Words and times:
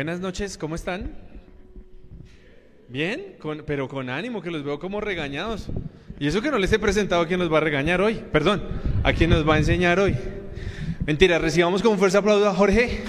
Buenas 0.00 0.20
noches, 0.20 0.56
¿cómo 0.56 0.76
están? 0.76 1.14
Bien, 2.88 3.36
pero 3.66 3.86
con 3.86 4.08
ánimo, 4.08 4.40
que 4.40 4.50
los 4.50 4.64
veo 4.64 4.78
como 4.78 4.98
regañados. 4.98 5.66
Y 6.18 6.26
eso 6.26 6.40
que 6.40 6.50
no 6.50 6.56
les 6.56 6.72
he 6.72 6.78
presentado 6.78 7.20
a 7.20 7.26
quien 7.26 7.38
nos 7.38 7.52
va 7.52 7.58
a 7.58 7.60
regañar 7.60 8.00
hoy, 8.00 8.14
perdón, 8.32 8.62
a 9.02 9.12
quien 9.12 9.28
nos 9.28 9.46
va 9.46 9.56
a 9.56 9.58
enseñar 9.58 10.00
hoy. 10.00 10.16
Mentira, 11.04 11.38
recibamos 11.38 11.82
con 11.82 11.98
fuerza 11.98 12.16
aplauso 12.16 12.48
a 12.48 12.54
Jorge. 12.54 13.02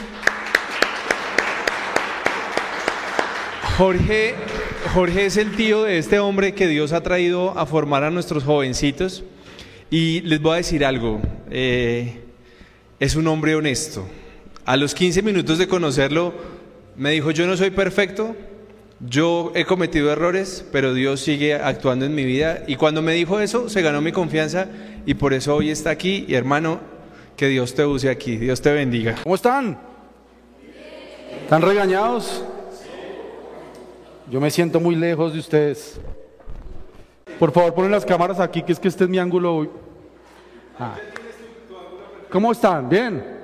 Jorge, 3.78 4.36
Jorge 4.94 5.26
es 5.28 5.38
el 5.38 5.56
tío 5.56 5.84
de 5.84 5.98
este 5.98 6.20
hombre 6.20 6.54
que 6.54 6.68
Dios 6.68 6.92
ha 6.92 7.02
traído 7.02 7.58
a 7.58 7.66
formar 7.66 8.04
a 8.04 8.12
nuestros 8.12 8.44
jovencitos. 8.44 9.24
Y 9.90 10.20
les 10.24 10.42
voy 10.42 10.56
a 10.56 10.58
decir 10.58 10.84
algo, 10.84 11.22
eh, 11.50 12.20
es 13.00 13.16
un 13.16 13.28
hombre 13.28 13.56
honesto. 13.56 14.06
A 14.66 14.76
los 14.76 14.94
15 14.94 15.22
minutos 15.22 15.58
de 15.58 15.70
conocerlo, 15.70 16.61
me 16.96 17.12
dijo, 17.12 17.32
yo 17.32 17.48
no 17.48 17.58
soy 17.58 17.72
perfecto, 17.72 18.36
yo 19.00 19.52
he 19.56 19.66
cometido 19.66 20.12
errores, 20.12 20.66
pero 20.72 20.94
Dios 20.94 21.22
sigue 21.22 21.56
actuando 21.56 22.06
en 22.06 22.14
mi 22.14 22.24
vida. 22.24 22.64
Y 22.68 22.76
cuando 22.76 23.02
me 23.02 23.14
dijo 23.14 23.40
eso, 23.40 23.70
se 23.70 23.82
ganó 23.82 24.02
mi 24.02 24.12
confianza 24.12 24.68
y 25.06 25.16
por 25.16 25.34
eso 25.34 25.56
hoy 25.56 25.72
está 25.72 25.90
aquí. 25.90 26.26
Y 26.28 26.36
hermano, 26.36 26.80
que 27.36 27.48
Dios 27.48 27.74
te 27.74 27.86
use 27.86 28.10
aquí, 28.10 28.38
Dios 28.38 28.62
te 28.62 28.72
bendiga. 28.72 29.16
¿Cómo 29.24 29.36
están? 29.36 29.80
¿Están 31.44 31.62
regañados? 31.64 32.44
Yo 34.30 34.40
me 34.40 34.52
siento 34.52 34.80
muy 34.80 34.96
lejos 34.96 35.34
de 35.34 35.40
ustedes. 35.40 36.00
Por 37.40 37.52
favor, 37.52 37.74
ponen 37.74 37.92
las 37.92 38.06
cámaras 38.06 38.40
aquí, 38.40 38.62
que 38.62 38.72
es 38.72 38.80
que 38.80 38.88
este 38.88 39.06
es 39.06 39.10
mi 39.10 39.18
ángulo 39.18 39.56
hoy. 39.56 39.70
Ah. 40.78 40.96
¿Cómo 42.30 42.52
están? 42.52 42.88
¿Bien? 42.88 43.41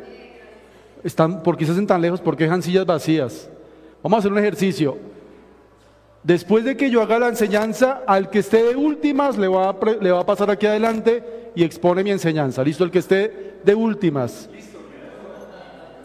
¿Están, 1.07 1.41
¿Por 1.41 1.55
qué 1.55 1.65
se 1.65 1.71
hacen 1.71 1.87
tan 1.87 2.01
lejos? 2.01 2.19
¿Por 2.19 2.35
qué 2.35 2.43
dejan 2.43 2.61
sillas 2.61 2.85
vacías? 2.85 3.49
Vamos 4.03 4.17
a 4.17 4.19
hacer 4.19 4.31
un 4.33 4.39
ejercicio. 4.39 4.97
Después 6.21 6.65
de 6.65 6.75
que 6.75 6.89
yo 6.89 7.01
haga 7.01 7.17
la 7.17 7.29
enseñanza, 7.29 8.03
al 8.05 8.29
que 8.29 8.39
esté 8.39 8.61
de 8.61 8.75
últimas 8.75 9.37
le 9.37 9.47
va 9.47 9.69
a, 9.69 9.75
le 10.01 10.11
va 10.11 10.19
a 10.19 10.25
pasar 10.25 10.51
aquí 10.51 10.65
adelante 10.65 11.51
y 11.55 11.63
expone 11.63 12.03
mi 12.03 12.11
enseñanza. 12.11 12.61
¿Listo? 12.61 12.83
El 12.83 12.91
que 12.91 12.99
esté 12.99 13.55
de 13.63 13.73
últimas. 13.73 14.49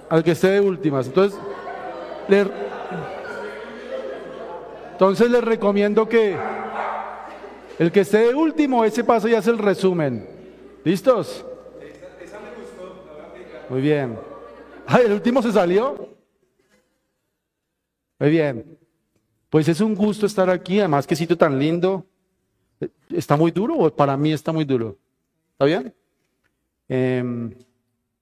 Al 0.08 0.22
que 0.22 0.30
esté 0.30 0.50
de 0.50 0.60
últimas. 0.60 1.08
Entonces, 1.08 1.36
le, 2.28 2.46
entonces 4.92 5.28
les 5.32 5.42
recomiendo 5.42 6.08
que 6.08 6.36
el 7.80 7.90
que 7.90 8.02
esté 8.02 8.18
de 8.18 8.34
último, 8.36 8.84
ese 8.84 9.02
paso 9.02 9.26
y 9.26 9.34
hace 9.34 9.50
el 9.50 9.58
resumen. 9.58 10.28
¿Listos? 10.84 11.44
Muy 13.68 13.80
bien. 13.80 14.31
Ay, 14.86 15.06
el 15.06 15.12
último 15.12 15.42
se 15.42 15.52
salió. 15.52 16.08
Muy 18.18 18.30
bien. 18.30 18.78
Pues 19.50 19.68
es 19.68 19.80
un 19.80 19.94
gusto 19.94 20.26
estar 20.26 20.48
aquí, 20.48 20.78
además 20.78 21.06
qué 21.06 21.16
sitio 21.16 21.36
tan 21.36 21.58
lindo. 21.58 22.06
¿Está 23.10 23.36
muy 23.36 23.50
duro 23.50 23.76
o 23.76 23.94
para 23.94 24.16
mí 24.16 24.32
está 24.32 24.52
muy 24.52 24.64
duro? 24.64 24.96
¿Está 25.52 25.66
bien? 25.66 25.94
Em, 26.88 27.54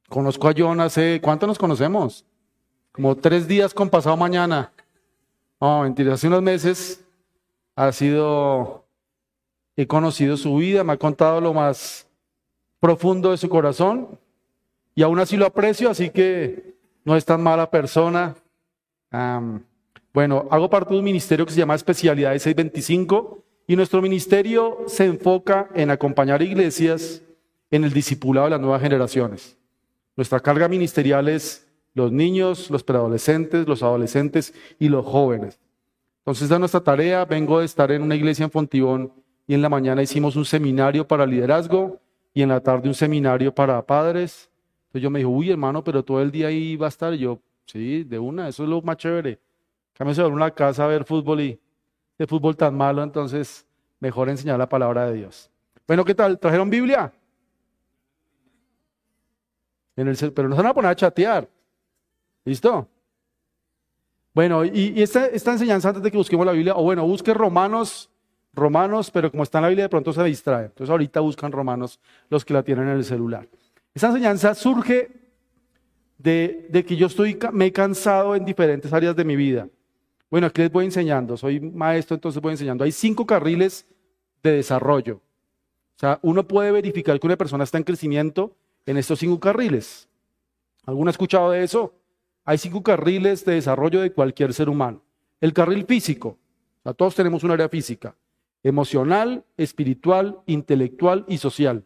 conozco 0.09 0.49
a 0.49 0.55
John 0.57 0.81
hace, 0.81 1.21
¿cuánto 1.23 1.47
nos 1.47 1.59
conocemos? 1.59 2.25
Como 2.93 3.17
tres 3.17 3.47
días 3.47 3.73
con 3.73 3.89
pasado 3.89 4.17
mañana. 4.17 4.73
No, 5.61 5.83
mentira, 5.83 6.15
hace 6.15 6.27
unos 6.27 6.43
meses 6.43 7.05
ha 7.77 7.93
sido, 7.93 8.85
he 9.77 9.87
conocido 9.87 10.37
su 10.37 10.57
vida, 10.57 10.83
me 10.83 10.95
ha 10.95 10.97
contado 10.97 11.41
lo 11.41 11.55
más 11.55 12.09
profundo 12.81 13.31
de 13.31 13.37
su 13.37 13.49
corazón 13.49 14.19
y 14.95 15.03
aún 15.03 15.19
así 15.19 15.37
lo 15.37 15.47
aprecio, 15.47 15.91
así 15.91 16.11
que 16.11 16.75
no 17.05 17.17
es 17.17 17.25
tan 17.25 17.43
mala 17.43 17.71
persona. 17.71 18.35
Bueno, 20.13 20.49
hago 20.51 20.69
parte 20.69 20.93
de 20.93 20.99
un 20.99 21.05
ministerio 21.05 21.47
que 21.47 21.53
se 21.53 21.59
llama 21.59 21.75
Especialidades 21.75 22.43
625 22.43 23.45
y 23.67 23.77
nuestro 23.77 24.03
ministerio 24.03 24.79
se 24.87 25.05
enfoca 25.05 25.69
en 25.75 25.91
acompañar 25.91 26.43
iglesias 26.43 27.23
en 27.71 27.85
el 27.85 27.93
discipulado 27.93 28.47
de 28.47 28.51
las 28.51 28.61
nuevas 28.61 28.83
generaciones. 28.83 29.57
Nuestra 30.17 30.41
carga 30.41 30.67
ministerial 30.69 31.29
es 31.29 31.69
los 31.95 32.11
niños, 32.11 32.69
los 32.71 32.83
preadolescentes, 32.83 33.67
los 33.69 33.83
adolescentes 33.83 34.53
y 34.79 34.89
los 34.89 35.07
jóvenes. 35.07 35.61
Entonces, 36.19 36.47
esa 36.47 36.55
es 36.55 36.61
nuestra 36.61 36.81
tarea. 36.81 37.25
Vengo 37.25 37.61
de 37.61 37.67
estar 37.67 37.91
en 37.93 38.03
una 38.03 38.17
iglesia 38.17 38.45
en 38.45 38.51
Fontibón 38.51 39.13
y 39.47 39.55
en 39.55 39.63
la 39.63 39.69
mañana 39.69 40.03
hicimos 40.03 40.37
un 40.37 40.45
seminario 40.45 41.07
para 41.07 41.25
liderazgo 41.25 42.01
y 42.35 42.43
en 42.43 42.51
la 42.51 42.61
tarde 42.61 42.89
un 42.89 42.95
seminario 42.95 43.55
para 43.55 43.81
padres. 43.87 44.50
Entonces 44.91 45.03
yo 45.05 45.11
me 45.11 45.21
dijo, 45.21 45.31
uy, 45.31 45.53
hermano, 45.53 45.85
pero 45.85 46.05
todo 46.05 46.21
el 46.21 46.33
día 46.33 46.49
ahí 46.49 46.75
va 46.75 46.87
a 46.87 46.89
estar. 46.89 47.15
Y 47.15 47.19
yo, 47.19 47.39
sí, 47.65 48.03
de 48.03 48.19
una, 48.19 48.49
eso 48.49 48.65
es 48.65 48.69
lo 48.69 48.83
más 48.83 48.97
chévere. 48.97 49.39
Cámbiase 49.93 50.23
a 50.23 50.27
una 50.27 50.51
casa 50.51 50.85
a 50.85 50.89
ver 50.89 51.05
fútbol 51.05 51.41
y 51.43 51.61
de 52.19 52.27
fútbol 52.27 52.57
tan 52.57 52.77
malo, 52.77 53.01
entonces 53.05 53.65
mejor 54.01 54.29
enseñar 54.29 54.59
la 54.59 54.69
palabra 54.69 55.07
de 55.07 55.19
Dios. 55.19 55.49
Bueno, 55.87 56.05
¿qué 56.05 56.13
tal? 56.13 56.41
¿Trajeron 56.41 56.69
Biblia? 56.69 57.13
En 59.95 60.09
el 60.09 60.33
pero 60.33 60.49
no 60.49 60.57
se 60.57 60.63
van 60.63 60.73
a 60.73 60.75
poner 60.75 60.91
a 60.91 60.97
chatear. 60.97 61.49
¿Listo? 62.45 62.89
Bueno, 64.35 64.65
y, 64.65 64.95
y 64.97 65.03
esta, 65.03 65.27
esta 65.27 65.53
enseñanza 65.53 65.91
antes 65.91 66.03
de 66.03 66.11
que 66.11 66.17
busquemos 66.17 66.45
la 66.45 66.53
Biblia, 66.53 66.75
o 66.75 66.83
bueno, 66.83 67.07
busque 67.07 67.33
Romanos, 67.33 68.11
Romanos, 68.55 69.09
pero 69.13 69.31
como 69.31 69.45
está 69.45 69.59
en 69.59 69.63
la 69.63 69.69
Biblia 69.69 69.85
de 69.85 69.89
pronto 69.89 70.13
se 70.13 70.25
distrae. 70.25 70.67
Entonces 70.67 70.91
ahorita 70.91 71.21
buscan 71.21 71.53
Romanos 71.53 72.01
los 72.29 72.45
que 72.45 72.55
la 72.55 72.65
tienen 72.65 72.89
en 72.89 72.97
el 72.97 73.05
celular. 73.05 73.47
Esta 73.95 74.09
enseñanza 74.09 74.55
surge 74.55 75.11
de, 76.19 76.85
que 76.87 76.97
yo 76.97 77.07
estoy, 77.07 77.39
me 77.53 77.67
he 77.67 77.73
cansado 77.73 78.35
en 78.37 78.45
diferentes 78.45 78.93
áreas 78.93 79.17
de 79.17 79.25
mi 79.25 79.37
vida. 79.37 79.69
Bueno, 80.31 80.47
aquí 80.47 80.61
les 80.61 80.71
voy 80.71 80.85
enseñando, 80.85 81.37
soy 81.37 81.59
maestro, 81.59 82.15
entonces 82.15 82.41
voy 82.41 82.53
enseñando. 82.53 82.85
Hay 82.85 82.93
cinco 82.93 83.27
carriles 83.27 83.87
de 84.43 84.53
desarrollo. 84.53 85.17
O 85.17 85.99
sea, 86.01 86.19
uno 86.23 86.47
puede 86.47 86.71
verificar 86.71 87.19
que 87.19 87.27
una 87.27 87.37
persona 87.37 87.65
está 87.65 87.79
en 87.79 87.85
crecimiento 87.85 88.57
en 88.87 88.97
estos 88.97 89.19
cinco 89.19 89.41
carriles. 89.41 90.09
¿Alguno 90.87 91.09
ha 91.09 91.13
escuchado 91.13 91.51
de 91.51 91.65
eso? 91.65 91.95
Hay 92.45 92.59
cinco 92.59 92.83
carriles 92.83 93.45
de 93.45 93.55
desarrollo 93.55 94.01
de 94.01 94.13
cualquier 94.13 94.55
ser 94.55 94.69
humano. 94.69 95.03
El 95.41 95.53
carril 95.53 95.85
físico, 95.85 96.39
o 96.81 96.83
sea, 96.85 96.95
todos 96.95 97.15
tenemos 97.15 97.43
un 97.45 97.51
área 97.51 97.69
física, 97.69 98.15
emocional, 98.63 99.45
espiritual, 99.57 100.41
intelectual 100.47 101.25
y 101.29 101.39
social. 101.39 101.85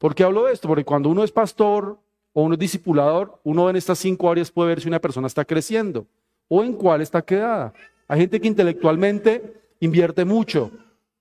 ¿Por 0.00 0.14
qué 0.14 0.24
hablo 0.24 0.44
de 0.44 0.54
esto? 0.54 0.66
Porque 0.66 0.82
cuando 0.82 1.10
uno 1.10 1.22
es 1.22 1.30
pastor 1.30 1.98
o 2.32 2.42
uno 2.42 2.54
es 2.54 2.58
discipulador, 2.58 3.38
uno 3.44 3.68
en 3.68 3.76
estas 3.76 3.98
cinco 3.98 4.30
áreas 4.30 4.50
puede 4.50 4.70
ver 4.70 4.80
si 4.80 4.88
una 4.88 4.98
persona 4.98 5.26
está 5.26 5.44
creciendo 5.44 6.06
o 6.48 6.64
en 6.64 6.72
cuál 6.72 7.02
está 7.02 7.20
quedada. 7.20 7.74
Hay 8.08 8.20
gente 8.20 8.40
que 8.40 8.48
intelectualmente 8.48 9.60
invierte 9.78 10.24
mucho. 10.24 10.70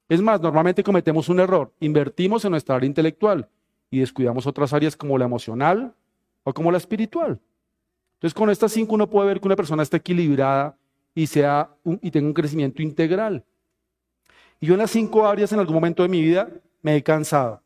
Es 0.08 0.22
más, 0.22 0.40
normalmente 0.40 0.82
cometemos 0.82 1.28
un 1.28 1.42
error. 1.42 1.74
Invertimos 1.82 2.46
en 2.46 2.52
nuestra 2.52 2.78
área 2.78 2.88
intelectual 2.88 3.50
y 3.92 4.00
descuidamos 4.00 4.48
otras 4.48 4.72
áreas 4.72 4.96
como 4.96 5.18
la 5.18 5.26
emocional 5.26 5.94
o 6.46 6.54
como 6.54 6.72
la 6.72 6.78
espiritual. 6.78 7.38
Entonces, 8.14 8.34
con 8.34 8.50
estas 8.50 8.72
cinco 8.72 8.96
uno 8.96 9.10
puede 9.10 9.28
ver 9.28 9.42
que 9.42 9.48
una 9.50 9.58
persona 9.58 9.84
está 9.84 9.98
equilibrada 9.98 10.78
y, 11.14 11.28
sea 11.28 11.70
y 11.84 12.12
tenga 12.12 12.28
un 12.28 12.34
crecimiento 12.34 12.82
integral. 12.82 13.44
Y 14.62 14.68
yo 14.68 14.76
en 14.76 14.80
las 14.80 14.92
cinco 14.92 15.28
áreas 15.28 15.52
en 15.52 15.60
algún 15.60 15.76
momento 15.76 16.02
de 16.02 16.08
mi 16.08 16.22
vida 16.22 16.50
me 16.82 16.96
he 16.96 17.04
cansado 17.04 17.62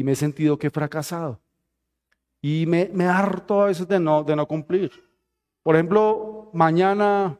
y 0.00 0.02
me 0.02 0.12
he 0.12 0.16
sentido 0.16 0.58
que 0.58 0.68
he 0.68 0.70
fracasado. 0.70 1.38
Y 2.40 2.64
me, 2.64 2.88
harto 3.04 3.60
a 3.60 3.66
veces 3.66 3.86
de 3.86 4.00
no, 4.00 4.24
de 4.24 4.34
no 4.34 4.48
cumplir. 4.48 4.90
Por 5.62 5.74
ejemplo, 5.74 6.48
mañana 6.54 7.38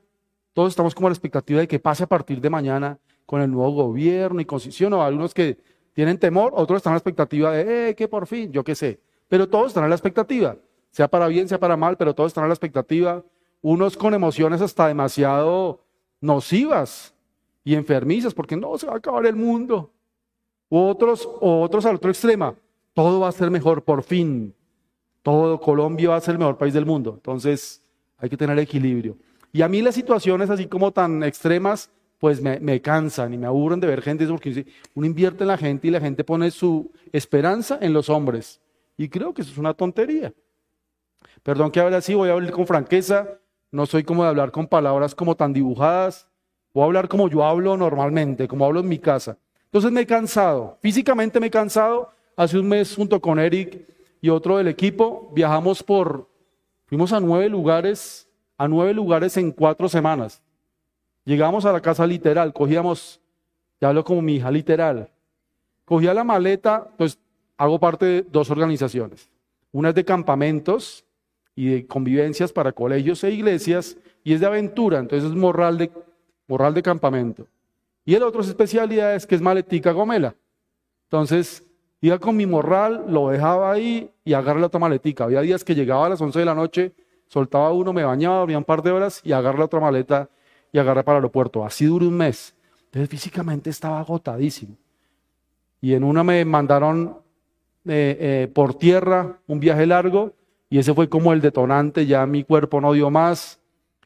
todos 0.52 0.68
estamos 0.68 0.94
como 0.94 1.06
a 1.06 1.10
la 1.10 1.14
expectativa 1.14 1.60
de 1.60 1.66
que 1.66 1.78
pase 1.78 2.04
a 2.04 2.06
partir 2.06 2.38
de 2.38 2.50
mañana 2.50 2.98
con 3.24 3.40
el 3.40 3.50
nuevo 3.50 3.70
gobierno 3.72 4.42
y 4.42 4.44
con 4.44 4.60
¿sí 4.60 4.84
o 4.84 4.90
no? 4.90 5.02
Algunos 5.02 5.32
que 5.32 5.56
tienen 5.94 6.18
temor, 6.18 6.52
otros 6.54 6.76
están 6.76 6.90
a 6.92 6.96
la 6.96 6.98
expectativa 6.98 7.50
de 7.50 7.88
eh, 7.88 7.94
que 7.94 8.08
por 8.08 8.26
fin, 8.26 8.52
yo 8.52 8.62
qué 8.62 8.74
sé. 8.74 9.00
Pero 9.26 9.48
todos 9.48 9.68
están 9.68 9.84
a 9.84 9.88
la 9.88 9.94
expectativa, 9.94 10.58
sea 10.90 11.08
para 11.08 11.28
bien, 11.28 11.48
sea 11.48 11.58
para 11.58 11.78
mal, 11.78 11.96
pero 11.96 12.14
todos 12.14 12.28
están 12.28 12.44
a 12.44 12.48
la 12.48 12.52
expectativa. 12.52 13.24
Unos 13.62 13.96
con 13.96 14.12
emociones 14.12 14.60
hasta 14.60 14.86
demasiado 14.86 15.82
nocivas 16.20 17.14
y 17.64 17.74
enfermizas, 17.74 18.34
porque 18.34 18.54
no 18.54 18.76
se 18.76 18.86
va 18.86 18.92
a 18.92 18.96
acabar 18.98 19.24
el 19.24 19.36
mundo. 19.36 19.94
Otros, 20.70 21.28
otros 21.40 21.84
al 21.84 21.96
otro 21.96 22.10
extremo, 22.10 22.54
todo 22.94 23.20
va 23.20 23.28
a 23.28 23.32
ser 23.32 23.50
mejor 23.50 23.82
por 23.82 24.04
fin. 24.04 24.54
Todo 25.22 25.60
Colombia 25.60 26.10
va 26.10 26.16
a 26.16 26.20
ser 26.20 26.32
el 26.32 26.38
mejor 26.38 26.56
país 26.56 26.72
del 26.72 26.86
mundo. 26.86 27.14
Entonces, 27.14 27.82
hay 28.16 28.30
que 28.30 28.36
tener 28.36 28.58
equilibrio. 28.58 29.18
Y 29.52 29.62
a 29.62 29.68
mí 29.68 29.82
las 29.82 29.96
situaciones 29.96 30.48
así 30.48 30.66
como 30.66 30.92
tan 30.92 31.24
extremas, 31.24 31.90
pues 32.18 32.40
me, 32.40 32.80
cansan 32.80 33.34
y 33.34 33.38
me 33.38 33.46
aburren 33.46 33.80
de 33.80 33.88
ver 33.88 34.00
gente, 34.00 34.26
porque 34.28 34.64
uno 34.94 35.06
invierte 35.06 35.42
en 35.42 35.48
la 35.48 35.58
gente 35.58 35.88
y 35.88 35.90
la 35.90 36.00
gente 36.00 36.22
pone 36.22 36.52
su 36.52 36.92
esperanza 37.12 37.78
en 37.80 37.92
los 37.92 38.08
hombres. 38.08 38.60
Y 38.96 39.08
creo 39.08 39.34
que 39.34 39.42
eso 39.42 39.50
es 39.50 39.58
una 39.58 39.74
tontería. 39.74 40.32
Perdón 41.42 41.72
que 41.72 41.80
hable 41.80 41.96
así, 41.96 42.14
voy 42.14 42.28
a 42.28 42.32
hablar 42.32 42.52
con 42.52 42.66
franqueza, 42.66 43.40
no 43.72 43.86
soy 43.86 44.04
como 44.04 44.22
de 44.22 44.28
hablar 44.28 44.52
con 44.52 44.68
palabras 44.68 45.14
como 45.14 45.34
tan 45.34 45.52
dibujadas, 45.52 46.28
voy 46.72 46.82
a 46.82 46.86
hablar 46.86 47.08
como 47.08 47.28
yo 47.28 47.44
hablo 47.44 47.76
normalmente, 47.76 48.46
como 48.46 48.66
hablo 48.66 48.80
en 48.80 48.88
mi 48.88 48.98
casa. 48.98 49.36
Entonces 49.70 49.92
me 49.92 50.02
he 50.02 50.06
cansado, 50.06 50.78
físicamente 50.82 51.40
me 51.40 51.46
he 51.46 51.50
cansado. 51.50 52.10
Hace 52.36 52.58
un 52.58 52.68
mes 52.68 52.94
junto 52.94 53.20
con 53.20 53.38
Eric 53.38 53.86
y 54.20 54.28
otro 54.28 54.58
del 54.58 54.68
equipo 54.68 55.30
viajamos 55.34 55.82
por, 55.82 56.28
fuimos 56.86 57.12
a 57.12 57.20
nueve 57.20 57.48
lugares 57.48 58.30
a 58.60 58.68
nueve 58.68 58.92
lugares 58.92 59.38
en 59.38 59.52
cuatro 59.52 59.88
semanas. 59.88 60.42
Llegamos 61.24 61.64
a 61.64 61.72
la 61.72 61.80
casa 61.80 62.06
literal, 62.06 62.52
cogíamos, 62.52 63.18
ya 63.80 63.88
hablo 63.88 64.04
como 64.04 64.20
mi 64.20 64.34
hija, 64.36 64.50
literal. 64.50 65.08
Cogía 65.86 66.12
la 66.12 66.24
maleta, 66.24 66.90
pues 66.98 67.18
hago 67.56 67.80
parte 67.80 68.04
de 68.04 68.22
dos 68.22 68.50
organizaciones. 68.50 69.30
Una 69.72 69.88
es 69.88 69.94
de 69.94 70.04
campamentos 70.04 71.06
y 71.56 71.68
de 71.68 71.86
convivencias 71.86 72.52
para 72.52 72.72
colegios 72.72 73.24
e 73.24 73.30
iglesias, 73.30 73.96
y 74.22 74.34
es 74.34 74.40
de 74.40 74.46
aventura, 74.46 74.98
entonces 74.98 75.30
es 75.30 75.34
morral 75.34 75.78
de, 75.78 75.90
morral 76.46 76.74
de 76.74 76.82
campamento. 76.82 77.46
Y 78.04 78.14
el 78.14 78.22
otro 78.22 78.40
es 78.40 78.48
especialidades, 78.48 79.26
que 79.26 79.34
es 79.34 79.40
maletica 79.40 79.92
gomela. 79.92 80.34
Entonces, 81.04 81.66
iba 82.00 82.18
con 82.18 82.36
mi 82.36 82.46
morral, 82.46 83.04
lo 83.08 83.28
dejaba 83.28 83.72
ahí 83.72 84.10
y 84.24 84.32
agarré 84.32 84.60
la 84.60 84.66
otra 84.66 84.80
maletica. 84.80 85.24
Había 85.24 85.40
días 85.40 85.64
que 85.64 85.74
llegaba 85.74 86.06
a 86.06 86.08
las 86.08 86.20
11 86.20 86.38
de 86.38 86.44
la 86.44 86.54
noche, 86.54 86.92
soltaba 87.26 87.72
uno, 87.72 87.92
me 87.92 88.04
bañaba, 88.04 88.38
dormía 88.38 88.58
un 88.58 88.64
par 88.64 88.82
de 88.82 88.90
horas 88.90 89.20
y 89.24 89.32
agarré 89.32 89.58
la 89.58 89.64
otra 89.66 89.80
maleta 89.80 90.28
y 90.72 90.78
agarré 90.78 91.04
para 91.04 91.18
el 91.18 91.22
aeropuerto. 91.22 91.64
Así 91.64 91.86
duró 91.86 92.08
un 92.08 92.16
mes. 92.16 92.54
Entonces 92.86 93.08
físicamente 93.08 93.70
estaba 93.70 94.00
agotadísimo. 94.00 94.76
Y 95.80 95.94
en 95.94 96.04
una 96.04 96.24
me 96.24 96.44
mandaron 96.44 97.18
eh, 97.86 98.16
eh, 98.20 98.48
por 98.52 98.74
tierra 98.74 99.38
un 99.46 99.60
viaje 99.60 99.86
largo 99.86 100.34
y 100.68 100.78
ese 100.78 100.94
fue 100.94 101.08
como 101.08 101.32
el 101.32 101.40
detonante, 101.40 102.06
ya 102.06 102.26
mi 102.26 102.44
cuerpo 102.44 102.80
no 102.80 102.92
dio 102.92 103.10
más. 103.10 103.60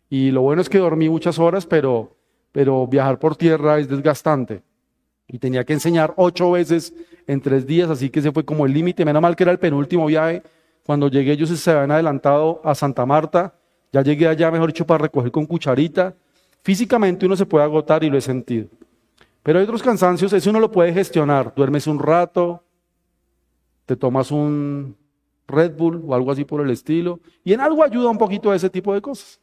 Y 0.08 0.31
lo 0.31 0.43
bueno 0.43 0.62
es 0.62 0.69
que 0.69 0.79
dormí 0.79 1.08
muchas 1.08 1.38
horas, 1.38 1.67
pero, 1.67 2.17
pero 2.54 2.86
viajar 2.86 3.18
por 3.18 3.34
tierra 3.34 3.80
es 3.80 3.88
desgastante. 3.88 4.62
Y 5.26 5.40
tenía 5.40 5.64
que 5.64 5.72
enseñar 5.72 6.14
ocho 6.16 6.52
veces 6.52 6.94
en 7.26 7.40
tres 7.40 7.66
días, 7.66 7.90
así 7.90 8.10
que 8.10 8.20
ese 8.20 8.30
fue 8.30 8.44
como 8.44 8.64
el 8.64 8.72
límite. 8.72 9.04
Menos 9.04 9.20
mal 9.20 9.34
que 9.34 9.42
era 9.42 9.50
el 9.50 9.58
penúltimo 9.58 10.06
viaje. 10.06 10.40
Cuando 10.86 11.08
llegué 11.08 11.32
ellos 11.32 11.48
se 11.48 11.70
habían 11.72 11.90
adelantado 11.90 12.60
a 12.62 12.76
Santa 12.76 13.04
Marta. 13.04 13.56
Ya 13.92 14.02
llegué 14.02 14.28
allá, 14.28 14.52
mejor 14.52 14.68
dicho, 14.68 14.86
para 14.86 15.02
recoger 15.02 15.32
con 15.32 15.46
cucharita. 15.46 16.14
Físicamente 16.62 17.26
uno 17.26 17.34
se 17.34 17.44
puede 17.44 17.64
agotar 17.64 18.04
y 18.04 18.08
lo 18.08 18.18
he 18.18 18.20
sentido. 18.20 18.68
Pero 19.42 19.58
hay 19.58 19.64
otros 19.64 19.82
cansancios, 19.82 20.32
eso 20.32 20.50
uno 20.50 20.60
lo 20.60 20.70
puede 20.70 20.92
gestionar. 20.92 21.52
Duermes 21.56 21.88
un 21.88 21.98
rato, 21.98 22.62
te 23.84 23.96
tomas 23.96 24.30
un 24.30 24.96
Red 25.48 25.72
Bull 25.76 26.04
o 26.06 26.14
algo 26.14 26.30
así 26.30 26.44
por 26.44 26.60
el 26.60 26.70
estilo. 26.70 27.18
Y 27.42 27.52
en 27.52 27.60
algo 27.60 27.82
ayuda 27.82 28.10
un 28.10 28.18
poquito 28.18 28.52
a 28.52 28.54
ese 28.54 28.70
tipo 28.70 28.94
de 28.94 29.02
cosas. 29.02 29.40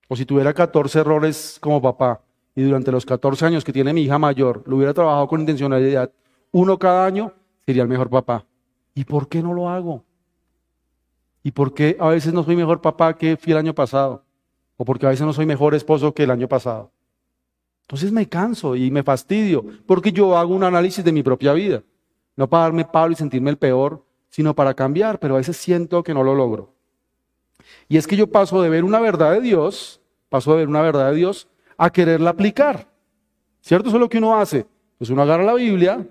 O 0.09 0.15
si 0.15 0.25
tuviera 0.25 0.53
14 0.53 0.99
errores 0.99 1.57
como 1.61 1.81
papá 1.81 2.21
y 2.55 2.63
durante 2.63 2.91
los 2.91 3.05
14 3.05 3.45
años 3.45 3.63
que 3.63 3.73
tiene 3.73 3.93
mi 3.93 4.01
hija 4.01 4.17
mayor 4.19 4.63
lo 4.65 4.77
hubiera 4.77 4.93
trabajado 4.93 5.27
con 5.27 5.39
intencionalidad, 5.39 6.11
uno 6.51 6.77
cada 6.77 7.05
año, 7.05 7.33
sería 7.65 7.83
el 7.83 7.89
mejor 7.89 8.09
papá. 8.09 8.45
¿Y 8.93 9.05
por 9.05 9.27
qué 9.27 9.41
no 9.41 9.53
lo 9.53 9.69
hago? 9.69 10.03
¿Y 11.43 11.51
por 11.51 11.73
qué 11.73 11.95
a 11.99 12.09
veces 12.09 12.33
no 12.33 12.43
soy 12.43 12.55
mejor 12.55 12.81
papá 12.81 13.15
que 13.15 13.37
fui 13.37 13.51
el 13.53 13.59
año 13.59 13.73
pasado? 13.73 14.25
¿O 14.75 14.83
porque 14.83 15.05
a 15.05 15.09
veces 15.09 15.25
no 15.25 15.33
soy 15.33 15.45
mejor 15.45 15.75
esposo 15.75 16.13
que 16.13 16.23
el 16.23 16.31
año 16.31 16.47
pasado? 16.47 16.91
Entonces 17.87 18.11
me 18.11 18.27
canso 18.27 18.75
y 18.75 18.91
me 18.91 19.01
fastidio, 19.01 19.65
porque 19.85 20.11
yo 20.11 20.37
hago 20.37 20.53
un 20.53 20.65
análisis 20.65 21.05
de 21.05 21.13
mi 21.13 21.23
propia 21.23 21.53
vida. 21.53 21.83
No 22.35 22.49
para 22.49 22.63
darme 22.63 22.83
palo 22.83 23.13
y 23.13 23.15
sentirme 23.15 23.49
el 23.49 23.57
peor, 23.57 24.03
sino 24.29 24.53
para 24.53 24.73
cambiar, 24.73 25.19
pero 25.19 25.35
a 25.35 25.37
veces 25.37 25.55
siento 25.55 26.03
que 26.03 26.13
no 26.13 26.21
lo 26.21 26.35
logro. 26.35 26.73
Y 27.87 27.95
es 27.95 28.05
que 28.05 28.17
yo 28.17 28.27
paso 28.27 28.61
de 28.61 28.67
ver 28.67 28.83
una 28.83 28.99
verdad 28.99 29.31
de 29.31 29.39
Dios, 29.39 30.01
paso 30.27 30.51
de 30.51 30.57
ver 30.57 30.67
una 30.67 30.81
verdad 30.81 31.11
de 31.11 31.15
Dios 31.15 31.47
a 31.77 31.89
quererla 31.89 32.31
aplicar. 32.31 32.89
¿Cierto? 33.61 33.87
Eso 33.87 33.97
es 33.97 34.01
lo 34.01 34.09
que 34.09 34.17
uno 34.17 34.37
hace. 34.37 34.65
Pues 34.97 35.09
uno 35.09 35.21
agarra 35.21 35.45
la 35.45 35.53
Biblia 35.53 36.05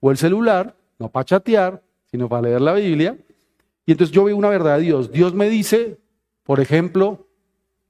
o 0.00 0.10
el 0.10 0.16
celular, 0.16 0.74
no 0.98 1.08
para 1.08 1.24
chatear, 1.24 1.82
sino 2.10 2.28
para 2.28 2.42
leer 2.42 2.60
la 2.60 2.72
Biblia. 2.74 3.16
Y 3.84 3.92
entonces 3.92 4.12
yo 4.12 4.24
veo 4.24 4.36
una 4.36 4.48
verdad 4.48 4.78
de 4.78 4.82
Dios. 4.82 5.12
Dios 5.12 5.34
me 5.34 5.48
dice, 5.48 5.98
por 6.42 6.58
ejemplo, 6.58 7.28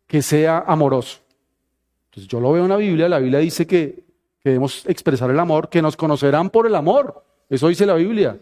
que 0.07 0.21
sea 0.21 0.59
amoroso. 0.67 1.26
Entonces 2.17 2.29
yo 2.29 2.41
lo 2.41 2.53
veo 2.53 2.63
en 2.63 2.71
la 2.71 2.79
Biblia, 2.79 3.11
la 3.11 3.19
Biblia 3.19 3.41
dice 3.41 3.67
que, 3.67 4.03
que 4.43 4.49
debemos 4.49 4.87
expresar 4.87 5.31
el 5.31 5.39
amor, 5.39 5.69
que 5.69 5.83
nos 5.83 5.99
conocerán 5.99 6.49
por 6.49 6.67
el 6.67 6.75
amor. 6.75 7.23
Eso 7.51 7.69
dice 7.69 7.85
la 7.85 7.95
Biblia. 7.95 8.39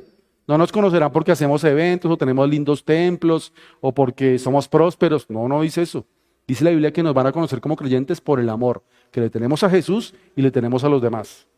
No 0.46 0.56
nos 0.56 0.70
conocerán 0.70 1.10
porque 1.10 1.32
hacemos 1.32 1.64
eventos 1.64 2.08
o 2.08 2.16
tenemos 2.16 2.48
lindos 2.48 2.84
templos 2.84 3.52
o 3.80 3.92
porque 3.92 4.38
somos 4.38 4.68
prósperos. 4.68 5.28
No, 5.28 5.48
no 5.48 5.62
dice 5.62 5.82
eso. 5.82 6.06
Dice 6.46 6.62
la 6.62 6.70
Biblia 6.70 6.92
que 6.92 7.02
nos 7.02 7.14
van 7.14 7.26
a 7.26 7.32
conocer 7.32 7.60
como 7.60 7.74
creyentes 7.74 8.20
por 8.20 8.38
el 8.38 8.48
amor 8.48 8.84
que 9.10 9.20
le 9.20 9.28
tenemos 9.28 9.64
a 9.64 9.70
Jesús 9.70 10.14
y 10.36 10.42
le 10.42 10.52
tenemos 10.52 10.84
a 10.84 10.88
los 10.88 11.02
demás. 11.02 11.48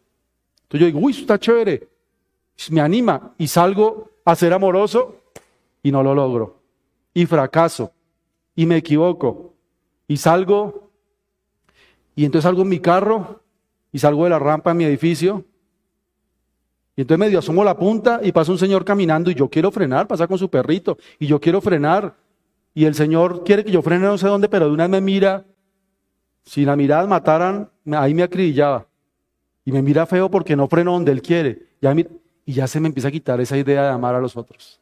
Entonces 0.63 0.81
yo 0.81 0.87
digo, 0.87 1.01
uy, 1.01 1.13
eso 1.13 1.21
está 1.21 1.39
chévere. 1.39 1.87
Me 2.71 2.81
anima 2.81 3.35
y 3.37 3.47
salgo 3.49 4.11
a 4.25 4.35
ser 4.35 4.55
amoroso 4.55 5.17
y 5.83 5.93
no 5.93 6.03
lo 6.03 6.15
logro. 6.15 6.63
Y 7.13 7.27
fracaso. 7.27 7.93
Y 8.55 8.65
me 8.65 8.79
equivoco. 8.79 9.53
Y 10.09 10.17
salgo. 10.17 10.86
Y 12.17 12.25
entonces 12.25 12.43
salgo 12.43 12.63
en 12.63 12.69
mi 12.69 12.81
carro 12.81 13.45
y 13.93 14.01
salgo 14.01 14.25
de 14.25 14.31
la 14.31 14.41
rampa 14.41 14.73
en 14.73 14.79
mi 14.79 14.85
edificio. 14.85 15.45
Y 16.97 17.03
entonces 17.03 17.21
medio 17.21 17.39
asomo 17.39 17.63
la 17.63 17.77
punta 17.77 18.21
y 18.23 18.33
pasa 18.33 18.51
un 18.51 18.59
señor 18.59 18.85
caminando 18.85 19.31
y 19.31 19.35
yo 19.35 19.49
quiero 19.49 19.71
frenar, 19.71 20.09
pasa 20.09 20.27
con 20.27 20.39
su 20.39 20.51
perrito. 20.51 20.99
Y 21.21 21.29
yo 21.29 21.39
quiero 21.39 21.61
frenar 21.61 22.17
y 22.77 22.85
el 22.85 22.95
Señor 22.95 23.43
quiere 23.43 23.65
que 23.65 23.73
yo 23.73 23.81
frene 23.81 24.05
no 24.05 24.19
sé 24.19 24.27
dónde, 24.29 24.51
pero 24.51 24.67
de 24.67 24.73
una 24.73 24.85
vez 24.85 24.91
me 24.91 25.01
mira. 25.01 25.47
Si 26.45 26.63
la 26.67 26.77
mirada 26.77 27.07
mataran, 27.07 27.71
ahí 27.93 28.13
me 28.13 28.23
acribillaba. 28.23 28.87
Y 29.65 29.73
me 29.73 29.81
mira 29.81 30.05
feo 30.05 30.31
porque 30.31 30.55
no 30.57 30.69
freno 30.69 30.93
donde 30.93 31.11
Él 31.11 31.23
quiere. 31.23 31.71
y 32.45 32.53
ya 32.53 32.67
se 32.67 32.79
me 32.79 32.89
empieza 32.89 33.09
a 33.09 33.11
quitar 33.11 33.41
esa 33.41 33.57
idea 33.57 33.83
de 33.83 33.89
amar 33.89 34.15
a 34.15 34.21
los 34.21 34.37
otros. 34.37 34.79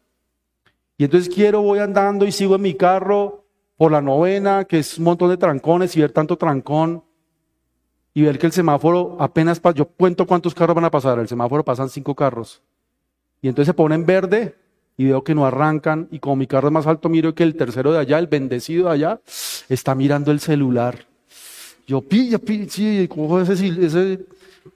Y 0.99 1.05
entonces 1.05 1.33
quiero, 1.33 1.63
voy 1.63 1.79
andando 1.79 2.27
y 2.27 2.33
sigo 2.33 2.57
en 2.57 2.63
mi 2.63 2.75
carro 2.75 3.45
por 3.77 3.93
la 3.93 4.03
novena, 4.03 4.65
que 4.65 4.81
es 4.81 4.99
un 4.99 5.05
montón 5.05 5.31
de 5.31 5.37
trancones, 5.37 5.97
y 5.97 6.01
ver 6.01 6.11
tanto 6.11 6.37
trancón, 6.37 7.05
y 8.15 8.23
ver 8.23 8.39
que 8.39 8.47
el 8.47 8.53
semáforo 8.53 9.17
apenas 9.19 9.61
pasa, 9.61 9.77
yo 9.77 9.87
cuento 9.87 10.27
cuántos 10.27 10.55
carros 10.55 10.77
van 10.77 10.85
a 10.85 10.91
pasar, 10.91 11.19
el 11.19 11.29
semáforo 11.29 11.65
pasan 11.65 11.91
cinco 11.91 12.15
carros. 12.15 12.63
Y 13.43 13.49
entonces 13.49 13.67
se 13.67 13.75
pone 13.75 13.97
en 13.97 14.07
verde, 14.07 14.55
y 14.97 15.07
veo 15.07 15.25
que 15.25 15.35
no 15.35 15.45
arrancan 15.45 16.09
y 16.11 16.19
como 16.19 16.37
mi 16.37 16.47
carro 16.47 16.69
es 16.69 16.73
más 16.73 16.87
alto 16.87 17.09
miro 17.09 17.35
que 17.35 17.43
el 17.43 17.57
tercero 17.57 17.93
de 17.93 17.99
allá, 17.99 18.19
el 18.19 18.27
bendecido 18.27 18.87
de 18.87 18.95
allá, 18.95 19.21
está 19.69 19.95
mirando 19.95 20.31
el 20.31 20.41
celular. 20.41 21.07
Yo 21.87 22.01
pillo, 22.01 22.39
pillo, 22.39 22.67
sí, 22.71 23.07
cojo 23.09 23.41
ese, 23.41 23.67
ese 23.85 24.21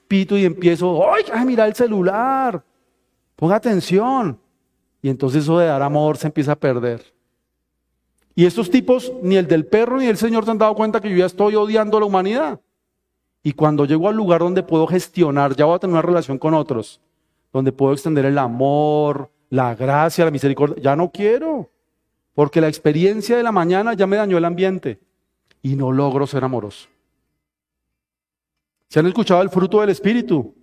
pito 0.09 0.37
y 0.37 0.45
empiezo, 0.45 1.01
¡ay, 1.11 1.47
mira 1.47 1.67
el 1.67 1.75
celular! 1.75 2.63
Ponga 3.37 3.57
atención. 3.57 4.39
Y 5.01 5.09
entonces 5.09 5.45
eso 5.45 5.59
de 5.59 5.67
dar 5.67 5.83
amor 5.83 6.17
se 6.17 6.27
empieza 6.27 6.53
a 6.53 6.57
perder. 6.57 7.03
Y 8.35 8.45
estos 8.45 8.71
tipos, 8.71 9.13
ni 9.23 9.37
el 9.37 9.47
del 9.47 9.65
perro 9.67 9.99
ni 9.99 10.07
el 10.07 10.17
Señor 10.17 10.45
se 10.45 10.51
han 10.51 10.59
dado 10.59 10.75
cuenta 10.75 11.01
que 11.01 11.09
yo 11.09 11.17
ya 11.17 11.27
estoy 11.27 11.55
odiando 11.55 11.97
a 11.97 12.01
la 12.01 12.07
humanidad. 12.07 12.61
Y 13.49 13.55
cuando 13.55 13.87
llego 13.87 14.11
al 14.11 14.15
lugar 14.15 14.41
donde 14.41 14.63
puedo 14.63 14.87
gestionar, 14.87 15.57
ya 15.57 15.65
voy 15.65 15.77
a 15.77 15.79
tener 15.79 15.95
una 15.95 16.03
relación 16.03 16.37
con 16.37 16.53
otros, 16.53 17.01
donde 17.51 17.73
puedo 17.73 17.95
extender 17.95 18.27
el 18.27 18.37
amor, 18.37 19.31
la 19.49 19.75
gracia, 19.75 20.27
la 20.27 20.31
misericordia. 20.31 20.77
Ya 20.83 20.95
no 20.95 21.11
quiero, 21.11 21.71
porque 22.35 22.61
la 22.61 22.69
experiencia 22.69 23.39
de 23.39 23.43
la 23.43 23.51
mañana 23.51 23.95
ya 23.95 24.07
me 24.07 24.19
dañó 24.19 24.37
el 24.37 24.45
ambiente 24.45 25.01
y 25.63 25.77
no 25.77 25.93
logro 25.93 26.27
ser 26.27 26.45
amoroso. 26.45 26.91
¿Se 28.91 29.01
han 29.01 29.07
escuchado 29.07 29.41
el 29.41 29.49
fruto 29.49 29.81
del 29.81 29.89
Espíritu? 29.89 30.55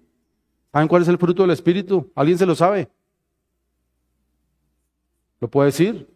¿Saben 0.72 0.88
cuál 0.88 1.02
es 1.02 1.08
el 1.08 1.18
fruto 1.18 1.42
del 1.42 1.54
Espíritu? 1.54 2.12
¿Alguien 2.14 2.38
se 2.38 2.46
lo 2.46 2.54
sabe? 2.54 2.88
¿Lo 5.40 5.50
puede 5.50 5.70
decir? 5.70 6.08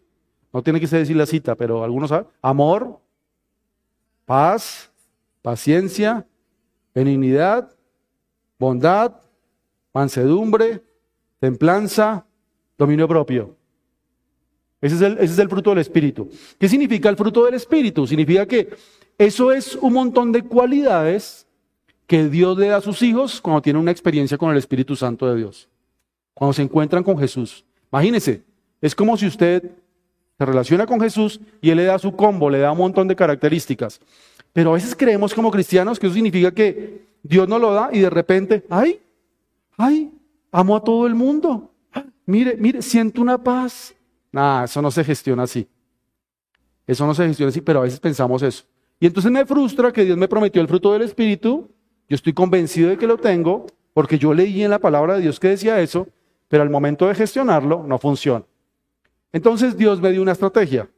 No 0.52 0.62
tiene 0.62 0.78
que 0.78 0.86
decir 0.86 1.16
la 1.16 1.26
cita, 1.26 1.56
pero 1.56 1.82
algunos 1.82 2.10
saben. 2.10 2.28
Amor, 2.40 3.00
paz, 4.24 4.92
paciencia, 5.42 6.28
benignidad, 6.94 7.70
bondad, 8.58 9.12
mansedumbre, 9.92 10.82
templanza, 11.38 12.26
dominio 12.76 13.08
propio. 13.08 13.56
Ese 14.80 14.94
es, 15.20 15.38
el, 15.38 15.48
fruto 15.48 15.70
del 15.70 15.80
Espíritu. 15.80 16.30
¿Qué 16.58 16.68
significa 16.68 17.08
el 17.10 17.16
fruto 17.16 17.44
del 17.44 17.54
Espíritu? 17.54 18.06
Significa 18.06 18.46
que 18.46 18.70
eso 19.18 19.52
es 19.52 19.76
un 19.76 19.92
montón 19.92 20.32
de 20.32 20.42
cualidades 20.42 21.46
que 22.06 22.28
Dios 22.28 22.56
le 22.56 22.68
da 22.68 22.78
a 22.78 22.80
sus 22.80 23.02
hijos 23.02 23.40
cuando 23.40 23.60
tienen 23.60 23.82
una 23.82 23.90
experiencia 23.90 24.38
con 24.38 24.50
el 24.50 24.56
Espíritu 24.56 24.96
Santo 24.96 25.26
de 25.28 25.36
Dios. 25.36 25.68
Cuando 26.32 26.54
se 26.54 26.62
encuentran 26.62 27.04
con 27.04 27.18
Jesús. 27.18 27.64
Imagínense, 27.92 28.42
es 28.80 28.94
como 28.94 29.16
si 29.18 29.26
usted 29.26 29.70
se 30.38 30.46
relaciona 30.46 30.86
con 30.86 30.98
Jesús 30.98 31.38
y 31.60 31.68
Él 31.68 31.76
le 31.76 31.84
da 31.84 31.98
su 31.98 32.16
combo, 32.16 32.48
le 32.48 32.60
da 32.60 32.72
un 32.72 32.78
montón 32.78 33.06
de 33.06 33.14
características. 33.14 34.00
Pero 34.52 34.70
a 34.70 34.74
veces 34.74 34.94
creemos 34.96 35.32
como 35.32 35.50
cristianos 35.50 35.98
que 35.98 36.06
eso 36.06 36.14
significa 36.14 36.50
que 36.50 37.06
Dios 37.22 37.48
no 37.48 37.58
lo 37.58 37.72
da 37.72 37.90
y 37.92 38.00
de 38.00 38.10
repente, 38.10 38.64
ay, 38.68 39.00
ay, 39.76 40.12
amo 40.50 40.76
a 40.76 40.82
todo 40.82 41.06
el 41.06 41.14
mundo. 41.14 41.70
Mire, 42.26 42.56
mire, 42.58 42.82
siento 42.82 43.20
una 43.22 43.42
paz. 43.42 43.94
Nah, 44.32 44.64
eso 44.64 44.80
no 44.80 44.90
se 44.90 45.04
gestiona 45.04 45.44
así. 45.44 45.66
Eso 46.86 47.06
no 47.06 47.14
se 47.14 47.26
gestiona 47.26 47.50
así, 47.50 47.60
pero 47.60 47.80
a 47.80 47.82
veces 47.82 48.00
pensamos 48.00 48.42
eso. 48.42 48.64
Y 48.98 49.06
entonces 49.06 49.30
me 49.30 49.46
frustra 49.46 49.92
que 49.92 50.04
Dios 50.04 50.18
me 50.18 50.28
prometió 50.28 50.60
el 50.60 50.68
fruto 50.68 50.92
del 50.92 51.02
Espíritu. 51.02 51.70
Yo 52.08 52.16
estoy 52.16 52.32
convencido 52.32 52.90
de 52.90 52.98
que 52.98 53.06
lo 53.06 53.16
tengo, 53.16 53.66
porque 53.94 54.18
yo 54.18 54.34
leí 54.34 54.62
en 54.62 54.70
la 54.70 54.78
palabra 54.78 55.14
de 55.14 55.22
Dios 55.22 55.40
que 55.40 55.48
decía 55.48 55.80
eso, 55.80 56.08
pero 56.48 56.62
al 56.62 56.70
momento 56.70 57.06
de 57.06 57.14
gestionarlo 57.14 57.84
no 57.86 57.98
funciona. 57.98 58.44
Entonces 59.32 59.76
Dios 59.76 60.00
me 60.00 60.10
dio 60.10 60.22
una 60.22 60.32
estrategia 60.32 60.90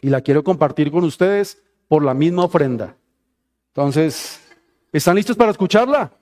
y 0.00 0.08
la 0.08 0.20
quiero 0.20 0.42
compartir 0.42 0.90
con 0.90 1.04
ustedes 1.04 1.62
por 1.88 2.04
la 2.04 2.14
misma 2.14 2.44
ofrenda. 2.44 2.94
Entonces, 3.68 4.40
¿están 4.92 5.16
listos 5.16 5.36
para 5.36 5.50
escucharla? 5.50 6.12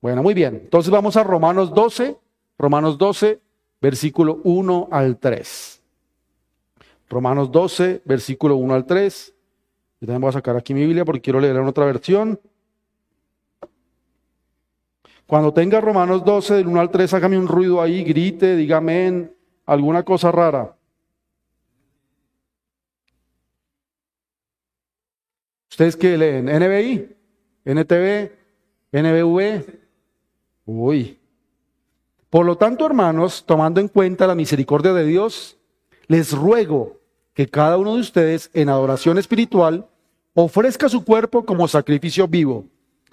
Bueno, 0.00 0.22
muy 0.22 0.34
bien. 0.34 0.56
Entonces 0.64 0.90
vamos 0.90 1.16
a 1.16 1.24
Romanos 1.24 1.72
12, 1.72 2.16
Romanos 2.58 2.98
12, 2.98 3.40
versículo 3.80 4.40
1 4.44 4.88
al 4.90 5.16
3. 5.18 5.82
Romanos 7.08 7.50
12, 7.50 8.02
versículo 8.04 8.56
1 8.56 8.74
al 8.74 8.84
3. 8.86 9.34
Yo 10.00 10.06
también 10.06 10.20
voy 10.20 10.28
a 10.30 10.32
sacar 10.32 10.56
aquí 10.56 10.74
mi 10.74 10.84
Biblia 10.84 11.04
porque 11.04 11.20
quiero 11.20 11.40
leer 11.40 11.56
en 11.56 11.66
otra 11.66 11.84
versión. 11.84 12.40
Cuando 15.26 15.52
tenga 15.52 15.80
Romanos 15.80 16.24
12, 16.24 16.54
del 16.54 16.66
1 16.66 16.80
al 16.80 16.90
3, 16.90 17.14
hágame 17.14 17.38
un 17.38 17.48
ruido 17.48 17.80
ahí, 17.80 18.02
grite, 18.02 18.56
dígame 18.56 19.30
alguna 19.64 20.02
cosa 20.02 20.32
rara. 20.32 20.76
¿Ustedes 25.72 25.96
qué 25.96 26.18
leen? 26.18 26.44
¿NBI? 26.44 27.16
¿NTV? 27.64 28.30
¿NBV? 28.92 29.64
Uy. 30.66 31.18
Por 32.28 32.44
lo 32.44 32.58
tanto, 32.58 32.84
hermanos, 32.84 33.42
tomando 33.46 33.80
en 33.80 33.88
cuenta 33.88 34.26
la 34.26 34.34
misericordia 34.34 34.92
de 34.92 35.06
Dios, 35.06 35.56
les 36.08 36.32
ruego 36.32 37.00
que 37.32 37.46
cada 37.48 37.78
uno 37.78 37.94
de 37.94 38.02
ustedes 38.02 38.50
en 38.52 38.68
adoración 38.68 39.16
espiritual 39.16 39.88
ofrezca 40.34 40.90
su 40.90 41.06
cuerpo 41.06 41.46
como 41.46 41.66
sacrificio 41.66 42.28
vivo, 42.28 42.66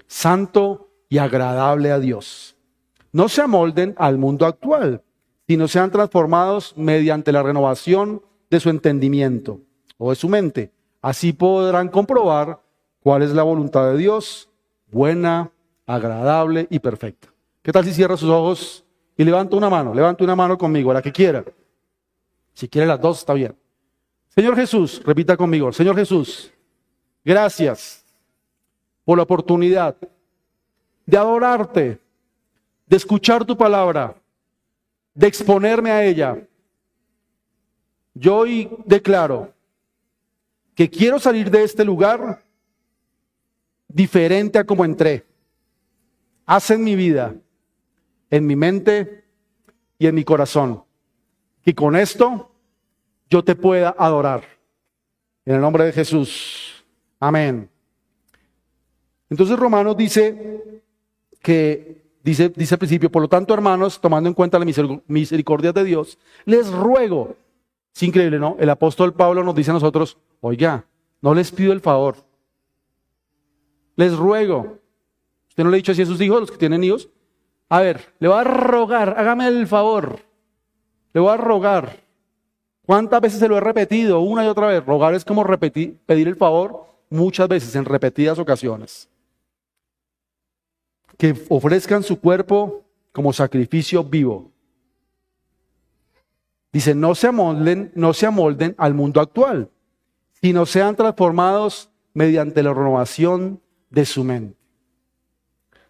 santo 0.06 0.90
y 1.08 1.18
agradable 1.18 1.94
a 1.94 2.00
Dios. 2.00 2.58
No 3.14 3.30
se 3.30 3.42
amolden 3.42 3.96
al 3.98 4.18
mundo 4.18 4.46
actual, 4.46 5.02
sino 5.48 5.70
sean 5.70 5.92
transformados 5.92 6.74
mediante 6.76 7.32
la 7.32 7.42
renovación 7.42 8.22
de 8.50 8.60
su 8.60 8.70
entendimiento 8.70 9.62
o 9.98 10.10
de 10.10 10.18
su 10.18 10.28
mente 10.28 10.74
Así 11.02 11.34
podrán 11.34 11.88
comprobar 11.88 12.60
cuál 13.02 13.22
es 13.24 13.32
la 13.32 13.44
voluntad 13.44 13.92
de 13.92 13.98
Dios, 13.98 14.50
buena, 14.92 15.52
agradable 15.86 16.68
y 16.70 16.80
perfecta. 16.80 17.30
¿Qué 17.62 17.72
tal 17.72 17.86
si 17.86 17.94
cierra 17.94 18.18
sus 18.18 18.30
ojos 18.30 18.84
y 19.16 19.24
levanta 19.24 19.56
una 19.56 19.70
mano? 19.70 19.94
Levanta 19.94 20.24
una 20.24 20.36
mano 20.36 20.58
conmigo, 20.58 20.94
la 20.94 21.02
que 21.02 21.12
quiera. 21.12 21.44
Si 22.54 22.68
quiere 22.68 22.88
las 22.88 23.00
dos, 23.00 23.20
está 23.20 23.34
bien. 23.34 23.56
Señor 24.30 24.56
Jesús, 24.56 25.02
repita 25.06 25.36
conmigo, 25.36 25.72
Señor 25.72 25.96
Jesús, 25.96 26.52
gracias 27.24 28.06
por 29.04 29.18
la 29.18 29.24
oportunidad 29.24 29.96
de 31.06 31.18
adorarte, 31.18 32.00
de 32.86 32.98
escuchar 32.98 33.44
tu 33.44 33.58
palabra, 33.58 34.16
de 35.14 35.28
exponerme 35.28 35.92
a 35.92 36.04
ella. 36.04 36.38
Yo 38.14 38.38
hoy 38.38 38.70
declaro 38.86 39.52
que 40.80 40.90
quiero 40.90 41.20
salir 41.20 41.52
de 41.52 41.62
este 41.62 41.84
lugar 41.84 42.42
diferente 43.90 44.58
a 44.58 44.64
como 44.64 44.86
entré. 44.86 45.26
Haz 46.46 46.72
en 46.72 46.86
mi 46.86 46.96
vida, 46.96 47.36
en 48.30 48.48
mi 48.48 48.56
mente 48.56 49.26
y 49.98 50.08
en 50.08 50.16
mi 50.16 50.24
corazón. 50.24 50.82
Y 51.66 51.74
con 51.74 51.98
esto 51.98 52.50
yo 53.30 53.44
te 53.44 53.56
pueda 53.58 53.94
adorar. 53.98 54.46
En 55.44 55.56
el 55.56 55.60
nombre 55.60 55.84
de 55.84 55.92
Jesús. 55.92 56.86
Amén. 57.20 57.70
Entonces 59.30 59.60
Romanos 59.60 59.98
dice 59.98 60.82
que, 61.42 62.06
dice, 62.24 62.54
dice 62.56 62.76
al 62.76 62.80
principio, 62.80 63.12
por 63.12 63.22
lo 63.22 63.28
tanto, 63.28 63.54
hermanos, 63.54 64.00
tomando 64.00 64.30
en 64.30 64.34
cuenta 64.34 64.58
la 64.58 65.04
misericordia 65.08 65.74
de 65.74 65.84
Dios, 65.84 66.18
les 66.46 66.72
ruego 66.72 67.36
es 67.94 68.04
increíble, 68.04 68.40
¿no? 68.40 68.56
El 68.60 68.70
apóstol 68.70 69.14
Pablo 69.14 69.44
nos 69.44 69.56
dice 69.56 69.72
a 69.72 69.74
nosotros, 69.74 70.18
oiga, 70.42 70.86
no 71.22 71.34
les 71.34 71.52
pido 71.52 71.74
el 71.74 71.82
favor, 71.82 72.16
les 73.96 74.16
ruego. 74.16 74.80
¿Usted 75.50 75.64
no 75.64 75.70
le 75.70 75.76
ha 75.76 75.78
dicho 75.78 75.92
así 75.92 76.02
a 76.02 76.06
sus 76.06 76.22
hijos, 76.22 76.40
los 76.40 76.52
que 76.52 76.58
tienen 76.58 76.84
hijos? 76.84 77.10
A 77.68 77.82
ver, 77.82 78.14
le 78.20 78.28
voy 78.28 78.38
a 78.38 78.44
rogar, 78.44 79.16
hágame 79.18 79.48
el 79.48 79.68
favor. 79.68 80.20
Le 81.14 81.20
voy 81.20 81.32
a 81.32 81.38
rogar. 81.38 82.00
¿Cuántas 82.86 83.20
veces 83.20 83.40
se 83.40 83.48
lo 83.48 83.58
he 83.58 83.60
repetido? 83.60 84.22
Una 84.22 84.46
y 84.46 84.48
otra 84.48 84.68
vez. 84.68 84.86
Rogar 84.86 85.14
es 85.14 85.26
como 85.26 85.44
repetir, 85.44 85.98
pedir 86.06 86.28
el 86.28 86.36
favor 86.36 86.86
muchas 87.10 87.48
veces, 87.48 87.76
en 87.76 87.86
repetidas 87.86 88.40
ocasiones. 88.40 89.10
Que 91.18 91.36
ofrezcan 91.50 92.04
su 92.04 92.20
cuerpo 92.20 92.86
como 93.12 93.34
sacrificio 93.34 94.04
vivo, 94.04 94.52
Dice, 96.72 96.94
no 96.94 97.16
se 97.16 97.28
amolden, 97.28 97.92
no 97.96 98.14
se 98.14 98.28
amolden 98.28 98.76
al 98.78 98.94
mundo 98.94 99.22
actual, 99.22 99.70
sino 100.42 100.66
sean 100.66 100.96
transformados 100.96 101.90
mediante 102.14 102.64
la 102.64 102.74
renovación 102.74 103.62
de 103.90 104.06
su 104.06 104.24
mente. 104.24 104.58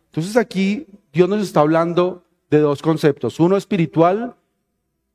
Entonces 0.08 0.36
aquí 0.38 0.88
Dios 1.14 1.30
nos 1.30 1.42
está 1.42 1.62
hablando 1.62 2.24
de 2.50 2.60
dos 2.60 2.82
conceptos, 2.82 3.40
uno 3.40 3.58
espiritual 3.58 4.36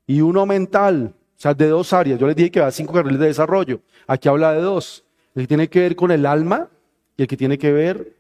y 0.06 0.20
uno 0.20 0.46
mental, 0.46 1.14
o 1.36 1.40
sea, 1.40 1.54
de 1.54 1.68
dos 1.68 1.92
áreas. 1.92 2.18
Yo 2.18 2.26
les 2.26 2.36
dije 2.36 2.50
que 2.50 2.60
va 2.60 2.68
a 2.68 2.72
cinco 2.72 2.92
carriles 2.92 3.18
de 3.18 3.26
desarrollo. 3.26 3.80
Aquí 4.06 4.28
habla 4.28 4.52
de 4.52 4.60
dos, 4.60 5.04
el 5.34 5.42
que 5.42 5.48
tiene 5.48 5.68
que 5.68 5.80
ver 5.80 5.96
con 5.96 6.10
el 6.10 6.26
alma 6.26 6.68
y 7.16 7.22
el 7.22 7.28
que 7.28 7.36
tiene 7.36 7.58
que 7.58 7.72
ver 7.72 8.16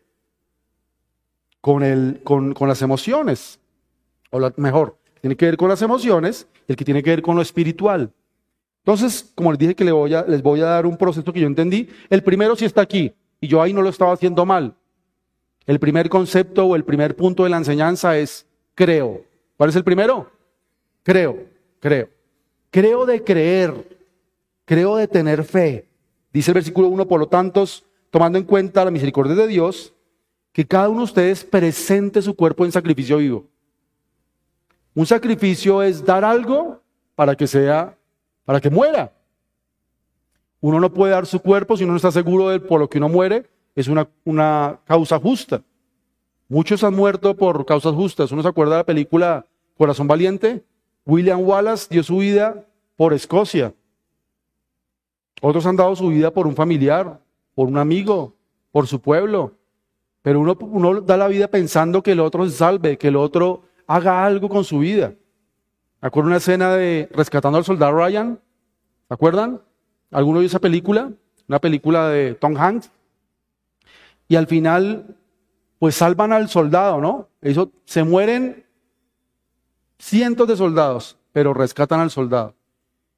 con, 1.60 1.82
el, 1.82 2.20
con, 2.24 2.52
con 2.54 2.68
las 2.68 2.82
emociones, 2.82 3.58
o 4.30 4.40
mejor, 4.56 4.98
tiene 5.20 5.36
que 5.36 5.46
ver 5.46 5.56
con 5.56 5.68
las 5.68 5.80
emociones, 5.80 6.46
el 6.68 6.76
que 6.76 6.84
tiene 6.84 7.02
que 7.02 7.10
ver 7.10 7.22
con 7.22 7.36
lo 7.36 7.42
espiritual. 7.42 8.12
Entonces, 8.84 9.32
como 9.34 9.50
les 9.50 9.58
dije 9.58 9.74
que 9.74 9.84
les 9.84 9.94
voy, 9.94 10.12
a, 10.12 10.24
les 10.24 10.42
voy 10.42 10.60
a 10.60 10.66
dar 10.66 10.84
un 10.84 10.98
proceso 10.98 11.32
que 11.32 11.40
yo 11.40 11.46
entendí, 11.46 11.88
el 12.10 12.22
primero 12.22 12.54
sí 12.54 12.66
está 12.66 12.82
aquí, 12.82 13.14
y 13.40 13.48
yo 13.48 13.62
ahí 13.62 13.72
no 13.72 13.80
lo 13.80 13.88
estaba 13.88 14.12
haciendo 14.12 14.44
mal. 14.44 14.74
El 15.64 15.80
primer 15.80 16.10
concepto 16.10 16.66
o 16.66 16.76
el 16.76 16.84
primer 16.84 17.16
punto 17.16 17.44
de 17.44 17.48
la 17.48 17.56
enseñanza 17.56 18.18
es 18.18 18.46
creo. 18.74 19.24
¿Cuál 19.56 19.70
es 19.70 19.76
el 19.76 19.84
primero? 19.84 20.30
Creo, 21.02 21.46
creo. 21.80 22.10
Creo 22.70 23.06
de 23.06 23.24
creer, 23.24 23.72
creo 24.66 24.96
de 24.96 25.08
tener 25.08 25.44
fe. 25.44 25.88
Dice 26.30 26.50
el 26.50 26.56
versículo 26.56 26.88
1, 26.88 27.08
por 27.08 27.20
lo 27.20 27.28
tanto, 27.28 27.64
tomando 28.10 28.36
en 28.36 28.44
cuenta 28.44 28.84
la 28.84 28.90
misericordia 28.90 29.34
de 29.34 29.46
Dios, 29.46 29.94
que 30.52 30.66
cada 30.66 30.90
uno 30.90 31.00
de 31.00 31.04
ustedes 31.04 31.42
presente 31.42 32.20
su 32.20 32.34
cuerpo 32.34 32.64
en 32.66 32.72
sacrificio 32.72 33.16
vivo. 33.16 33.46
Un 34.94 35.06
sacrificio 35.06 35.82
es 35.82 36.04
dar 36.04 36.24
algo 36.24 36.82
para 37.14 37.34
que 37.34 37.46
sea, 37.46 37.96
para 38.44 38.60
que 38.60 38.70
muera. 38.70 39.12
Uno 40.60 40.80
no 40.80 40.92
puede 40.92 41.12
dar 41.12 41.26
su 41.26 41.40
cuerpo 41.40 41.76
si 41.76 41.84
uno 41.84 41.92
no 41.92 41.96
está 41.96 42.10
seguro 42.10 42.48
de 42.48 42.60
por 42.60 42.80
lo 42.80 42.88
que 42.88 42.98
uno 42.98 43.08
muere. 43.08 43.46
Es 43.74 43.88
una, 43.88 44.08
una 44.24 44.80
causa 44.86 45.18
justa. 45.18 45.62
Muchos 46.48 46.84
han 46.84 46.94
muerto 46.94 47.36
por 47.36 47.66
causas 47.66 47.94
justas. 47.94 48.32
Uno 48.32 48.42
se 48.42 48.48
acuerda 48.48 48.72
de 48.72 48.78
la 48.78 48.86
película 48.86 49.46
Corazón 49.76 50.06
Valiente. 50.06 50.64
William 51.04 51.42
Wallace 51.42 51.88
dio 51.90 52.02
su 52.02 52.18
vida 52.18 52.64
por 52.96 53.12
Escocia. 53.12 53.74
Otros 55.42 55.66
han 55.66 55.76
dado 55.76 55.94
su 55.96 56.08
vida 56.08 56.30
por 56.30 56.46
un 56.46 56.54
familiar, 56.54 57.20
por 57.54 57.68
un 57.68 57.76
amigo, 57.76 58.34
por 58.72 58.86
su 58.86 59.00
pueblo. 59.00 59.52
Pero 60.22 60.40
uno, 60.40 60.56
uno 60.60 61.00
da 61.02 61.16
la 61.16 61.28
vida 61.28 61.48
pensando 61.48 62.02
que 62.02 62.12
el 62.12 62.20
otro 62.20 62.48
se 62.48 62.56
salve, 62.56 62.96
que 62.96 63.08
el 63.08 63.16
otro 63.16 63.64
haga 63.86 64.24
algo 64.24 64.48
con 64.48 64.64
su 64.64 64.78
vida. 64.78 65.14
¿Me 66.04 66.08
acuerdo 66.08 66.26
una 66.26 66.36
escena 66.36 66.74
de 66.74 67.08
Rescatando 67.12 67.56
al 67.56 67.64
Soldado 67.64 67.96
Ryan? 67.96 68.38
¿Se 69.08 69.14
acuerdan? 69.14 69.62
¿Alguno 70.10 70.40
vio 70.40 70.46
esa 70.46 70.58
película? 70.58 71.10
Una 71.48 71.58
película 71.60 72.10
de 72.10 72.34
Tom 72.34 72.58
Hanks. 72.58 72.90
Y 74.28 74.36
al 74.36 74.46
final, 74.46 75.16
pues 75.78 75.94
salvan 75.94 76.34
al 76.34 76.50
soldado, 76.50 77.00
¿no? 77.00 77.30
Se 77.86 78.04
mueren 78.04 78.66
cientos 79.98 80.46
de 80.46 80.58
soldados, 80.58 81.16
pero 81.32 81.54
rescatan 81.54 82.00
al 82.00 82.10
soldado. 82.10 82.54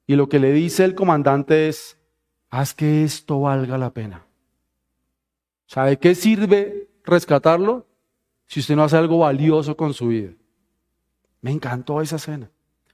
Y 0.07 0.15
lo 0.15 0.29
que 0.29 0.39
le 0.39 0.53
dice 0.53 0.85
el 0.85 0.95
comandante 0.95 1.67
es, 1.67 1.99
haz 2.51 2.73
que 2.73 3.03
esto 3.03 3.41
valga 3.41 3.79
la 3.79 3.91
pena. 3.91 4.29
¿Sabe 5.67 5.99
qué 5.99 6.15
sirve 6.15 6.89
rescatarlo 7.03 7.85
si 8.47 8.61
usted 8.61 8.77
no 8.77 8.85
hace 8.85 8.97
algo 8.97 9.19
valioso 9.19 9.77
con 9.77 9.93
su 9.93 10.07
vida? 10.07 10.31
Me 11.41 11.51
encantó 11.51 12.01
esa 12.01 12.15
escena. 12.15 12.49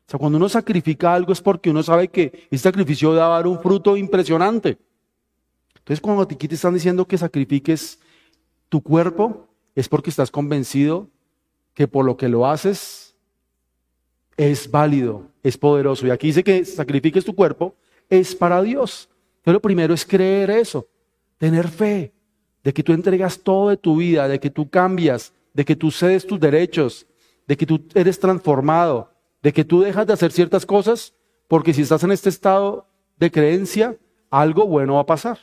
O 0.07 0.11
sea, 0.11 0.19
cuando 0.19 0.39
uno 0.39 0.49
sacrifica 0.49 1.15
algo 1.15 1.33
es 1.33 1.41
porque 1.41 1.71
uno 1.71 1.83
sabe 1.83 2.09
que 2.09 2.47
ese 2.51 2.65
sacrificio 2.65 3.15
va 3.15 3.27
a 3.27 3.31
dar 3.31 3.47
un 3.47 3.61
fruto 3.61 3.97
impresionante. 3.97 4.79
Entonces, 5.79 6.01
cuando 6.01 6.27
te 6.27 6.55
están 6.55 6.75
diciendo 6.75 7.07
que 7.07 7.19
sacrifiques 7.19 7.99
tu 8.69 8.83
cuerpo, 8.83 9.49
es 9.75 9.89
porque 9.89 10.11
estás 10.11 10.31
convencido 10.31 11.09
que 11.75 11.89
por 11.89 12.05
lo 12.05 12.17
que 12.17 12.29
lo 12.29 12.47
haces 12.47 13.17
es 14.37 14.71
válido, 14.71 15.29
es 15.43 15.57
poderoso. 15.57 16.07
Y 16.07 16.11
aquí 16.11 16.29
dice 16.29 16.45
que 16.45 16.65
sacrifiques 16.65 17.25
tu 17.25 17.35
cuerpo, 17.35 17.75
es 18.09 18.35
para 18.35 18.63
Dios. 18.63 19.09
Pero 19.43 19.55
lo 19.55 19.61
primero 19.61 19.95
es 19.95 20.05
creer 20.05 20.51
eso, 20.51 20.87
tener 21.39 21.69
fe 21.69 22.13
de 22.63 22.73
que 22.73 22.83
tú 22.83 22.93
entregas 22.93 23.41
todo 23.41 23.71
de 23.71 23.77
tu 23.77 23.97
vida, 23.97 24.29
de 24.29 24.39
que 24.39 24.51
tú 24.51 24.71
cambias, 24.71 25.33
de 25.53 25.65
que 25.65 25.77
tú 25.77 25.91
cedes 25.91 26.27
tus 26.27 26.39
derechos, 26.39 27.07
de 27.47 27.57
que 27.57 27.67
tú 27.67 27.85
eres 27.95 28.19
transformado, 28.21 29.12
de 29.43 29.53
que 29.53 29.65
tú 29.65 29.81
dejas 29.81 30.07
de 30.07 30.13
hacer 30.13 30.33
ciertas 30.33 30.67
cosas, 30.67 31.15
porque 31.49 31.75
si 31.75 31.83
estás 31.83 32.05
en 32.05 32.13
este 32.13 32.29
estado 32.29 32.87
de 33.19 33.31
creencia, 33.31 33.97
algo 34.31 34.67
bueno 34.67 34.95
va 34.95 35.01
a 35.01 35.07
pasar. 35.07 35.39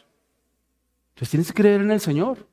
Entonces 1.09 1.29
tienes 1.29 1.47
que 1.47 1.61
creer 1.61 1.81
en 1.81 1.91
el 1.91 1.99
Señor. 1.99 2.47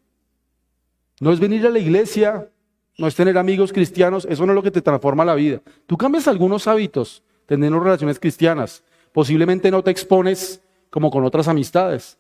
No 1.20 1.32
es 1.32 1.40
venir 1.40 1.66
a 1.66 1.70
la 1.70 1.78
iglesia, 1.78 2.50
no 2.98 3.06
es 3.06 3.14
tener 3.14 3.38
amigos 3.38 3.72
cristianos, 3.72 4.26
eso 4.28 4.44
no 4.44 4.52
es 4.52 4.56
lo 4.56 4.62
que 4.62 4.70
te 4.70 4.82
transforma 4.82 5.24
la 5.24 5.34
vida. 5.34 5.62
Tú 5.86 5.96
cambias 5.96 6.28
algunos 6.28 6.66
hábitos, 6.66 7.22
teniendo 7.46 7.78
relaciones 7.78 8.18
cristianas. 8.18 8.82
Posiblemente 9.12 9.70
no 9.70 9.82
te 9.82 9.90
expones 9.90 10.62
como 10.90 11.10
con 11.10 11.24
otras 11.24 11.48
amistades, 11.48 12.18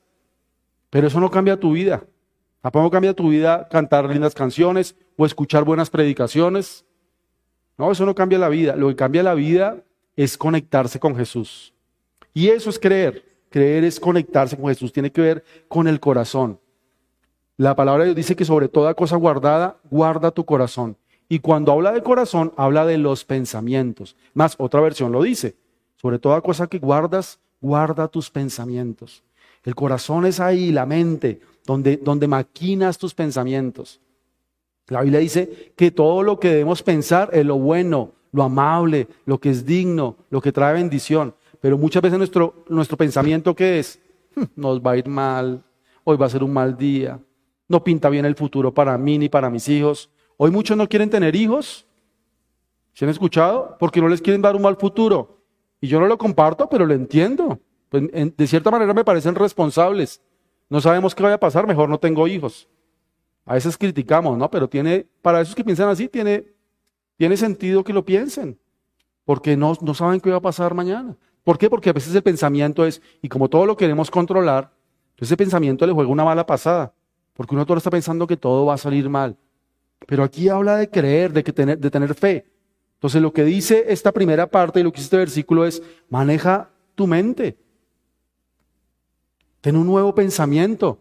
pero 0.88 1.08
eso 1.08 1.20
no 1.20 1.30
cambia 1.30 1.58
tu 1.58 1.72
vida. 1.72 2.04
Tampoco 2.62 2.90
cambia 2.90 3.14
tu 3.14 3.28
vida 3.28 3.68
cantar 3.68 4.08
lindas 4.08 4.34
canciones 4.34 4.96
o 5.16 5.26
escuchar 5.26 5.64
buenas 5.64 5.90
predicaciones. 5.90 6.84
No, 7.78 7.92
eso 7.92 8.06
no 8.06 8.14
cambia 8.14 8.38
la 8.38 8.48
vida. 8.48 8.76
Lo 8.76 8.88
que 8.88 8.96
cambia 8.96 9.22
la 9.22 9.34
vida 9.34 9.82
es 10.16 10.38
conectarse 10.38 10.98
con 10.98 11.14
Jesús. 11.16 11.74
Y 12.32 12.48
eso 12.48 12.70
es 12.70 12.78
creer. 12.78 13.24
Creer 13.50 13.84
es 13.84 14.00
conectarse 14.00 14.56
con 14.56 14.68
Jesús. 14.68 14.92
Tiene 14.92 15.12
que 15.12 15.20
ver 15.20 15.44
con 15.68 15.88
el 15.88 16.00
corazón. 16.00 16.58
La 17.56 17.74
palabra 17.74 18.02
de 18.02 18.08
Dios 18.08 18.16
dice 18.16 18.36
que 18.36 18.44
sobre 18.44 18.68
toda 18.68 18.94
cosa 18.94 19.16
guardada, 19.16 19.78
guarda 19.90 20.30
tu 20.30 20.44
corazón. 20.44 20.96
Y 21.28 21.38
cuando 21.40 21.72
habla 21.72 21.92
de 21.92 22.02
corazón, 22.02 22.52
habla 22.56 22.86
de 22.86 22.98
los 22.98 23.24
pensamientos. 23.24 24.16
Más, 24.34 24.54
otra 24.58 24.80
versión 24.80 25.12
lo 25.12 25.22
dice. 25.22 25.56
Sobre 25.96 26.18
toda 26.18 26.40
cosa 26.40 26.66
que 26.66 26.78
guardas, 26.78 27.40
guarda 27.60 28.08
tus 28.08 28.30
pensamientos. 28.30 29.24
El 29.64 29.74
corazón 29.74 30.26
es 30.26 30.38
ahí, 30.38 30.70
la 30.70 30.86
mente, 30.86 31.40
donde, 31.64 31.96
donde 31.96 32.28
maquinas 32.28 32.98
tus 32.98 33.14
pensamientos. 33.14 34.00
La 34.88 35.02
Biblia 35.02 35.20
dice 35.20 35.72
que 35.76 35.90
todo 35.90 36.22
lo 36.22 36.38
que 36.38 36.50
debemos 36.50 36.82
pensar 36.82 37.30
es 37.32 37.44
lo 37.44 37.56
bueno, 37.56 38.12
lo 38.32 38.42
amable, 38.44 39.08
lo 39.24 39.38
que 39.40 39.50
es 39.50 39.66
digno, 39.66 40.16
lo 40.30 40.40
que 40.40 40.52
trae 40.52 40.74
bendición. 40.74 41.34
Pero 41.60 41.76
muchas 41.76 42.02
veces 42.02 42.18
nuestro, 42.18 42.64
nuestro 42.68 42.96
pensamiento, 42.96 43.54
¿qué 43.54 43.80
es? 43.80 43.98
Hmm, 44.34 44.44
nos 44.54 44.80
va 44.80 44.92
a 44.92 44.96
ir 44.96 45.08
mal, 45.08 45.64
hoy 46.04 46.16
va 46.16 46.26
a 46.26 46.30
ser 46.30 46.44
un 46.44 46.52
mal 46.52 46.76
día, 46.76 47.18
no 47.68 47.82
pinta 47.82 48.08
bien 48.08 48.24
el 48.24 48.36
futuro 48.36 48.72
para 48.72 48.96
mí 48.96 49.18
ni 49.18 49.28
para 49.28 49.50
mis 49.50 49.68
hijos. 49.68 50.10
Hoy 50.36 50.50
muchos 50.50 50.76
no 50.76 50.88
quieren 50.88 51.10
tener 51.10 51.34
hijos. 51.34 51.86
¿Se 52.92 53.04
han 53.04 53.10
escuchado? 53.10 53.76
Porque 53.80 54.00
no 54.00 54.08
les 54.08 54.22
quieren 54.22 54.40
dar 54.40 54.54
un 54.54 54.62
mal 54.62 54.76
futuro. 54.76 55.40
Y 55.80 55.88
yo 55.88 55.98
no 55.98 56.06
lo 56.06 56.16
comparto, 56.16 56.68
pero 56.68 56.86
lo 56.86 56.94
entiendo. 56.94 57.58
Pues, 57.88 58.04
de 58.12 58.46
cierta 58.46 58.70
manera 58.70 58.94
me 58.94 59.04
parecen 59.04 59.34
responsables. 59.34 60.20
No 60.68 60.80
sabemos 60.80 61.14
qué 61.14 61.22
vaya 61.22 61.36
a 61.36 61.40
pasar, 61.40 61.66
mejor 61.66 61.88
no 61.88 61.98
tengo 61.98 62.28
hijos. 62.28 62.68
A 63.46 63.54
veces 63.54 63.78
criticamos, 63.78 64.36
¿no? 64.36 64.50
Pero 64.50 64.68
tiene, 64.68 65.06
para 65.22 65.40
esos 65.40 65.54
que 65.54 65.64
piensan 65.64 65.88
así, 65.88 66.08
tiene, 66.08 66.44
tiene 67.16 67.36
sentido 67.36 67.84
que 67.84 67.92
lo 67.92 68.04
piensen, 68.04 68.58
porque 69.24 69.56
no, 69.56 69.74
no 69.80 69.94
saben 69.94 70.20
qué 70.20 70.30
va 70.30 70.36
a 70.36 70.42
pasar 70.42 70.74
mañana. 70.74 71.16
¿Por 71.44 71.56
qué? 71.56 71.70
Porque 71.70 71.90
a 71.90 71.92
veces 71.92 72.12
el 72.14 72.22
pensamiento 72.22 72.84
es, 72.84 73.00
y 73.22 73.28
como 73.28 73.48
todo 73.48 73.64
lo 73.64 73.76
queremos 73.76 74.10
controlar, 74.10 74.72
ese 75.16 75.36
pensamiento 75.36 75.86
le 75.86 75.92
juega 75.92 76.10
una 76.10 76.24
mala 76.24 76.44
pasada, 76.44 76.92
porque 77.34 77.54
uno 77.54 77.64
todo 77.64 77.78
está 77.78 77.90
pensando 77.90 78.26
que 78.26 78.36
todo 78.36 78.66
va 78.66 78.74
a 78.74 78.78
salir 78.78 79.08
mal. 79.08 79.36
Pero 80.06 80.24
aquí 80.24 80.48
habla 80.48 80.76
de 80.76 80.90
creer, 80.90 81.32
de, 81.32 81.44
que 81.44 81.52
tener, 81.52 81.78
de 81.78 81.90
tener 81.90 82.14
fe. 82.14 82.46
Entonces 82.94 83.22
lo 83.22 83.32
que 83.32 83.44
dice 83.44 83.84
esta 83.88 84.12
primera 84.12 84.50
parte 84.50 84.80
y 84.80 84.82
lo 84.82 84.90
que 84.90 84.96
dice 84.96 85.06
este 85.06 85.16
versículo 85.18 85.64
es, 85.64 85.82
maneja 86.08 86.70
tu 86.96 87.06
mente. 87.06 87.56
Ten 89.60 89.76
un 89.76 89.86
nuevo 89.86 90.14
pensamiento. 90.14 91.00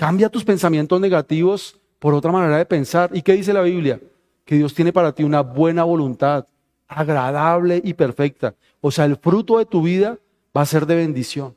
Cambia 0.00 0.30
tus 0.30 0.46
pensamientos 0.46 0.98
negativos 0.98 1.78
por 1.98 2.14
otra 2.14 2.32
manera 2.32 2.56
de 2.56 2.64
pensar. 2.64 3.10
¿Y 3.12 3.20
qué 3.20 3.34
dice 3.34 3.52
la 3.52 3.60
Biblia? 3.60 4.00
Que 4.46 4.54
Dios 4.54 4.72
tiene 4.72 4.94
para 4.94 5.12
ti 5.14 5.24
una 5.24 5.42
buena 5.42 5.84
voluntad, 5.84 6.46
agradable 6.88 7.82
y 7.84 7.92
perfecta. 7.92 8.54
O 8.80 8.90
sea, 8.90 9.04
el 9.04 9.18
fruto 9.18 9.58
de 9.58 9.66
tu 9.66 9.82
vida 9.82 10.18
va 10.56 10.62
a 10.62 10.64
ser 10.64 10.86
de 10.86 10.94
bendición. 10.94 11.54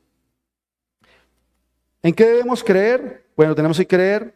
¿En 2.02 2.12
qué 2.12 2.26
debemos 2.26 2.62
creer? 2.62 3.24
Bueno, 3.34 3.54
tenemos 3.54 3.78
que 3.78 3.86
creer 3.86 4.34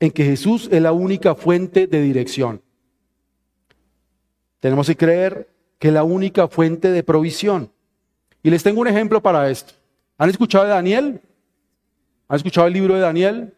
en 0.00 0.10
que 0.10 0.24
Jesús 0.24 0.68
es 0.72 0.82
la 0.82 0.90
única 0.90 1.36
fuente 1.36 1.86
de 1.86 2.02
dirección. 2.02 2.60
Tenemos 4.58 4.88
que 4.88 4.96
creer 4.96 5.48
que 5.78 5.86
es 5.86 5.94
la 5.94 6.02
única 6.02 6.48
fuente 6.48 6.90
de 6.90 7.04
provisión. 7.04 7.70
Y 8.42 8.50
les 8.50 8.64
tengo 8.64 8.80
un 8.80 8.88
ejemplo 8.88 9.22
para 9.22 9.48
esto. 9.48 9.74
¿Han 10.18 10.28
escuchado 10.28 10.64
de 10.64 10.70
Daniel? 10.70 11.22
¿Han 12.28 12.36
escuchado 12.36 12.66
el 12.66 12.72
libro 12.72 12.94
de 12.94 13.00
Daniel? 13.00 13.54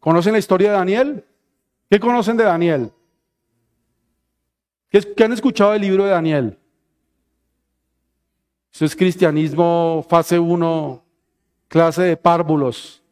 ¿Conocen 0.00 0.32
la 0.32 0.38
historia 0.38 0.70
de 0.70 0.76
Daniel? 0.76 1.24
¿Qué 1.90 1.98
conocen 1.98 2.36
de 2.36 2.44
Daniel? 2.44 2.92
¿Qué, 4.90 5.24
han 5.24 5.32
escuchado 5.32 5.72
del 5.72 5.82
libro 5.82 6.04
de 6.04 6.10
Daniel? 6.10 6.58
Eso 8.72 8.84
es 8.84 8.94
cristianismo 8.94 10.04
fase 10.08 10.38
1, 10.38 11.04
clase 11.68 12.02
de 12.02 12.16
párvulos. 12.16 13.02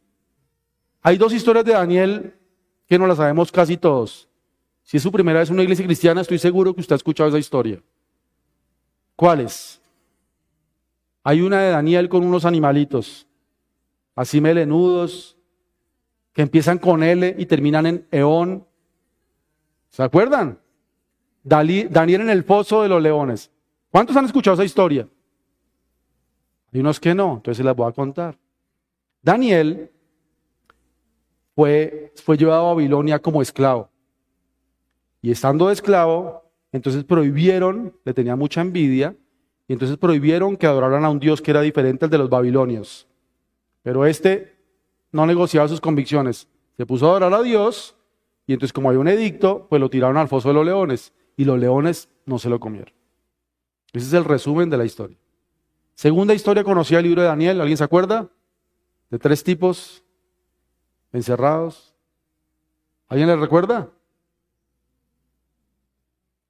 Hay 1.01 1.17
dos 1.17 1.33
historias 1.33 1.65
de 1.65 1.73
Daniel 1.73 2.35
que 2.87 2.99
no 2.99 3.07
las 3.07 3.17
sabemos 3.17 3.51
casi 3.51 3.77
todos. 3.77 4.27
Si 4.83 4.97
es 4.97 5.03
su 5.03 5.11
primera 5.11 5.39
vez 5.39 5.49
en 5.49 5.55
una 5.55 5.63
iglesia 5.63 5.85
cristiana, 5.85 6.21
estoy 6.21 6.37
seguro 6.37 6.73
que 6.73 6.81
usted 6.81 6.93
ha 6.93 6.97
escuchado 6.97 7.29
esa 7.29 7.39
historia. 7.39 7.81
¿Cuáles? 9.15 9.81
Hay 11.23 11.41
una 11.41 11.61
de 11.61 11.71
Daniel 11.71 12.07
con 12.07 12.23
unos 12.23 12.45
animalitos, 12.45 13.24
así 14.15 14.41
melenudos, 14.41 15.37
que 16.33 16.41
empiezan 16.41 16.77
con 16.77 17.03
L 17.03 17.35
y 17.37 17.45
terminan 17.45 17.85
en 17.85 18.07
Eón. 18.11 18.65
¿Se 19.89 20.03
acuerdan? 20.03 20.59
Daniel 21.43 22.21
en 22.21 22.29
el 22.29 22.43
foso 22.43 22.81
de 22.81 22.89
los 22.89 23.01
leones. 23.01 23.51
¿Cuántos 23.91 24.15
han 24.17 24.25
escuchado 24.25 24.55
esa 24.55 24.65
historia? 24.65 25.07
Hay 26.73 26.79
unos 26.79 26.99
que 26.99 27.13
no, 27.13 27.35
entonces 27.35 27.57
se 27.57 27.63
las 27.63 27.75
voy 27.75 27.89
a 27.89 27.93
contar. 27.93 28.37
Daniel 29.21 29.91
fue, 31.55 32.11
fue 32.23 32.35
llevado 32.35 32.65
a 32.67 32.73
Babilonia 32.73 33.19
como 33.19 33.41
esclavo. 33.41 33.89
Y 35.21 35.31
estando 35.31 35.71
esclavo, 35.71 36.51
entonces 36.71 37.03
prohibieron, 37.03 37.93
le 38.03 38.13
tenía 38.13 38.35
mucha 38.35 38.61
envidia, 38.61 39.15
y 39.67 39.73
entonces 39.73 39.97
prohibieron 39.97 40.57
que 40.57 40.67
adoraran 40.67 41.05
a 41.05 41.09
un 41.09 41.19
Dios 41.19 41.41
que 41.41 41.51
era 41.51 41.61
diferente 41.61 42.05
al 42.05 42.11
de 42.11 42.17
los 42.17 42.29
babilonios. 42.29 43.07
Pero 43.85 44.07
este 44.07 44.57
no 45.11 45.27
negociaba 45.27 45.67
sus 45.67 45.79
convicciones. 45.79 46.47
Se 46.75 46.87
puso 46.87 47.05
a 47.05 47.09
adorar 47.11 47.35
a 47.35 47.43
Dios 47.43 47.95
y 48.47 48.53
entonces 48.53 48.73
como 48.73 48.89
hay 48.89 48.97
un 48.97 49.07
edicto, 49.07 49.67
pues 49.69 49.79
lo 49.79 49.91
tiraron 49.91 50.17
al 50.17 50.27
foso 50.27 50.47
de 50.47 50.55
los 50.55 50.65
leones 50.65 51.13
y 51.37 51.45
los 51.45 51.59
leones 51.59 52.09
no 52.25 52.39
se 52.39 52.49
lo 52.49 52.59
comieron. 52.59 52.91
Ese 53.93 54.07
es 54.07 54.13
el 54.13 54.25
resumen 54.25 54.71
de 54.71 54.77
la 54.77 54.85
historia. 54.85 55.19
Segunda 55.93 56.33
historia 56.33 56.63
conocida 56.63 56.97
el 56.97 57.05
libro 57.05 57.21
de 57.21 57.27
Daniel, 57.27 57.61
¿alguien 57.61 57.77
se 57.77 57.83
acuerda? 57.83 58.27
De 59.11 59.19
tres 59.19 59.43
tipos 59.43 60.03
encerrados. 61.13 61.93
¿Alguien 63.07 63.27
le 63.27 63.35
recuerda? 63.35 63.91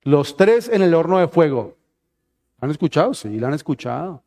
Los 0.03 0.37
tres 0.37 0.69
en 0.69 0.81
el 0.83 0.93
horno 0.93 1.17
de 1.17 1.27
fuego. 1.27 1.75
¿Han 2.61 2.71
escuchado? 2.71 3.13
Sí, 3.13 3.41
la 3.41 3.49
han 3.49 3.55
escuchado. 3.55 4.23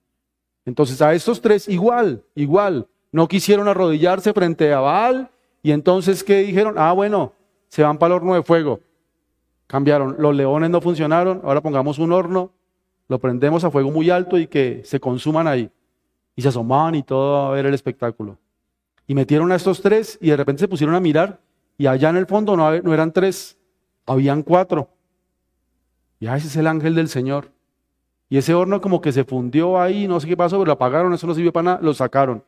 Entonces 0.66 1.00
a 1.00 1.14
estos 1.14 1.40
tres 1.40 1.70
igual, 1.70 2.22
igual. 2.34 2.86
No 3.12 3.28
quisieron 3.28 3.68
arrodillarse 3.68 4.32
frente 4.32 4.72
a 4.72 4.80
Baal 4.80 5.30
y 5.62 5.72
entonces, 5.72 6.22
¿qué 6.22 6.38
dijeron? 6.38 6.74
Ah, 6.76 6.92
bueno, 6.92 7.32
se 7.68 7.82
van 7.82 7.98
para 7.98 8.14
el 8.14 8.20
horno 8.20 8.34
de 8.34 8.42
fuego. 8.42 8.80
Cambiaron. 9.66 10.16
Los 10.18 10.34
leones 10.34 10.70
no 10.70 10.80
funcionaron, 10.80 11.40
ahora 11.44 11.60
pongamos 11.60 11.98
un 11.98 12.12
horno, 12.12 12.50
lo 13.08 13.18
prendemos 13.18 13.64
a 13.64 13.70
fuego 13.70 13.90
muy 13.90 14.10
alto 14.10 14.38
y 14.38 14.46
que 14.46 14.82
se 14.84 15.00
consuman 15.00 15.46
ahí. 15.46 15.70
Y 16.36 16.42
se 16.42 16.48
asomaban 16.48 16.94
y 16.94 17.02
todo 17.02 17.46
a 17.46 17.50
ver 17.50 17.66
el 17.66 17.74
espectáculo. 17.74 18.38
Y 19.06 19.14
metieron 19.14 19.50
a 19.52 19.56
estos 19.56 19.80
tres 19.80 20.18
y 20.20 20.28
de 20.30 20.36
repente 20.36 20.60
se 20.60 20.68
pusieron 20.68 20.94
a 20.94 21.00
mirar 21.00 21.40
y 21.78 21.86
allá 21.86 22.10
en 22.10 22.16
el 22.16 22.26
fondo 22.26 22.56
no, 22.56 22.80
no 22.80 22.94
eran 22.94 23.12
tres, 23.12 23.56
habían 24.06 24.42
cuatro. 24.42 24.88
Y 26.20 26.26
ah, 26.26 26.36
ese 26.36 26.48
es 26.48 26.56
el 26.56 26.66
ángel 26.66 26.94
del 26.94 27.08
Señor. 27.08 27.50
Y 28.28 28.36
ese 28.36 28.52
horno 28.52 28.80
como 28.80 29.00
que 29.00 29.12
se 29.12 29.24
fundió 29.24 29.80
ahí, 29.80 30.06
no 30.06 30.20
sé 30.20 30.26
qué 30.26 30.36
pasó, 30.36 30.56
pero 30.56 30.66
lo 30.66 30.72
apagaron, 30.72 31.14
eso 31.14 31.26
no 31.26 31.34
sirvió 31.34 31.52
para 31.52 31.64
nada, 31.64 31.78
lo 31.80 31.94
sacaron. 31.94 32.44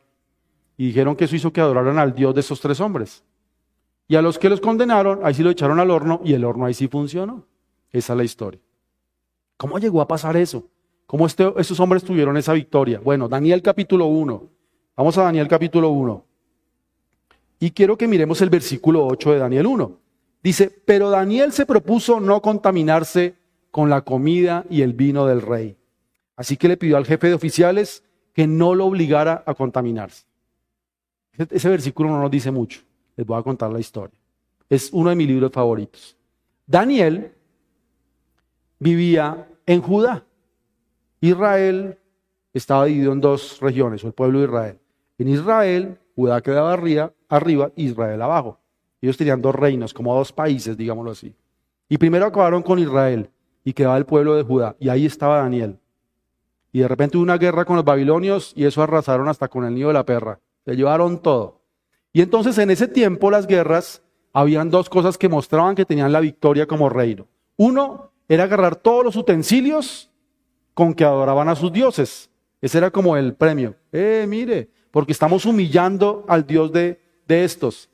Y 0.77 0.87
dijeron 0.87 1.15
que 1.15 1.25
eso 1.25 1.35
hizo 1.35 1.53
que 1.53 1.61
adoraran 1.61 1.99
al 1.99 2.13
Dios 2.13 2.33
de 2.33 2.41
esos 2.41 2.59
tres 2.59 2.79
hombres. 2.79 3.23
Y 4.07 4.15
a 4.15 4.21
los 4.21 4.37
que 4.37 4.49
los 4.49 4.59
condenaron, 4.59 5.19
ahí 5.23 5.33
sí 5.33 5.43
lo 5.43 5.51
echaron 5.51 5.79
al 5.79 5.91
horno 5.91 6.21
y 6.23 6.33
el 6.33 6.43
horno 6.43 6.65
ahí 6.65 6.73
sí 6.73 6.87
funcionó. 6.87 7.45
Esa 7.91 8.13
es 8.13 8.17
la 8.17 8.23
historia. 8.23 8.59
¿Cómo 9.57 9.79
llegó 9.79 10.01
a 10.01 10.07
pasar 10.07 10.35
eso? 10.37 10.67
¿Cómo 11.05 11.25
este, 11.25 11.53
esos 11.57 11.79
hombres 11.79 12.03
tuvieron 12.03 12.35
esa 12.37 12.53
victoria? 12.53 12.99
Bueno, 12.99 13.27
Daniel 13.27 13.61
capítulo 13.61 14.07
1. 14.07 14.49
Vamos 14.97 15.17
a 15.17 15.23
Daniel 15.23 15.47
capítulo 15.47 15.89
1. 15.89 16.25
Y 17.59 17.71
quiero 17.71 17.97
que 17.97 18.07
miremos 18.07 18.41
el 18.41 18.49
versículo 18.49 19.05
8 19.05 19.33
de 19.33 19.37
Daniel 19.37 19.67
1. 19.67 19.97
Dice, 20.41 20.69
pero 20.85 21.09
Daniel 21.09 21.51
se 21.51 21.65
propuso 21.65 22.19
no 22.19 22.41
contaminarse 22.41 23.35
con 23.69 23.89
la 23.89 24.01
comida 24.01 24.65
y 24.69 24.81
el 24.81 24.93
vino 24.93 25.25
del 25.27 25.41
rey. 25.41 25.77
Así 26.35 26.57
que 26.57 26.67
le 26.67 26.77
pidió 26.77 26.97
al 26.97 27.05
jefe 27.05 27.27
de 27.27 27.35
oficiales 27.35 28.03
que 28.33 28.47
no 28.47 28.73
lo 28.73 28.85
obligara 28.85 29.43
a 29.45 29.53
contaminarse. 29.53 30.25
Ese 31.37 31.69
versículo 31.69 32.09
no 32.09 32.21
nos 32.21 32.31
dice 32.31 32.51
mucho. 32.51 32.81
Les 33.15 33.25
voy 33.25 33.39
a 33.39 33.43
contar 33.43 33.71
la 33.71 33.79
historia. 33.79 34.17
Es 34.69 34.89
uno 34.93 35.09
de 35.09 35.15
mis 35.15 35.27
libros 35.27 35.51
favoritos. 35.51 36.15
Daniel 36.65 37.33
vivía 38.79 39.47
en 39.65 39.81
Judá. 39.81 40.23
Israel 41.19 41.97
estaba 42.53 42.85
dividido 42.85 43.13
en 43.13 43.21
dos 43.21 43.59
regiones, 43.61 44.03
o 44.03 44.07
el 44.07 44.13
pueblo 44.13 44.39
de 44.39 44.45
Israel. 44.45 44.79
En 45.17 45.27
Israel, 45.27 45.97
Judá 46.15 46.41
quedaba 46.41 46.73
arriba, 46.73 47.13
arriba 47.29 47.71
Israel 47.75 48.21
abajo. 48.21 48.59
Ellos 49.01 49.17
tenían 49.17 49.41
dos 49.41 49.55
reinos, 49.55 49.93
como 49.93 50.15
dos 50.15 50.31
países, 50.31 50.77
digámoslo 50.77 51.11
así. 51.11 51.33
Y 51.89 51.97
primero 51.97 52.25
acabaron 52.25 52.63
con 52.63 52.79
Israel 52.79 53.29
y 53.63 53.73
quedaba 53.73 53.97
el 53.97 54.05
pueblo 54.05 54.35
de 54.35 54.43
Judá. 54.43 54.75
Y 54.79 54.89
ahí 54.89 55.05
estaba 55.05 55.39
Daniel. 55.39 55.77
Y 56.71 56.79
de 56.79 56.87
repente 56.87 57.17
hubo 57.17 57.23
una 57.23 57.37
guerra 57.37 57.65
con 57.65 57.75
los 57.75 57.85
babilonios 57.85 58.53
y 58.55 58.65
eso 58.65 58.81
arrasaron 58.81 59.27
hasta 59.27 59.47
con 59.47 59.65
el 59.65 59.75
nido 59.75 59.89
de 59.89 59.95
la 59.95 60.05
perra. 60.05 60.39
Se 60.65 60.75
llevaron 60.75 61.21
todo. 61.21 61.61
Y 62.13 62.21
entonces 62.21 62.57
en 62.57 62.71
ese 62.71 62.87
tiempo 62.87 63.31
las 63.31 63.47
guerras, 63.47 64.01
habían 64.33 64.69
dos 64.69 64.89
cosas 64.89 65.17
que 65.17 65.29
mostraban 65.29 65.75
que 65.75 65.85
tenían 65.85 66.11
la 66.11 66.19
victoria 66.19 66.67
como 66.67 66.89
reino. 66.89 67.27
Uno 67.57 68.11
era 68.27 68.45
agarrar 68.45 68.75
todos 68.75 69.03
los 69.03 69.15
utensilios 69.15 70.09
con 70.73 70.93
que 70.93 71.03
adoraban 71.03 71.49
a 71.49 71.55
sus 71.55 71.71
dioses. 71.71 72.29
Ese 72.61 72.77
era 72.77 72.91
como 72.91 73.17
el 73.17 73.33
premio. 73.33 73.75
Eh, 73.91 74.25
mire, 74.27 74.69
porque 74.91 75.11
estamos 75.11 75.45
humillando 75.45 76.25
al 76.27 76.45
Dios 76.45 76.71
de, 76.71 77.01
de 77.27 77.43
estos. 77.43 77.89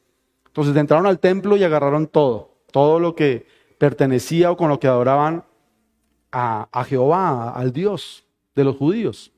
Entonces 0.45 0.75
entraron 0.75 1.05
al 1.05 1.19
templo 1.19 1.57
y 1.57 1.63
agarraron 1.63 2.07
todo, 2.07 2.57
todo 2.71 2.99
lo 2.99 3.15
que 3.15 3.47
pertenecía 3.77 4.51
o 4.51 4.57
con 4.57 4.69
lo 4.69 4.79
que 4.79 4.87
adoraban 4.87 5.43
a, 6.31 6.67
a 6.71 6.83
Jehová, 6.83 7.51
al 7.51 7.71
Dios 7.71 8.25
de 8.55 8.63
los 8.63 8.75
judíos. 8.75 9.31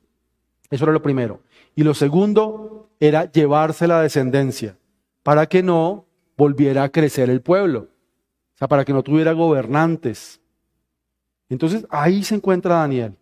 Eso 0.70 0.84
era 0.84 0.92
lo 0.92 1.02
primero. 1.02 1.40
Y 1.80 1.82
lo 1.82 1.94
segundo 1.94 2.90
era 3.00 3.32
llevarse 3.32 3.86
la 3.86 4.02
descendencia 4.02 4.76
para 5.22 5.46
que 5.46 5.62
no 5.62 6.04
volviera 6.36 6.82
a 6.82 6.90
crecer 6.90 7.30
el 7.30 7.40
pueblo. 7.40 7.88
O 8.54 8.58
sea, 8.58 8.68
para 8.68 8.84
que 8.84 8.92
no 8.92 9.02
tuviera 9.02 9.32
gobernantes. 9.32 10.42
Entonces 11.48 11.86
ahí 11.88 12.22
se 12.22 12.34
encuentra 12.34 12.74
Daniel. 12.74 13.16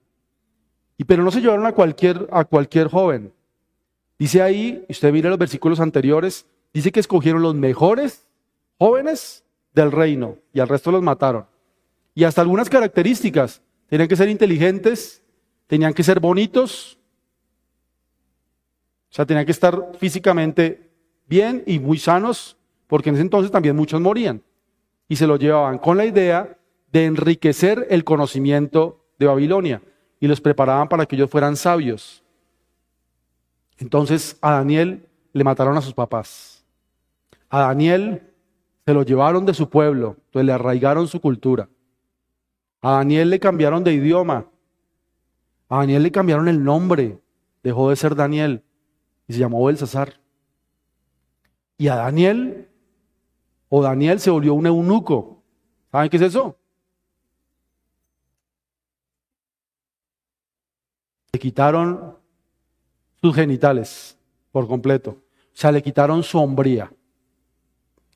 Y 0.97 1.05
pero 1.05 1.23
no 1.23 1.31
se 1.31 1.41
llevaron 1.41 1.67
a 1.67 1.73
cualquier, 1.73 2.27
a 2.33 2.45
cualquier 2.45 2.89
joven. 2.89 3.33
Dice 4.19 4.43
ahí, 4.43 4.85
usted 4.89 5.13
mire 5.13 5.29
los 5.29 5.39
versículos 5.39 5.79
anteriores, 5.79 6.45
dice 6.75 6.91
que 6.91 6.99
escogieron 6.99 7.43
los 7.43 7.55
mejores 7.55 8.27
jóvenes 8.77 9.45
del 9.73 9.93
reino 9.93 10.35
y 10.53 10.59
al 10.59 10.69
resto 10.69 10.91
los 10.91 11.01
mataron. 11.01 11.47
Y 12.13 12.25
hasta 12.25 12.41
algunas 12.41 12.69
características. 12.69 13.63
Tenían 13.87 14.09
que 14.09 14.17
ser 14.17 14.29
inteligentes, 14.29 15.23
tenían 15.69 15.95
que 15.95 16.03
ser 16.03 16.19
bonitos, 16.19 16.98
o 19.11 19.15
sea, 19.15 19.25
tenían 19.25 19.47
que 19.47 19.53
estar 19.53 19.93
físicamente 19.99 20.91
bien 21.27 21.63
y 21.67 21.79
muy 21.79 21.99
sanos, 21.99 22.57
porque 22.87 23.09
en 23.09 23.17
ese 23.17 23.23
entonces 23.23 23.51
también 23.51 23.75
muchos 23.75 24.01
morían. 24.01 24.43
Y 25.09 25.17
se 25.17 25.27
lo 25.27 25.37
llevaban 25.37 25.79
con 25.79 25.97
la 25.97 26.05
idea 26.05 26.59
de 26.93 27.07
enriquecer 27.07 27.87
el 27.91 28.05
conocimiento 28.05 29.05
de 29.19 29.27
Babilonia 29.27 29.83
y 30.21 30.27
los 30.27 30.41
preparaban 30.41 30.89
para 30.89 31.07
que 31.07 31.17
ellos 31.17 31.31
fueran 31.31 31.57
sabios. 31.57 32.23
Entonces 33.79 34.37
a 34.41 34.53
Daniel 34.53 35.07
le 35.33 35.45
mataron 35.45 35.77
a 35.77 35.83
sus 35.83 35.95
papás. 35.95 36.65
A 37.49 37.61
Daniel 37.61 38.23
se 38.85 38.93
lo 38.93 39.03
llevaron 39.03 39.47
de 39.47 39.55
su 39.55 39.71
pueblo, 39.71 40.17
entonces 40.27 40.47
le 40.47 40.53
arraigaron 40.53 41.09
su 41.09 41.21
cultura. 41.21 41.69
A 42.83 42.93
Daniel 42.93 43.31
le 43.31 43.41
cambiaron 43.41 43.85
de 43.85 43.95
idioma. 43.95 44.47
A 45.69 45.79
Daniel 45.79 46.03
le 46.03 46.11
cambiaron 46.11 46.49
el 46.49 46.63
nombre. 46.63 47.19
Dejó 47.63 47.91
de 47.91 47.97
ser 47.97 48.15
Daniel 48.15 48.63
y 49.29 49.35
se 49.35 49.39
llamó 49.39 49.65
Belsasar. 49.65 50.15
Y 51.77 51.87
a 51.89 51.95
Daniel, 51.95 52.69
o 53.69 53.83
Daniel 53.83 54.19
se 54.19 54.31
volvió 54.31 54.55
un 54.55 54.67
eunuco. 54.67 55.43
¿Saben 55.93 56.11
qué 56.11 56.17
es 56.17 56.23
eso? 56.25 56.57
Le 61.33 61.39
quitaron 61.39 62.17
sus 63.21 63.35
genitales 63.35 64.19
por 64.51 64.67
completo. 64.67 65.11
O 65.11 65.61
sea, 65.61 65.71
le 65.71 65.83
quitaron 65.83 66.23
su 66.23 66.39
hombría. 66.39 66.93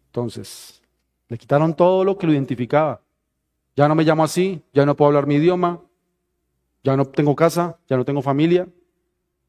Entonces, 0.06 0.82
le 1.28 1.38
quitaron 1.38 1.74
todo 1.74 2.04
lo 2.04 2.16
que 2.16 2.26
lo 2.26 2.32
identificaba. 2.32 3.02
Ya 3.76 3.86
no 3.88 3.94
me 3.94 4.04
llamo 4.04 4.24
así, 4.24 4.62
ya 4.72 4.84
no 4.84 4.96
puedo 4.96 5.08
hablar 5.08 5.26
mi 5.26 5.36
idioma, 5.36 5.80
ya 6.82 6.96
no 6.96 7.04
tengo 7.06 7.34
casa, 7.34 7.78
ya 7.88 7.96
no 7.96 8.04
tengo 8.04 8.20
familia, 8.20 8.68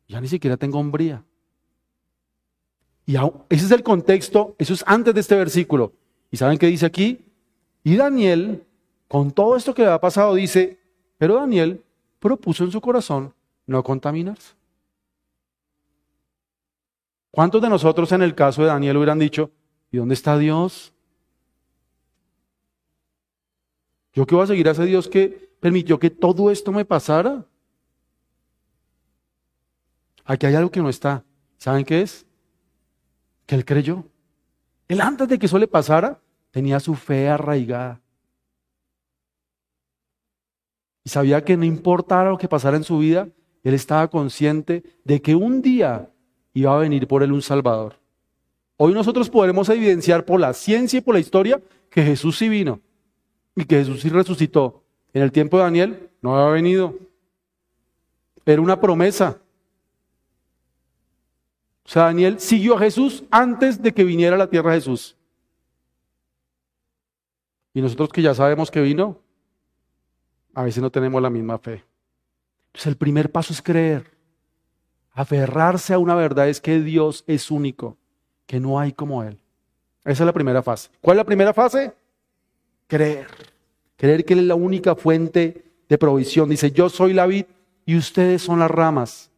ya 0.08 0.22
ni 0.22 0.28
siquiera 0.28 0.56
tengo 0.56 0.80
hombría. 0.80 1.24
Y 3.06 3.16
ese 3.16 3.66
es 3.66 3.72
el 3.72 3.84
contexto, 3.84 4.56
eso 4.58 4.74
es 4.74 4.84
antes 4.88 5.14
de 5.14 5.20
este 5.20 5.36
versículo. 5.36 5.94
¿Y 6.32 6.38
saben 6.38 6.58
qué 6.58 6.68
dice 6.68 6.86
aquí? 6.86 7.26
Y 7.84 7.96
Daniel, 7.98 8.66
con 9.08 9.32
todo 9.32 9.58
esto 9.58 9.74
que 9.74 9.82
le 9.82 9.90
ha 9.90 10.00
pasado, 10.00 10.36
dice, 10.36 10.80
pero 11.18 11.36
Daniel 11.36 11.84
propuso 12.20 12.64
en 12.64 12.72
su 12.72 12.80
corazón 12.80 13.34
no 13.68 13.84
contaminarse. 13.84 14.54
¿Cuántos 17.32 17.62
de 17.62 17.70
nosotros 17.70 18.12
en 18.12 18.22
el 18.22 18.36
caso 18.36 18.62
de 18.62 18.68
Daniel 18.68 18.98
hubieran 18.98 19.20
dicho, 19.20 19.52
¿y 19.92 19.98
dónde 19.98 20.14
está 20.14 20.38
Dios? 20.38 20.94
¿Yo 24.14 24.26
qué 24.26 24.36
voy 24.36 24.44
a 24.44 24.48
seguir 24.48 24.68
a 24.68 24.72
ese 24.72 24.86
Dios 24.86 25.08
que 25.08 25.50
permitió 25.60 26.00
que 26.00 26.10
todo 26.10 26.52
esto 26.52 26.72
me 26.72 26.86
pasara? 26.86 27.44
Aquí 30.24 30.46
hay 30.46 30.56
algo 30.56 30.72
que 30.72 30.82
no 30.82 30.90
está. 30.90 31.24
¿Saben 31.58 31.84
qué 31.84 32.04
es? 32.04 32.26
Él 33.56 33.66
creyó. 33.66 34.06
Él 34.88 35.02
antes 35.02 35.28
de 35.28 35.40
que 35.40 35.46
eso 35.46 35.58
le 35.58 35.68
pasara, 35.68 36.20
tenía 36.52 36.80
su 36.80 36.96
fe 36.96 37.30
arraigada. 37.30 38.02
Y 41.04 41.10
sabía 41.10 41.44
que 41.44 41.58
no 41.58 41.66
importara 41.66 42.30
lo 42.30 42.38
que 42.38 42.48
pasara 42.48 42.78
en 42.78 42.84
su 42.84 43.00
vida, 43.00 43.28
él 43.64 43.74
estaba 43.74 44.08
consciente 44.10 44.84
de 45.04 45.22
que 45.22 45.36
un 45.36 45.62
día 45.62 46.10
iba 46.54 46.74
a 46.74 46.80
venir 46.80 47.08
por 47.08 47.24
él 47.24 47.32
un 47.32 47.42
Salvador. 47.42 48.00
Hoy 48.78 48.94
nosotros 48.94 49.30
podremos 49.30 49.70
evidenciar 49.70 50.26
por 50.26 50.40
la 50.40 50.54
ciencia 50.54 51.00
y 51.00 51.02
por 51.02 51.14
la 51.14 51.20
historia 51.20 51.62
que 51.90 52.04
Jesús 52.04 52.38
sí 52.38 52.50
vino 52.50 52.82
y 53.56 53.66
que 53.66 53.78
Jesús 53.78 54.02
sí 54.02 54.10
resucitó. 54.10 54.84
En 55.14 55.22
el 55.22 55.32
tiempo 55.32 55.58
de 55.58 55.64
Daniel 55.64 56.10
no 56.22 56.36
había 56.36 56.54
venido. 56.54 56.96
Era 58.46 58.62
una 58.62 58.80
promesa. 58.80 59.38
O 61.86 61.90
sea, 61.90 62.04
Daniel 62.04 62.40
siguió 62.40 62.76
a 62.76 62.80
Jesús 62.80 63.24
antes 63.30 63.82
de 63.82 63.94
que 63.94 64.04
viniera 64.04 64.36
a 64.36 64.40
la 64.40 64.50
tierra 64.50 64.74
Jesús. 64.74 65.16
Y 67.74 67.82
nosotros 67.82 68.10
que 68.10 68.22
ya 68.22 68.34
sabemos 68.34 68.72
que 68.72 68.82
vino, 68.82 69.20
a 70.54 70.64
veces 70.64 70.82
no 70.82 70.92
tenemos 70.92 71.22
la 71.22 71.30
misma 71.30 71.58
fe. 71.58 71.84
Entonces 72.68 72.88
el 72.88 72.98
primer 72.98 73.32
paso 73.32 73.52
es 73.52 73.62
creer. 73.62 74.12
Aferrarse 75.12 75.94
a 75.94 76.00
una 76.00 76.16
verdad 76.16 76.48
es 76.50 76.62
que 76.62 76.80
Dios 76.80 77.24
es 77.28 77.52
único, 77.52 77.98
que 78.46 78.60
no 78.60 78.80
hay 78.80 78.94
como 78.94 79.24
Él. 79.24 79.38
Esa 80.06 80.24
es 80.24 80.26
la 80.26 80.34
primera 80.34 80.64
fase. 80.64 80.90
¿Cuál 81.02 81.18
es 81.18 81.20
la 81.20 81.26
primera 81.26 81.54
fase? 81.54 81.94
Creer. 82.88 83.28
Creer 83.96 84.26
que 84.26 84.34
Él 84.34 84.40
es 84.40 84.46
la 84.46 84.56
única 84.56 84.96
fuente 84.96 85.66
de 85.88 85.98
provisión. 85.98 86.50
Dice, 86.50 86.72
yo 86.72 86.90
soy 86.90 87.14
la 87.14 87.26
vid 87.26 87.46
y 87.86 87.98
ustedes 87.98 88.42
son 88.42 88.60
las 88.60 88.72
ramas. 88.72 89.32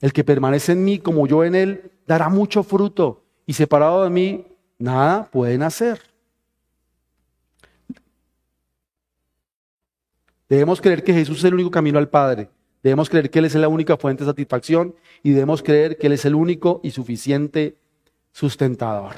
El 0.00 0.12
que 0.12 0.24
permanece 0.24 0.72
en 0.72 0.84
mí 0.84 0.98
como 0.98 1.26
yo 1.26 1.44
en 1.44 1.54
él 1.54 1.90
dará 2.06 2.28
mucho 2.28 2.62
fruto 2.62 3.22
y 3.46 3.54
separado 3.54 4.04
de 4.04 4.10
mí 4.10 4.46
nada 4.78 5.30
pueden 5.30 5.62
hacer. 5.62 6.00
Debemos 10.48 10.80
creer 10.80 11.02
que 11.02 11.12
Jesús 11.12 11.38
es 11.38 11.44
el 11.44 11.54
único 11.54 11.70
camino 11.70 11.98
al 11.98 12.08
Padre. 12.08 12.48
Debemos 12.82 13.10
creer 13.10 13.30
que 13.30 13.40
Él 13.40 13.46
es 13.46 13.54
la 13.56 13.68
única 13.68 13.96
fuente 13.96 14.22
de 14.22 14.30
satisfacción 14.30 14.94
y 15.22 15.30
debemos 15.30 15.62
creer 15.62 15.98
que 15.98 16.06
Él 16.06 16.12
es 16.12 16.24
el 16.24 16.36
único 16.36 16.80
y 16.84 16.92
suficiente 16.92 17.76
sustentador. 18.30 19.14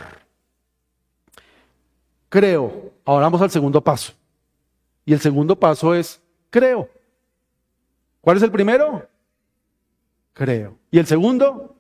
Creo. 2.31 2.93
Ahora 3.05 3.27
vamos 3.27 3.43
al 3.43 3.51
segundo 3.51 3.83
paso. 3.83 4.13
Y 5.05 5.13
el 5.13 5.21
segundo 5.21 5.59
paso 5.59 5.95
es 5.95 6.21
creo. 6.51 6.89
¿Cuál 8.21 8.39
es 8.39 8.43
el 8.43 8.51
primero? 8.51 9.07
Creo. 10.39 10.79
¿Y 10.93 11.01
el 11.01 11.07
segundo? 11.07 11.75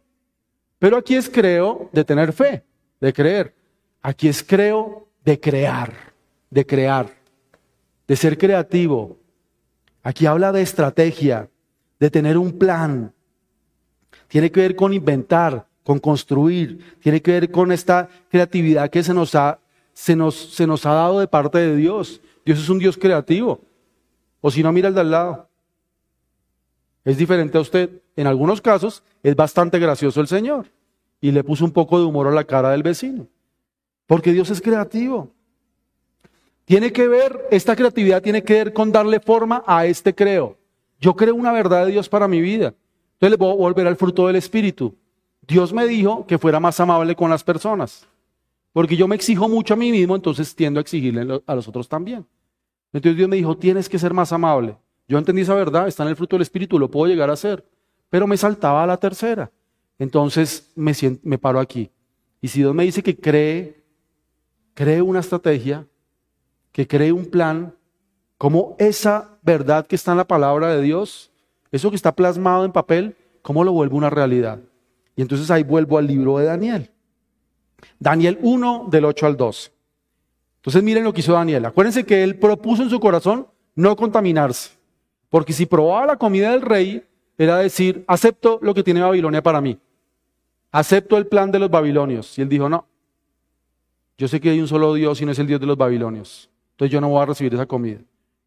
Pero 0.81 0.97
aquí 0.97 1.15
es 1.15 1.31
creo 1.31 1.89
de 1.93 2.05
tener 2.05 2.33
fe, 2.33 2.65
de 3.01 3.13
creer. 3.13 3.55
Aquí 4.03 4.27
es 4.27 4.43
creo 4.43 5.07
de 5.25 5.39
crear, 5.39 5.95
de 6.51 6.67
crear, 6.67 7.09
de 8.09 8.17
ser 8.17 8.37
creativo. 8.37 9.17
Aquí 10.03 10.27
habla 10.27 10.51
de 10.51 10.63
estrategia, 10.63 11.49
de 12.01 12.11
tener 12.11 12.37
un 12.37 12.59
plan. 12.59 13.15
Tiene 14.27 14.51
que 14.51 14.63
ver 14.63 14.75
con 14.75 14.93
inventar, 14.93 15.69
con 15.85 16.01
construir. 16.01 16.99
Tiene 16.99 17.23
que 17.23 17.31
ver 17.31 17.53
con 17.53 17.71
esta 17.71 18.09
creatividad 18.29 18.91
que 18.91 19.05
se 19.05 19.15
nos 19.15 19.37
ha, 19.37 19.61
se 19.93 20.17
nos, 20.17 20.35
se 20.35 20.67
nos 20.67 20.85
ha 20.85 20.95
dado 20.95 21.21
de 21.21 21.29
parte 21.29 21.59
de 21.59 21.77
Dios. 21.77 22.21
Dios 22.45 22.59
es 22.59 22.69
un 22.69 22.81
Dios 22.81 22.97
creativo. 22.97 23.61
O 24.41 24.51
si 24.51 24.65
no, 24.65 24.73
mira 24.73 24.89
el 24.89 24.95
de 24.95 25.01
al 25.01 25.11
lado. 25.13 25.48
Es 27.09 27.17
diferente 27.17 27.57
a 27.57 27.63
usted. 27.63 28.03
En 28.17 28.27
algunos 28.27 28.61
casos 28.61 29.03
es 29.23 29.35
bastante 29.35 29.79
gracioso 29.79 30.21
el 30.21 30.29
Señor. 30.29 30.67
Y 31.23 31.31
le 31.31 31.43
puso 31.43 31.65
un 31.65 31.71
poco 31.71 31.99
de 31.99 32.05
humor 32.05 32.27
a 32.27 32.33
la 32.33 32.45
cara 32.45 32.69
del 32.69 32.83
vecino. 32.83 33.27
Porque 34.07 34.31
Dios 34.31 34.51
es 34.51 34.61
creativo. 34.61 35.31
Tiene 36.67 36.93
que 36.93 37.09
ver, 37.09 37.47
esta 37.51 37.75
creatividad 37.75 38.21
tiene 38.21 38.43
que 38.43 38.53
ver 38.53 38.73
con 38.75 38.93
darle 38.93 39.21
forma 39.21 39.65
a 39.67 39.87
este 39.87 40.15
creo. 40.15 40.59
Yo 41.01 41.17
creo 41.17 41.35
una 41.35 41.51
verdad 41.51 41.87
de 41.87 41.93
Dios 41.93 42.11
para 42.11 42.29
mi 42.29 42.43
vida. 42.43 42.75
Entonces 43.15 43.31
le 43.31 43.37
voy 43.39 43.53
a 43.53 43.57
volver 43.57 43.87
al 43.87 43.97
fruto 43.97 44.27
del 44.27 44.37
Espíritu. 44.37 44.95
Dios 45.41 45.73
me 45.73 45.87
dijo 45.87 46.27
que 46.27 46.37
fuera 46.37 46.61
más 46.61 46.79
amable 46.79 47.17
con 47.17 47.31
las 47.31 47.43
personas. 47.43 48.07
Porque 48.75 48.99
yo 48.99 49.09
me 49.09 49.15
exijo 49.15 49.49
mucho 49.49 49.73
a 49.73 49.79
mí 49.79 49.91
mismo, 49.91 50.15
entonces 50.15 50.55
tiendo 50.55 50.79
a 50.79 50.83
exigirle 50.83 51.41
a 51.47 51.55
los 51.55 51.69
otros 51.69 51.89
también. 51.89 52.27
Entonces 52.93 53.17
Dios 53.17 53.31
me 53.31 53.37
dijo, 53.37 53.57
tienes 53.57 53.89
que 53.89 53.99
ser 53.99 54.13
más 54.13 54.31
amable. 54.31 54.77
Yo 55.09 55.17
entendí 55.17 55.43
esa 55.43 55.55
verdad, 55.55 55.89
está 55.89 56.03
en 56.03 56.11
el 56.11 56.17
fruto 56.17 56.37
del 56.37 56.43
Espíritu, 56.43 56.79
lo 56.79 56.91
puedo 56.91 57.11
llegar 57.11 57.31
a 57.31 57.33
hacer. 57.33 57.65
Pero 58.11 58.27
me 58.27 58.37
saltaba 58.37 58.85
a 58.85 58.87
la 58.87 58.99
tercera. 58.99 59.51
Entonces 59.99 60.71
me, 60.77 60.93
me 61.23 61.39
paro 61.39 61.59
aquí. 61.59 61.91
Y 62.41 62.49
si 62.49 62.61
Dios 62.61 62.75
me 62.75 62.85
dice 62.85 63.03
que 63.03 63.17
cree, 63.17 63.83
cree 64.75 65.03
una 65.03 65.21
estrategia, 65.21 65.87
que 66.73 66.87
cree 66.87 67.11
un 67.11 67.27
plan, 67.27 67.75
como 68.37 68.77
esa 68.79 69.39
verdad 69.43 69.87
que 69.87 69.97
está 69.97 70.13
en 70.13 70.19
la 70.19 70.29
palabra 70.29 70.69
de 70.69 70.83
Dios, 70.83 71.33
eso 71.73 71.91
que 71.91 71.97
está 71.97 72.13
plasmado 72.13 72.65
en 72.65 72.73
papel, 72.73 73.17
¿cómo 73.43 73.65
lo 73.65 73.73
vuelvo 73.73 73.97
una 73.97 74.11
realidad? 74.11 74.61
Y 75.17 75.23
entonces 75.23 75.51
ahí 75.51 75.65
vuelvo 75.65 75.99
al 75.99 76.07
libro 76.07 76.39
de 76.39 76.45
Daniel. 76.45 76.91
Daniel 77.99 78.39
1 78.41 78.89
del 78.91 79.05
8 79.07 79.27
al 79.27 79.37
2. 79.37 79.73
Entonces 80.57 80.83
miren 80.83 81.03
lo 81.03 81.13
que 81.13 81.21
hizo 81.21 81.33
Daniel. 81.33 81.65
Acuérdense 81.65 82.05
que 82.05 82.23
él 82.23 82.39
propuso 82.39 82.83
en 82.83 82.91
su 82.91 83.01
corazón 83.01 83.49
no 83.75 83.97
contaminarse. 83.97 84.78
Porque 85.31 85.53
si 85.53 85.67
probaba 85.67 86.07
la 86.07 86.17
comida 86.17 86.51
del 86.53 86.63
rey, 86.63 87.05
era 87.37 87.59
decir, 87.59 88.05
acepto 88.09 88.59
lo 88.63 88.75
que 88.75 88.83
tiene 88.83 89.01
Babilonia 89.01 89.43
para 89.43 89.61
mí. 89.61 89.79
Acepto 90.73 91.17
el 91.17 91.27
plan 91.27 91.51
de 91.51 91.59
los 91.59 91.71
babilonios. 91.71 92.39
Y 92.39 92.43
él 92.43 92.49
dijo, 92.49 92.69
no, 92.69 92.87
yo 94.17 94.27
sé 94.27 94.41
que 94.41 94.51
hay 94.51 94.61
un 94.61 94.69
solo 94.69 94.95
Dios 94.95 95.21
y 95.21 95.25
no 95.25 95.33
es 95.33 95.39
el 95.39 95.47
Dios 95.47 95.61
de 95.61 95.67
los 95.67 95.77
babilonios. 95.77 96.51
Entonces 96.73 96.93
yo 96.93 97.01
no 97.01 97.09
voy 97.09 97.23
a 97.23 97.27
recibir 97.27 97.55
esa 97.55 97.67
comida. 97.67 98.01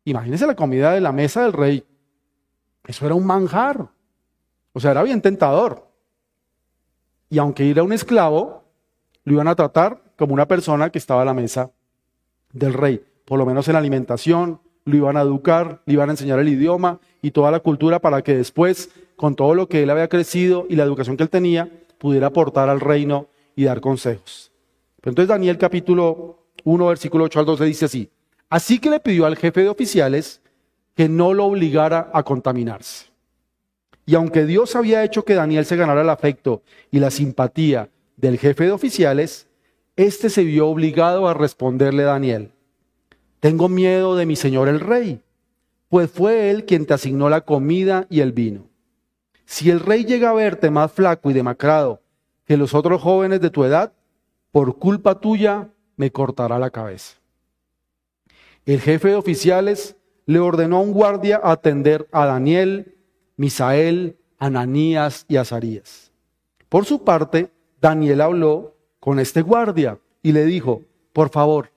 Imagínense 0.03 0.45
la 0.45 0.55
comida 0.55 0.91
de 0.91 1.01
la 1.01 1.11
mesa 1.11 1.43
del 1.43 1.53
rey. 1.53 1.85
Eso 2.85 3.05
era 3.05 3.15
un 3.15 3.25
manjar. 3.25 3.87
O 4.73 4.79
sea, 4.79 4.91
era 4.91 5.03
bien 5.03 5.21
tentador. 5.21 5.87
Y 7.29 7.37
aunque 7.37 7.69
era 7.69 7.83
un 7.83 7.93
esclavo, 7.93 8.63
lo 9.23 9.33
iban 9.33 9.47
a 9.47 9.55
tratar 9.55 10.01
como 10.17 10.33
una 10.33 10.47
persona 10.47 10.89
que 10.89 10.97
estaba 10.97 11.21
a 11.21 11.25
la 11.25 11.33
mesa 11.33 11.71
del 12.51 12.73
rey, 12.73 13.03
por 13.25 13.39
lo 13.39 13.45
menos 13.45 13.67
en 13.67 13.73
la 13.73 13.79
alimentación, 13.79 14.59
lo 14.85 14.95
iban 14.95 15.17
a 15.17 15.21
educar, 15.21 15.81
le 15.85 15.93
iban 15.93 16.09
a 16.09 16.13
enseñar 16.13 16.39
el 16.39 16.49
idioma 16.49 16.99
y 17.21 17.31
toda 17.31 17.51
la 17.51 17.59
cultura 17.59 17.99
para 17.99 18.21
que 18.21 18.35
después, 18.35 18.89
con 19.15 19.35
todo 19.35 19.55
lo 19.55 19.67
que 19.67 19.83
él 19.83 19.89
había 19.89 20.07
crecido 20.07 20.65
y 20.69 20.75
la 20.75 20.83
educación 20.83 21.17
que 21.17 21.23
él 21.23 21.29
tenía, 21.29 21.69
pudiera 21.97 22.27
aportar 22.27 22.69
al 22.69 22.79
reino 22.79 23.27
y 23.55 23.65
dar 23.65 23.81
consejos. 23.81 24.51
entonces 25.03 25.27
Daniel 25.27 25.57
capítulo 25.57 26.45
1, 26.63 26.87
versículo 26.87 27.25
8 27.25 27.39
al 27.39 27.45
12 27.45 27.65
dice 27.65 27.85
así, 27.85 28.09
así 28.49 28.79
que 28.79 28.89
le 28.89 28.99
pidió 28.99 29.25
al 29.25 29.37
jefe 29.37 29.61
de 29.61 29.69
oficiales 29.69 30.41
que 30.95 31.09
no 31.09 31.33
lo 31.33 31.45
obligara 31.45 32.09
a 32.13 32.23
contaminarse. 32.23 33.11
Y 34.05 34.15
aunque 34.15 34.45
Dios 34.45 34.75
había 34.75 35.03
hecho 35.03 35.23
que 35.23 35.35
Daniel 35.35 35.65
se 35.65 35.75
ganara 35.75 36.01
el 36.01 36.09
afecto 36.09 36.63
y 36.89 36.99
la 36.99 37.11
simpatía 37.11 37.89
del 38.17 38.37
jefe 38.37 38.65
de 38.65 38.71
oficiales, 38.71 39.47
éste 39.95 40.29
se 40.29 40.43
vio 40.43 40.67
obligado 40.67 41.27
a 41.27 41.33
responderle 41.33 42.03
a 42.03 42.07
Daniel, 42.07 42.51
tengo 43.41 43.67
miedo 43.67 44.15
de 44.15 44.27
mi 44.27 44.35
señor 44.35 44.69
el 44.69 44.79
rey, 44.79 45.19
pues 45.89 46.09
fue 46.09 46.51
él 46.51 46.65
quien 46.65 46.85
te 46.85 46.93
asignó 46.93 47.27
la 47.27 47.41
comida 47.41 48.05
y 48.09 48.21
el 48.21 48.31
vino. 48.31 48.67
Si 49.45 49.69
el 49.71 49.79
rey 49.81 50.05
llega 50.05 50.29
a 50.29 50.33
verte 50.33 50.69
más 50.69 50.91
flaco 50.91 51.29
y 51.29 51.33
demacrado 51.33 52.01
que 52.45 52.55
los 52.55 52.75
otros 52.75 53.01
jóvenes 53.01 53.41
de 53.41 53.49
tu 53.49 53.65
edad, 53.65 53.93
por 54.51 54.77
culpa 54.77 55.19
tuya 55.19 55.69
me 55.97 56.11
cortará 56.11 56.59
la 56.59 56.69
cabeza. 56.69 57.15
El 58.65 58.79
jefe 58.79 59.09
de 59.09 59.15
oficiales 59.15 59.97
le 60.27 60.39
ordenó 60.39 60.77
a 60.77 60.81
un 60.81 60.93
guardia 60.93 61.41
atender 61.43 62.07
a 62.11 62.27
Daniel, 62.27 62.95
Misael, 63.37 64.17
Ananías 64.37 65.25
y 65.27 65.37
Azarías. 65.37 66.11
Por 66.69 66.85
su 66.85 67.03
parte, 67.03 67.51
Daniel 67.81 68.21
habló 68.21 68.75
con 68.99 69.19
este 69.19 69.41
guardia 69.41 69.97
y 70.21 70.31
le 70.31 70.45
dijo, 70.45 70.83
por 71.11 71.29
favor, 71.29 71.70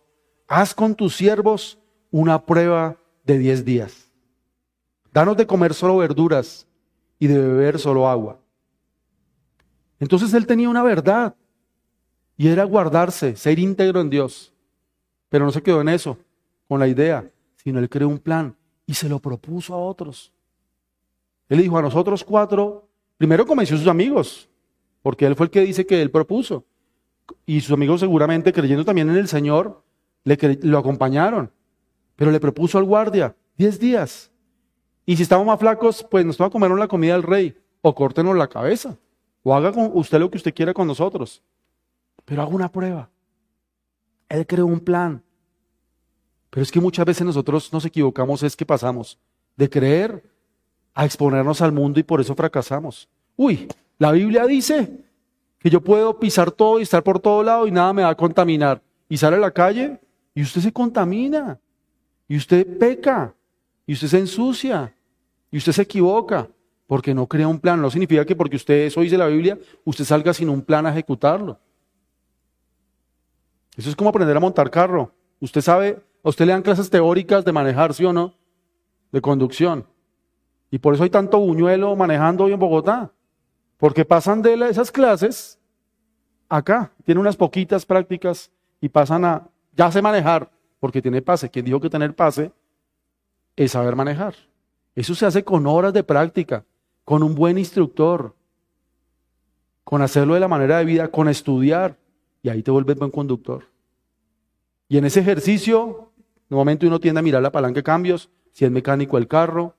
haz 0.46 0.74
con 0.74 0.94
tus 0.94 1.16
siervos 1.16 1.78
una 2.10 2.44
prueba 2.44 2.96
de 3.24 3.38
diez 3.38 3.64
días. 3.64 4.10
Danos 5.12 5.36
de 5.36 5.46
comer 5.46 5.74
solo 5.74 5.96
verduras 5.98 6.66
y 7.18 7.26
de 7.26 7.38
beber 7.38 7.78
solo 7.78 8.08
agua. 8.08 8.40
Entonces 10.00 10.34
él 10.34 10.46
tenía 10.46 10.68
una 10.68 10.82
verdad 10.82 11.34
y 12.36 12.48
era 12.48 12.64
guardarse, 12.64 13.36
ser 13.36 13.58
íntegro 13.58 14.00
en 14.00 14.10
Dios. 14.10 14.52
Pero 15.28 15.44
no 15.44 15.52
se 15.52 15.62
quedó 15.62 15.80
en 15.80 15.88
eso, 15.88 16.18
con 16.68 16.80
la 16.80 16.88
idea, 16.88 17.30
sino 17.56 17.78
él 17.78 17.88
creó 17.88 18.08
un 18.08 18.18
plan 18.18 18.56
y 18.86 18.94
se 18.94 19.08
lo 19.08 19.20
propuso 19.20 19.74
a 19.74 19.78
otros. 19.78 20.32
Él 21.48 21.58
dijo 21.58 21.78
a 21.78 21.82
nosotros 21.82 22.24
cuatro, 22.24 22.88
primero 23.16 23.46
convenció 23.46 23.76
a 23.76 23.78
sus 23.78 23.88
amigos, 23.88 24.48
porque 25.02 25.26
él 25.26 25.36
fue 25.36 25.46
el 25.46 25.50
que 25.50 25.60
dice 25.60 25.86
que 25.86 26.02
él 26.02 26.10
propuso 26.10 26.64
y 27.46 27.60
sus 27.60 27.72
amigos 27.72 28.00
seguramente 28.00 28.52
creyendo 28.52 28.84
también 28.84 29.08
en 29.10 29.16
el 29.16 29.28
Señor, 29.28 29.83
le, 30.24 30.58
lo 30.62 30.78
acompañaron. 30.78 31.50
Pero 32.16 32.30
le 32.30 32.40
propuso 32.40 32.78
al 32.78 32.84
guardia, 32.84 33.34
diez 33.56 33.78
días. 33.78 34.30
Y 35.06 35.16
si 35.16 35.22
estamos 35.22 35.46
más 35.46 35.58
flacos, 35.58 36.04
pues 36.10 36.24
nos 36.24 36.40
va 36.40 36.46
a 36.46 36.50
comer 36.50 36.70
la 36.72 36.88
comida 36.88 37.12
del 37.12 37.22
rey, 37.22 37.56
o 37.82 37.94
córtenos 37.94 38.36
la 38.36 38.48
cabeza, 38.48 38.96
o 39.42 39.54
haga 39.54 39.72
con 39.72 39.90
usted 39.94 40.18
lo 40.18 40.30
que 40.30 40.38
usted 40.38 40.54
quiera 40.54 40.72
con 40.72 40.86
nosotros. 40.86 41.42
Pero 42.24 42.42
haga 42.42 42.50
una 42.50 42.72
prueba. 42.72 43.10
Él 44.28 44.46
creó 44.46 44.66
un 44.66 44.80
plan. 44.80 45.22
Pero 46.50 46.62
es 46.62 46.72
que 46.72 46.80
muchas 46.80 47.04
veces 47.04 47.26
nosotros 47.26 47.72
nos 47.72 47.84
equivocamos, 47.84 48.42
es 48.42 48.56
que 48.56 48.64
pasamos 48.64 49.18
de 49.56 49.68
creer 49.68 50.22
a 50.94 51.04
exponernos 51.04 51.60
al 51.60 51.72
mundo 51.72 52.00
y 52.00 52.04
por 52.04 52.20
eso 52.20 52.34
fracasamos. 52.34 53.08
Uy, 53.36 53.68
la 53.98 54.12
Biblia 54.12 54.46
dice 54.46 55.04
que 55.58 55.68
yo 55.68 55.80
puedo 55.80 56.18
pisar 56.18 56.50
todo 56.50 56.78
y 56.78 56.82
estar 56.82 57.02
por 57.02 57.18
todo 57.20 57.42
lado 57.42 57.66
y 57.66 57.72
nada 57.72 57.92
me 57.92 58.02
va 58.02 58.10
a 58.10 58.14
contaminar. 58.16 58.80
Y 59.08 59.16
sale 59.16 59.36
a 59.36 59.40
la 59.40 59.50
calle 59.50 60.00
y 60.34 60.42
usted 60.42 60.60
se 60.60 60.72
contamina, 60.72 61.60
y 62.26 62.36
usted 62.36 62.78
peca, 62.78 63.34
y 63.86 63.92
usted 63.92 64.08
se 64.08 64.18
ensucia, 64.18 64.94
y 65.50 65.58
usted 65.58 65.72
se 65.72 65.82
equivoca, 65.82 66.48
porque 66.86 67.14
no 67.14 67.26
crea 67.26 67.48
un 67.48 67.58
plan. 67.58 67.80
No 67.80 67.90
significa 67.90 68.24
que 68.24 68.36
porque 68.36 68.56
usted 68.56 68.86
eso 68.86 69.00
dice 69.00 69.16
la 69.16 69.28
Biblia, 69.28 69.58
usted 69.84 70.04
salga 70.04 70.34
sin 70.34 70.48
un 70.48 70.62
plan 70.62 70.86
a 70.86 70.90
ejecutarlo. 70.90 71.58
Eso 73.76 73.90
es 73.90 73.96
como 73.96 74.10
aprender 74.10 74.36
a 74.36 74.40
montar 74.40 74.70
carro. 74.70 75.12
Usted 75.40 75.60
sabe, 75.60 76.02
a 76.22 76.28
usted 76.28 76.46
le 76.46 76.52
dan 76.52 76.62
clases 76.62 76.90
teóricas 76.90 77.44
de 77.44 77.52
manejar, 77.52 77.94
¿sí 77.94 78.04
o 78.04 78.12
no? 78.12 78.34
De 79.12 79.20
conducción. 79.20 79.86
Y 80.70 80.78
por 80.78 80.94
eso 80.94 81.04
hay 81.04 81.10
tanto 81.10 81.38
buñuelo 81.38 81.94
manejando 81.96 82.44
hoy 82.44 82.52
en 82.52 82.58
Bogotá. 82.58 83.12
Porque 83.76 84.04
pasan 84.04 84.42
de 84.42 84.54
esas 84.68 84.90
clases 84.90 85.58
acá, 86.48 86.92
tiene 87.04 87.20
unas 87.20 87.36
poquitas 87.36 87.84
prácticas 87.84 88.50
y 88.80 88.88
pasan 88.88 89.24
a, 89.24 89.48
ya 89.76 89.90
sé 89.90 90.02
manejar, 90.02 90.50
porque 90.80 91.02
tiene 91.02 91.22
pase. 91.22 91.50
Quien 91.50 91.64
dijo 91.64 91.80
que 91.80 91.90
tener 91.90 92.14
pase 92.14 92.52
es 93.56 93.72
saber 93.72 93.96
manejar. 93.96 94.34
Eso 94.94 95.14
se 95.14 95.26
hace 95.26 95.44
con 95.44 95.66
horas 95.66 95.92
de 95.92 96.04
práctica, 96.04 96.64
con 97.04 97.22
un 97.22 97.34
buen 97.34 97.58
instructor, 97.58 98.34
con 99.82 100.02
hacerlo 100.02 100.34
de 100.34 100.40
la 100.40 100.48
manera 100.48 100.78
de 100.78 100.84
vida, 100.84 101.08
con 101.08 101.28
estudiar. 101.28 101.96
y 102.42 102.50
ahí 102.50 102.62
te 102.62 102.70
vuelves 102.70 102.98
buen 102.98 103.10
conductor. 103.10 103.64
Y 104.88 104.98
en 104.98 105.06
ese 105.06 105.20
ejercicio, 105.20 106.10
momento 106.50 106.86
uno 106.86 107.00
tiende 107.00 107.20
a 107.20 107.22
mirar 107.22 107.42
la 107.42 107.50
palanca 107.50 107.76
de 107.76 107.82
cambios, 107.82 108.30
si 108.52 108.64
es 108.64 108.70
mecánico 108.70 109.18
el 109.18 109.26
carro, 109.26 109.74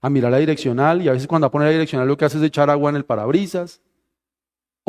a 0.00 0.08
mirar 0.08 0.30
la 0.30 0.38
direccional, 0.38 1.02
y 1.02 1.08
a 1.08 1.12
veces 1.12 1.26
cuando 1.26 1.50
pone 1.50 1.64
la 1.64 1.72
direccional 1.72 2.06
lo 2.06 2.16
que 2.16 2.24
hace 2.24 2.38
es 2.38 2.44
echar 2.44 2.70
agua 2.70 2.90
en 2.90 2.96
el 2.96 3.04
parabrisas, 3.04 3.80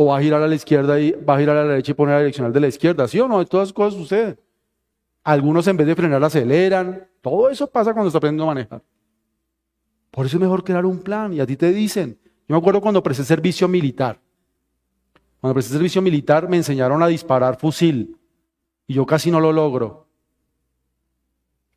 o 0.01 0.05
va 0.05 0.17
a 0.17 0.21
girar 0.21 0.41
a 0.41 0.47
la 0.47 0.55
izquierda 0.55 0.97
y 0.97 1.11
va 1.11 1.35
a 1.35 1.39
girar 1.39 1.57
a 1.57 1.63
la 1.65 1.71
derecha 1.71 1.91
y 1.91 1.93
poner 1.93 2.13
la 2.13 2.19
direccional 2.19 2.53
de 2.53 2.61
la 2.61 2.67
izquierda, 2.67 3.05
¿sí 3.05 3.19
o 3.19 3.27
no? 3.27 3.43
Todas 3.43 3.65
esas 3.65 3.73
cosas 3.73 3.99
suceden. 3.99 4.39
Algunos 5.25 5.67
en 5.67 5.75
vez 5.75 5.87
de 5.87 5.93
frenar 5.93 6.23
aceleran, 6.23 7.05
todo 7.19 7.49
eso 7.49 7.67
pasa 7.69 7.91
cuando 7.91 8.07
está 8.07 8.17
aprendiendo 8.17 8.45
a 8.45 8.53
manejar. 8.55 8.81
Por 10.09 10.25
eso 10.25 10.37
es 10.37 10.41
mejor 10.41 10.63
crear 10.63 10.85
un 10.85 10.99
plan, 10.99 11.33
y 11.33 11.41
a 11.41 11.45
ti 11.45 11.57
te 11.57 11.73
dicen, 11.73 12.17
yo 12.47 12.55
me 12.55 12.57
acuerdo 12.59 12.79
cuando 12.79 13.03
presté 13.03 13.25
servicio 13.25 13.67
militar, 13.67 14.21
cuando 15.41 15.53
presté 15.53 15.73
servicio 15.73 16.01
militar 16.01 16.47
me 16.47 16.55
enseñaron 16.55 17.03
a 17.03 17.07
disparar 17.07 17.59
fusil 17.59 18.15
y 18.87 18.93
yo 18.93 19.05
casi 19.05 19.29
no 19.31 19.41
lo 19.41 19.51
logro. 19.51 20.07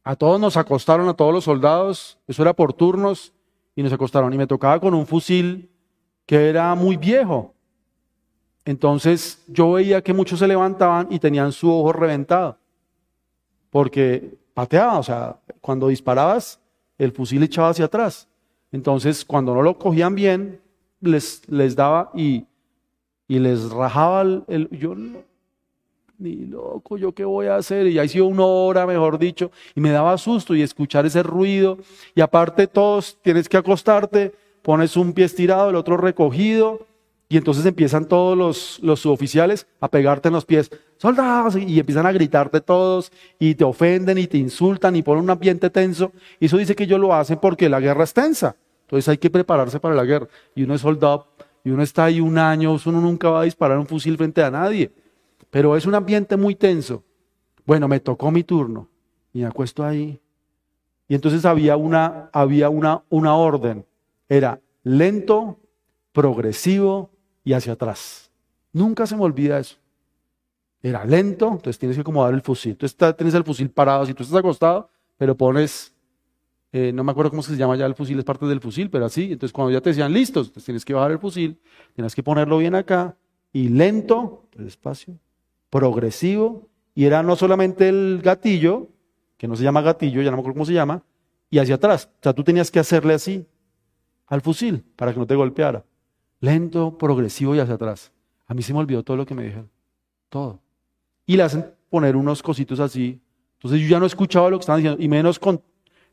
A 0.04 0.14
todos 0.14 0.38
nos 0.38 0.56
acostaron, 0.56 1.08
a 1.08 1.14
todos 1.14 1.34
los 1.34 1.42
soldados, 1.42 2.20
eso 2.28 2.42
era 2.42 2.52
por 2.52 2.72
turnos, 2.72 3.32
y 3.74 3.82
nos 3.82 3.92
acostaron. 3.92 4.32
Y 4.32 4.38
me 4.38 4.46
tocaba 4.46 4.78
con 4.78 4.94
un 4.94 5.08
fusil 5.08 5.72
que 6.24 6.48
era 6.48 6.72
muy 6.76 6.96
viejo. 6.96 7.52
Entonces 8.64 9.42
yo 9.48 9.72
veía 9.72 10.02
que 10.02 10.12
muchos 10.12 10.38
se 10.38 10.46
levantaban 10.46 11.08
y 11.10 11.18
tenían 11.18 11.52
su 11.52 11.70
ojo 11.70 11.92
reventado, 11.92 12.58
porque 13.70 14.36
pateaba, 14.54 14.98
o 14.98 15.02
sea, 15.02 15.36
cuando 15.60 15.88
disparabas, 15.88 16.60
el 16.98 17.12
fusil 17.12 17.42
echaba 17.42 17.70
hacia 17.70 17.86
atrás. 17.86 18.28
Entonces, 18.70 19.24
cuando 19.24 19.54
no 19.54 19.62
lo 19.62 19.78
cogían 19.78 20.14
bien, 20.14 20.60
les, 21.00 21.42
les 21.48 21.74
daba 21.74 22.10
y, 22.14 22.46
y 23.26 23.38
les 23.38 23.70
rajaba 23.70 24.22
el, 24.22 24.68
yo 24.70 24.94
no, 24.94 25.18
ni 26.18 26.46
loco, 26.46 26.96
yo 26.96 27.12
qué 27.12 27.24
voy 27.24 27.46
a 27.46 27.56
hacer, 27.56 27.88
y 27.88 27.98
ahí 27.98 28.08
sido 28.08 28.26
una 28.26 28.44
hora, 28.44 28.86
mejor 28.86 29.18
dicho, 29.18 29.50
y 29.74 29.80
me 29.80 29.90
daba 29.90 30.16
susto 30.16 30.54
y 30.54 30.62
escuchar 30.62 31.04
ese 31.04 31.22
ruido, 31.22 31.78
y 32.14 32.20
aparte 32.20 32.68
todos 32.68 33.18
tienes 33.22 33.48
que 33.48 33.56
acostarte, 33.56 34.32
pones 34.62 34.96
un 34.96 35.12
pie 35.12 35.24
estirado, 35.24 35.70
el 35.70 35.76
otro 35.76 35.96
recogido, 35.96 36.86
y 37.32 37.38
entonces 37.38 37.64
empiezan 37.64 38.04
todos 38.04 38.36
los, 38.82 39.00
suboficiales 39.00 39.66
a 39.80 39.88
pegarte 39.88 40.28
en 40.28 40.34
los 40.34 40.44
pies, 40.44 40.70
soldados, 40.98 41.56
y 41.56 41.80
empiezan 41.80 42.04
a 42.04 42.12
gritarte 42.12 42.60
todos, 42.60 43.10
y 43.38 43.54
te 43.54 43.64
ofenden 43.64 44.18
y 44.18 44.26
te 44.26 44.36
insultan 44.36 44.96
y 44.96 45.02
ponen 45.02 45.24
un 45.24 45.30
ambiente 45.30 45.70
tenso. 45.70 46.12
Y 46.38 46.44
eso 46.44 46.58
dice 46.58 46.76
que 46.76 46.84
ellos 46.84 47.00
lo 47.00 47.14
hacen 47.14 47.38
porque 47.40 47.70
la 47.70 47.80
guerra 47.80 48.04
es 48.04 48.12
tensa. 48.12 48.54
Entonces 48.82 49.08
hay 49.08 49.16
que 49.16 49.30
prepararse 49.30 49.80
para 49.80 49.94
la 49.94 50.04
guerra. 50.04 50.28
Y 50.54 50.64
uno 50.64 50.74
es 50.74 50.82
soldado, 50.82 51.28
y 51.64 51.70
uno 51.70 51.82
está 51.82 52.04
ahí 52.04 52.20
un 52.20 52.36
año, 52.36 52.76
uno 52.84 53.00
nunca 53.00 53.30
va 53.30 53.40
a 53.40 53.44
disparar 53.44 53.78
un 53.78 53.86
fusil 53.86 54.18
frente 54.18 54.42
a 54.42 54.50
nadie. 54.50 54.92
Pero 55.48 55.74
es 55.74 55.86
un 55.86 55.94
ambiente 55.94 56.36
muy 56.36 56.54
tenso. 56.54 57.02
Bueno, 57.64 57.88
me 57.88 57.98
tocó 57.98 58.30
mi 58.30 58.44
turno, 58.44 58.90
y 59.32 59.38
me 59.38 59.46
acuesto 59.46 59.82
ahí. 59.82 60.20
Y 61.08 61.14
entonces 61.14 61.46
había 61.46 61.78
una, 61.78 62.28
había 62.30 62.68
una, 62.68 63.04
una 63.08 63.34
orden. 63.36 63.86
Era 64.28 64.60
lento, 64.82 65.56
progresivo, 66.12 67.11
y 67.44 67.52
hacia 67.52 67.74
atrás. 67.74 68.30
Nunca 68.72 69.06
se 69.06 69.16
me 69.16 69.22
olvida 69.22 69.58
eso. 69.58 69.76
Era 70.82 71.04
lento, 71.04 71.46
entonces 71.46 71.78
tienes 71.78 71.96
que 71.96 72.00
acomodar 72.00 72.34
el 72.34 72.40
fusil. 72.40 72.76
Tú 72.76 72.86
tienes 73.16 73.34
el 73.34 73.44
fusil 73.44 73.70
parado, 73.70 74.04
si 74.06 74.14
tú 74.14 74.22
estás 74.22 74.38
acostado, 74.38 74.90
pero 75.16 75.36
pones, 75.36 75.94
eh, 76.72 76.92
no 76.92 77.04
me 77.04 77.12
acuerdo 77.12 77.30
cómo 77.30 77.42
se 77.42 77.56
llama 77.56 77.76
ya 77.76 77.86
el 77.86 77.94
fusil, 77.94 78.18
es 78.18 78.24
parte 78.24 78.46
del 78.46 78.60
fusil, 78.60 78.90
pero 78.90 79.04
así. 79.04 79.32
Entonces 79.32 79.52
cuando 79.52 79.70
ya 79.70 79.80
te 79.80 79.90
decían 79.90 80.12
listos, 80.12 80.48
entonces 80.48 80.64
tienes 80.64 80.84
que 80.84 80.94
bajar 80.94 81.12
el 81.12 81.18
fusil, 81.18 81.60
tienes 81.94 82.14
que 82.14 82.22
ponerlo 82.22 82.58
bien 82.58 82.74
acá, 82.74 83.16
y 83.52 83.68
lento, 83.68 84.48
despacio, 84.56 85.18
progresivo, 85.70 86.68
y 86.94 87.04
era 87.04 87.22
no 87.22 87.36
solamente 87.36 87.88
el 87.88 88.20
gatillo, 88.22 88.88
que 89.36 89.46
no 89.46 89.56
se 89.56 89.62
llama 89.62 89.82
gatillo, 89.82 90.22
ya 90.22 90.30
no 90.30 90.36
me 90.36 90.40
acuerdo 90.40 90.54
cómo 90.54 90.66
se 90.66 90.72
llama, 90.72 91.04
y 91.50 91.58
hacia 91.58 91.76
atrás. 91.76 92.08
O 92.12 92.22
sea, 92.22 92.32
tú 92.32 92.42
tenías 92.42 92.70
que 92.70 92.80
hacerle 92.80 93.14
así 93.14 93.46
al 94.26 94.40
fusil 94.40 94.84
para 94.96 95.12
que 95.12 95.20
no 95.20 95.26
te 95.26 95.34
golpeara 95.34 95.84
lento, 96.42 96.98
progresivo 96.98 97.54
y 97.54 97.60
hacia 97.60 97.74
atrás. 97.74 98.12
A 98.46 98.52
mí 98.52 98.62
se 98.62 98.74
me 98.74 98.80
olvidó 98.80 99.02
todo 99.02 99.16
lo 99.16 99.24
que 99.24 99.34
me 99.34 99.44
dijeron, 99.44 99.70
todo. 100.28 100.58
Y 101.24 101.36
le 101.36 101.44
hacen 101.44 101.72
poner 101.88 102.16
unos 102.16 102.42
cositos 102.42 102.80
así. 102.80 103.22
Entonces 103.54 103.80
yo 103.80 103.86
ya 103.86 104.00
no 104.00 104.06
escuchaba 104.06 104.50
lo 104.50 104.58
que 104.58 104.62
estaban 104.62 104.82
diciendo, 104.82 105.02
y 105.02 105.08
menos 105.08 105.38
con, 105.38 105.62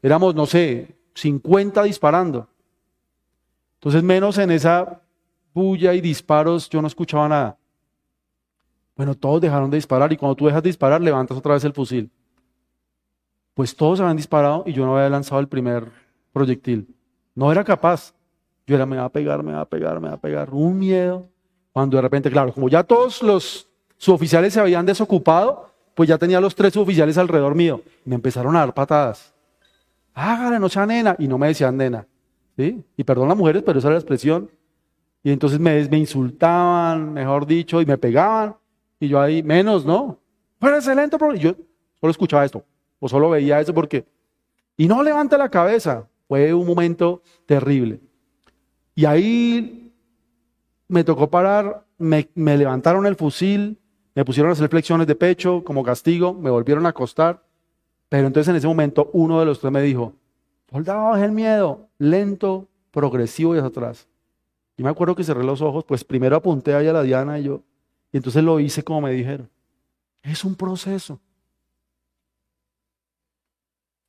éramos, 0.01 0.35
no 0.35 0.45
sé, 0.45 0.95
50 1.15 1.83
disparando. 1.83 2.47
Entonces 3.79 4.03
menos 4.03 4.37
en 4.37 4.51
esa 4.51 5.01
bulla 5.51 5.95
y 5.95 6.01
disparos 6.01 6.69
yo 6.69 6.79
no 6.81 6.87
escuchaba 6.87 7.27
nada. 7.27 7.57
Bueno, 8.95 9.15
todos 9.15 9.41
dejaron 9.41 9.71
de 9.71 9.77
disparar 9.77 10.13
y 10.13 10.17
cuando 10.17 10.35
tú 10.35 10.45
dejas 10.45 10.61
de 10.61 10.69
disparar 10.69 11.01
levantas 11.01 11.37
otra 11.37 11.55
vez 11.55 11.63
el 11.63 11.73
fusil. 11.73 12.11
Pues 13.55 13.75
todos 13.75 13.99
habían 13.99 14.17
disparado 14.17 14.63
y 14.67 14.73
yo 14.73 14.85
no 14.85 14.95
había 14.95 15.09
lanzado 15.09 15.41
el 15.41 15.47
primer 15.47 15.91
proyectil. 16.31 16.93
No 17.33 17.51
era 17.51 17.63
capaz. 17.63 18.13
Yo 18.69 18.75
era, 18.75 18.85
me 18.85 18.97
va 18.97 19.05
a 19.05 19.09
pegar, 19.09 19.41
me 19.41 19.53
va 19.53 19.61
a 19.61 19.65
pegar, 19.65 19.99
me 19.99 20.09
va 20.09 20.13
a 20.13 20.21
pegar. 20.21 20.51
Un 20.51 20.77
miedo. 20.77 21.27
Cuando 21.73 21.97
de 21.97 22.03
repente, 22.03 22.29
claro, 22.29 22.53
como 22.53 22.69
ya 22.69 22.83
todos 22.83 23.23
los 23.23 23.67
suboficiales 23.97 24.53
se 24.53 24.59
habían 24.59 24.85
desocupado, 24.85 25.71
pues 25.95 26.07
ya 26.07 26.19
tenía 26.19 26.39
los 26.39 26.53
tres 26.53 26.73
suboficiales 26.73 27.17
alrededor 27.17 27.55
mío. 27.55 27.81
me 28.05 28.13
empezaron 28.13 28.55
a 28.55 28.59
dar 28.59 28.75
patadas. 28.75 29.33
Hágale, 30.13 30.59
no 30.59 30.69
sea 30.69 30.85
nena. 30.85 31.15
Y 31.17 31.27
no 31.27 31.39
me 31.39 31.47
decían 31.47 31.77
nena. 31.77 32.05
¿sí? 32.57 32.83
Y 32.95 33.03
perdón 33.03 33.27
las 33.27 33.37
mujeres, 33.37 33.63
pero 33.65 33.79
esa 33.79 33.87
era 33.87 33.95
la 33.95 34.01
expresión. 34.01 34.51
Y 35.23 35.31
entonces 35.31 35.59
me, 35.59 35.79
insultaban, 35.97 37.11
mejor 37.11 37.47
dicho, 37.47 37.81
y 37.81 37.87
me 37.87 37.97
pegaban. 37.97 38.55
Y 38.99 39.07
yo 39.07 39.19
ahí, 39.19 39.41
menos, 39.41 39.83
¿no? 39.83 40.19
Fue 40.59 40.75
excelente, 40.75 41.17
y 41.33 41.39
yo 41.39 41.55
solo 41.99 42.11
escuchaba 42.11 42.45
esto, 42.45 42.63
o 42.99 43.09
solo 43.09 43.31
veía 43.31 43.59
eso 43.59 43.73
porque... 43.73 44.05
Y 44.77 44.87
no 44.87 45.01
levanta 45.01 45.39
la 45.39 45.49
cabeza. 45.49 46.07
Fue 46.27 46.53
un 46.53 46.67
momento 46.67 47.23
terrible. 47.47 47.99
Y 48.99 49.05
ahí 49.05 49.93
me 50.89 51.05
tocó 51.05 51.29
parar, 51.29 51.85
me, 51.97 52.27
levantaron 52.35 53.05
el 53.05 53.15
fusil, 53.15 53.79
me 54.13 54.25
pusieron 54.25 54.49
a 54.49 54.51
hacer 54.51 54.67
flexiones 54.67 55.07
de 55.07 55.15
pecho 55.15 55.63
como 55.63 55.83
castigo, 55.83 56.33
me 56.33 56.49
volvieron 56.49 56.85
a 56.85 56.89
acostar. 56.89 57.41
Pero 58.09 58.27
entonces 58.27 58.49
en 58.49 58.57
ese 58.57 58.67
momento 58.67 59.09
uno 59.13 59.39
de 59.39 59.45
los 59.45 59.61
tres 59.61 59.71
me 59.71 59.81
dijo, 59.81 60.15
soldado, 60.69 61.15
es 61.15 61.23
el 61.23 61.31
miedo, 61.31 61.87
lento, 61.97 62.67
progresivo 62.91 63.55
y 63.55 63.59
hacia 63.59 63.69
atrás. 63.69 64.05
Y 64.75 64.83
me 64.83 64.89
acuerdo 64.89 65.15
que 65.15 65.23
cerré 65.23 65.45
los 65.45 65.61
ojos, 65.61 65.85
pues 65.85 66.03
primero 66.03 66.35
apunté 66.35 66.73
ahí 66.73 66.87
a 66.87 66.91
la 66.91 67.03
Diana 67.03 67.39
y 67.39 67.43
yo, 67.43 67.63
y 68.11 68.17
entonces 68.17 68.43
lo 68.43 68.59
hice 68.59 68.83
como 68.83 68.99
me 68.99 69.13
dijeron. 69.13 69.49
Es 70.21 70.43
un 70.43 70.55
proceso. 70.55 71.21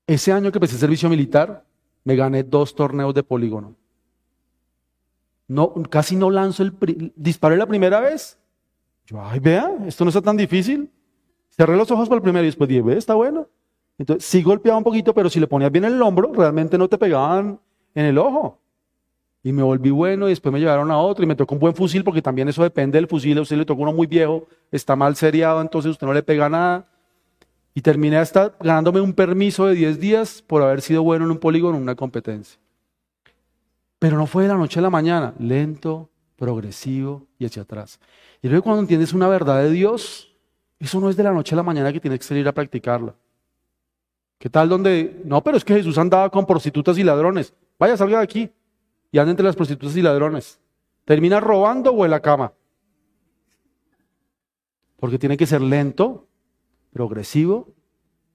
Ese 0.09 0.33
año 0.33 0.51
que 0.51 0.59
empecé 0.59 0.75
el 0.75 0.81
servicio 0.81 1.09
militar, 1.09 1.65
me 2.03 2.17
gané 2.17 2.43
dos 2.43 2.75
torneos 2.75 3.15
de 3.15 3.23
polígono. 3.23 3.77
No, 5.51 5.75
casi 5.91 6.15
no 6.15 6.31
lanzo 6.31 6.63
el... 6.63 6.73
Disparé 7.17 7.57
la 7.57 7.67
primera 7.67 7.99
vez. 7.99 8.39
Yo, 9.05 9.21
ay, 9.21 9.41
vea, 9.41 9.69
esto 9.85 10.05
no 10.05 10.11
está 10.11 10.23
tan 10.23 10.37
difícil. 10.37 10.89
Cerré 11.49 11.77
los 11.77 11.91
ojos 11.91 12.09
para 12.09 12.19
el 12.19 12.23
primero 12.23 12.45
y 12.45 12.47
después 12.47 12.69
dije, 12.69 12.83
ve, 12.83 12.97
está 12.97 13.15
bueno. 13.15 13.49
Entonces, 13.99 14.25
sí 14.25 14.45
golpeaba 14.45 14.79
un 14.79 14.85
poquito, 14.85 15.13
pero 15.13 15.29
si 15.29 15.41
le 15.41 15.49
ponías 15.49 15.73
bien 15.73 15.85
el 15.85 16.01
hombro, 16.01 16.33
realmente 16.33 16.79
no 16.79 16.89
te 16.89 16.97
pegaban 16.97 17.59
en 17.97 18.07
el 18.07 18.17
ojo. 18.19 18.61
Y 19.43 19.53
me 19.53 19.65
volví 19.65 19.91
bueno 19.91 20.29
y 20.29 20.31
después 20.31 20.53
me 20.53 20.61
llevaron 20.61 20.89
a 20.93 20.99
otro 20.99 21.25
y 21.25 21.27
me 21.27 21.35
tocó 21.35 21.57
un 21.57 21.61
buen 21.61 21.75
fusil 21.75 22.05
porque 22.05 22.23
también 22.23 22.49
eso 22.49 22.63
depende 22.63 22.99
del 22.99 23.09
fusil. 23.09 23.37
A 23.39 23.41
usted 23.41 23.57
le 23.57 23.65
tocó 23.65 23.83
uno 23.83 23.93
muy 23.93 24.07
viejo, 24.07 24.47
está 24.71 24.95
mal 24.95 25.17
seriado, 25.17 25.61
entonces 25.61 25.91
usted 25.91 26.07
no 26.07 26.13
le 26.13 26.23
pega 26.23 26.49
nada. 26.49 26.87
Y 27.75 27.81
terminé 27.81 28.19
hasta 28.19 28.55
ganándome 28.61 29.01
un 29.01 29.15
permiso 29.15 29.67
de 29.67 29.75
10 29.75 29.99
días 29.99 30.43
por 30.43 30.63
haber 30.63 30.81
sido 30.81 31.03
bueno 31.03 31.25
en 31.25 31.33
un 31.33 31.39
polígono, 31.39 31.77
en 31.77 31.83
una 31.83 31.97
competencia. 31.97 32.61
Pero 34.01 34.17
no 34.17 34.27
fue 34.27 34.45
de 34.45 34.49
la 34.49 34.57
noche 34.57 34.81
a 34.81 34.83
la 34.83 34.91
mañana, 34.91 35.35
lento, 35.39 36.11
progresivo 36.37 37.27
y 37.39 37.45
hacia 37.45 37.63
atrás. 37.63 38.01
Y 38.43 38.49
luego 38.49 38.65
cuando 38.65 38.81
entiendes 38.81 39.13
una 39.13 39.29
verdad 39.29 39.63
de 39.63 39.71
Dios, 39.71 40.35
eso 40.79 40.99
no 41.01 41.11
es 41.11 41.17
de 41.17 41.23
la 41.23 41.33
noche 41.33 41.55
a 41.55 41.57
la 41.57 41.63
mañana 41.63 41.93
que 41.93 42.01
tienes 42.01 42.19
que 42.19 42.25
salir 42.25 42.49
a 42.49 42.53
practicarla. 42.53 43.15
¿Qué 44.39 44.49
tal 44.49 44.71
donde, 44.71 45.21
no, 45.27 45.45
pero 45.45 45.59
es 45.59 45.65
que 45.67 45.75
Jesús 45.75 45.99
andaba 45.99 46.31
con 46.31 46.47
prostitutas 46.47 46.97
y 46.97 47.05
ladrones. 47.05 47.53
Vaya, 47.79 47.95
salga 47.95 48.19
de 48.19 48.25
aquí 48.25 48.51
y 49.13 49.19
anda 49.19 49.33
entre 49.33 49.45
las 49.45 49.55
prostitutas 49.55 49.95
y 49.95 50.01
ladrones. 50.01 50.59
¿Termina 51.05 51.39
robando 51.39 51.93
o 51.93 52.03
en 52.07 52.11
la 52.11 52.21
cama? 52.21 52.55
Porque 54.97 55.19
tiene 55.19 55.37
que 55.37 55.45
ser 55.47 55.61
lento, 55.61 56.27
progresivo 56.91 57.69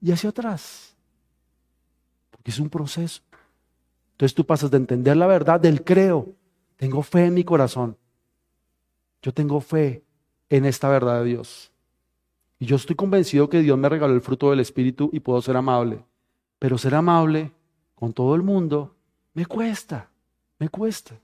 y 0.00 0.12
hacia 0.12 0.30
atrás. 0.30 0.96
Porque 2.30 2.52
es 2.52 2.60
un 2.60 2.70
proceso. 2.70 3.20
Entonces 4.16 4.34
tú 4.34 4.46
pasas 4.46 4.70
de 4.70 4.78
entender 4.78 5.14
la 5.14 5.26
verdad 5.26 5.60
del 5.60 5.84
creo. 5.84 6.32
Tengo 6.76 7.02
fe 7.02 7.26
en 7.26 7.34
mi 7.34 7.44
corazón. 7.44 7.98
Yo 9.20 9.30
tengo 9.34 9.60
fe 9.60 10.02
en 10.48 10.64
esta 10.64 10.88
verdad 10.88 11.18
de 11.20 11.26
Dios. 11.26 11.70
Y 12.58 12.64
yo 12.64 12.76
estoy 12.76 12.96
convencido 12.96 13.50
que 13.50 13.60
Dios 13.60 13.76
me 13.76 13.90
regaló 13.90 14.14
el 14.14 14.22
fruto 14.22 14.48
del 14.48 14.60
Espíritu 14.60 15.10
y 15.12 15.20
puedo 15.20 15.42
ser 15.42 15.58
amable. 15.58 16.02
Pero 16.58 16.78
ser 16.78 16.94
amable 16.94 17.52
con 17.94 18.14
todo 18.14 18.34
el 18.34 18.42
mundo 18.42 18.94
me 19.34 19.44
cuesta, 19.44 20.08
me 20.58 20.70
cuesta. 20.70 21.14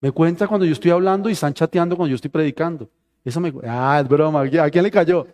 Me 0.00 0.10
cuenta 0.10 0.46
cuando 0.46 0.64
yo 0.64 0.72
estoy 0.72 0.90
hablando 0.90 1.28
y 1.28 1.32
están 1.32 1.52
chateando 1.52 1.96
cuando 1.96 2.08
yo 2.08 2.14
estoy 2.14 2.30
predicando. 2.30 2.88
Eso 3.22 3.40
me... 3.40 3.52
Ah, 3.64 4.00
es 4.02 4.08
broma. 4.08 4.40
¿A 4.40 4.70
quién 4.70 4.84
le 4.84 4.90
cayó? 4.90 5.26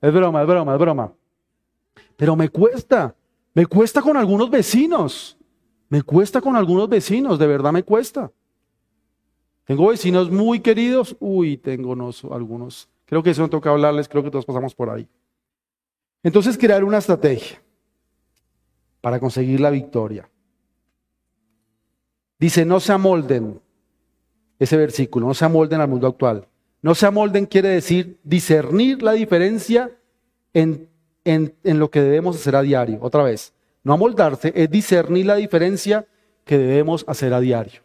Es 0.00 0.12
broma, 0.12 0.42
es 0.42 0.46
broma, 0.46 0.74
es 0.74 0.78
broma. 0.78 1.12
Pero 2.16 2.36
me 2.36 2.48
cuesta. 2.48 3.12
Me 3.54 3.66
cuesta 3.66 4.00
con 4.00 4.16
algunos 4.16 4.48
vecinos. 4.50 5.37
Me 5.88 6.02
cuesta 6.02 6.40
con 6.40 6.56
algunos 6.56 6.88
vecinos, 6.88 7.38
de 7.38 7.46
verdad 7.46 7.72
me 7.72 7.82
cuesta. 7.82 8.30
Tengo 9.64 9.88
vecinos 9.88 10.30
muy 10.30 10.60
queridos. 10.60 11.14
Uy, 11.20 11.58
tengo 11.58 11.94
algunos. 12.30 12.88
Creo 13.04 13.22
que 13.22 13.30
eso 13.30 13.42
no 13.42 13.50
toca 13.50 13.70
hablarles, 13.70 14.08
creo 14.08 14.22
que 14.22 14.30
todos 14.30 14.46
pasamos 14.46 14.74
por 14.74 14.90
ahí. 14.90 15.06
Entonces, 16.22 16.58
crear 16.58 16.84
una 16.84 16.98
estrategia 16.98 17.62
para 19.00 19.20
conseguir 19.20 19.60
la 19.60 19.70
victoria. 19.70 20.28
Dice, 22.38 22.64
no 22.64 22.80
se 22.80 22.92
amolden, 22.92 23.60
ese 24.58 24.76
versículo, 24.76 25.26
no 25.26 25.34
se 25.34 25.44
amolden 25.44 25.80
al 25.80 25.88
mundo 25.88 26.06
actual. 26.06 26.48
No 26.80 26.94
se 26.94 27.06
amolden 27.06 27.46
quiere 27.46 27.68
decir 27.68 28.18
discernir 28.24 29.02
la 29.02 29.12
diferencia 29.12 29.90
en, 30.54 30.88
en, 31.24 31.54
en 31.64 31.78
lo 31.78 31.90
que 31.90 32.00
debemos 32.00 32.36
hacer 32.36 32.56
a 32.56 32.62
diario. 32.62 32.98
Otra 33.02 33.22
vez, 33.22 33.52
no 33.88 33.94
amoldarse 33.94 34.52
es 34.54 34.70
discernir 34.70 35.24
la 35.24 35.36
diferencia 35.36 36.06
que 36.44 36.58
debemos 36.58 37.06
hacer 37.08 37.32
a 37.32 37.40
diario. 37.40 37.80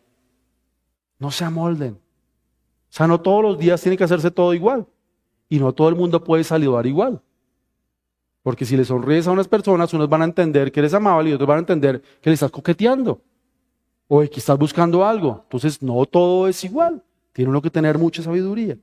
No 1.17 1.31
se 1.31 1.45
amolden. 1.45 1.93
O 1.93 2.89
sea, 2.89 3.07
no 3.07 3.21
todos 3.21 3.41
los 3.41 3.57
días 3.57 3.81
tiene 3.81 3.95
que 3.95 4.03
hacerse 4.03 4.29
todo 4.29 4.53
igual. 4.53 4.85
Y 5.47 5.59
no 5.59 5.71
todo 5.71 5.87
el 5.87 5.95
mundo 5.95 6.21
puede 6.21 6.43
saludar 6.43 6.85
igual. 6.87 7.21
Porque 8.41 8.65
si 8.65 8.75
le 8.75 8.83
sonríes 8.83 9.27
a 9.27 9.31
unas 9.31 9.47
personas, 9.47 9.93
unos 9.93 10.09
van 10.09 10.23
a 10.23 10.25
entender 10.25 10.73
que 10.73 10.81
eres 10.81 10.93
amable 10.93 11.29
y 11.29 11.33
otros 11.33 11.47
van 11.47 11.59
a 11.59 11.59
entender 11.61 12.01
que 12.19 12.29
le 12.29 12.33
estás 12.33 12.51
coqueteando. 12.51 13.21
O 14.09 14.19
que 14.19 14.39
estás 14.41 14.57
buscando 14.57 15.05
algo. 15.05 15.39
Entonces, 15.43 15.81
no 15.81 16.05
todo 16.05 16.49
es 16.49 16.61
igual. 16.65 17.01
Tiene 17.31 17.49
uno 17.49 17.61
que 17.61 17.69
tener 17.69 17.97
mucha 17.97 18.21
sabiduría. 18.21 18.77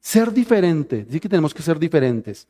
Ser 0.00 0.32
diferente. 0.32 1.04
Dice 1.04 1.20
que 1.20 1.28
tenemos 1.28 1.54
que 1.54 1.62
ser 1.62 1.78
diferentes. 1.78 2.48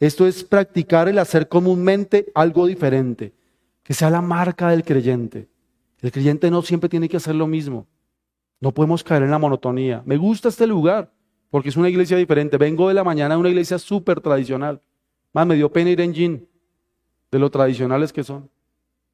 Esto 0.00 0.26
es 0.26 0.42
practicar 0.42 1.06
el 1.06 1.18
hacer 1.18 1.48
comúnmente 1.48 2.32
algo 2.34 2.64
diferente. 2.64 3.34
Que 3.88 3.94
sea 3.94 4.10
la 4.10 4.20
marca 4.20 4.68
del 4.68 4.84
creyente. 4.84 5.48
El 6.02 6.12
creyente 6.12 6.50
no 6.50 6.60
siempre 6.60 6.90
tiene 6.90 7.08
que 7.08 7.16
hacer 7.16 7.34
lo 7.34 7.46
mismo. 7.46 7.86
No 8.60 8.70
podemos 8.70 9.02
caer 9.02 9.22
en 9.22 9.30
la 9.30 9.38
monotonía. 9.38 10.02
Me 10.04 10.18
gusta 10.18 10.50
este 10.50 10.66
lugar 10.66 11.10
porque 11.48 11.70
es 11.70 11.76
una 11.78 11.88
iglesia 11.88 12.18
diferente. 12.18 12.58
Vengo 12.58 12.88
de 12.88 12.92
la 12.92 13.02
mañana 13.02 13.34
a 13.34 13.38
una 13.38 13.48
iglesia 13.48 13.78
súper 13.78 14.20
tradicional. 14.20 14.82
Más 15.32 15.46
me 15.46 15.54
dio 15.54 15.72
pena 15.72 15.88
ir 15.88 16.02
en 16.02 16.12
jean, 16.12 16.46
de 17.30 17.38
lo 17.38 17.50
tradicionales 17.50 18.12
que 18.12 18.24
son. 18.24 18.50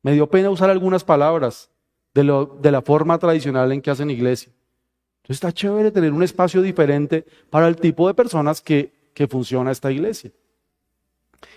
Me 0.03 0.11
dio 0.11 0.29
pena 0.29 0.51
usar 0.51 0.71
algunas 0.71 1.05
palabras 1.05 1.71
de, 2.13 2.25
lo, 2.25 2.59
de 2.61 2.73
la 2.73 2.83
forma 2.83 3.17
tradicional 3.21 3.71
en 3.71 3.81
que 3.81 3.93
hacen 3.93 4.11
iglesia. 4.11 4.53
Entonces 5.19 5.37
está 5.37 5.53
chévere 5.53 5.93
tener 5.93 6.13
un 6.13 6.25
espacio 6.25 6.63
diferente 6.63 7.25
para 7.49 7.69
el 7.69 7.77
tipo 7.77 8.09
de 8.09 8.15
personas 8.15 8.61
que, 8.61 8.93
que 9.15 9.29
funciona 9.29 9.71
esta 9.71 9.93
iglesia. 9.93 10.33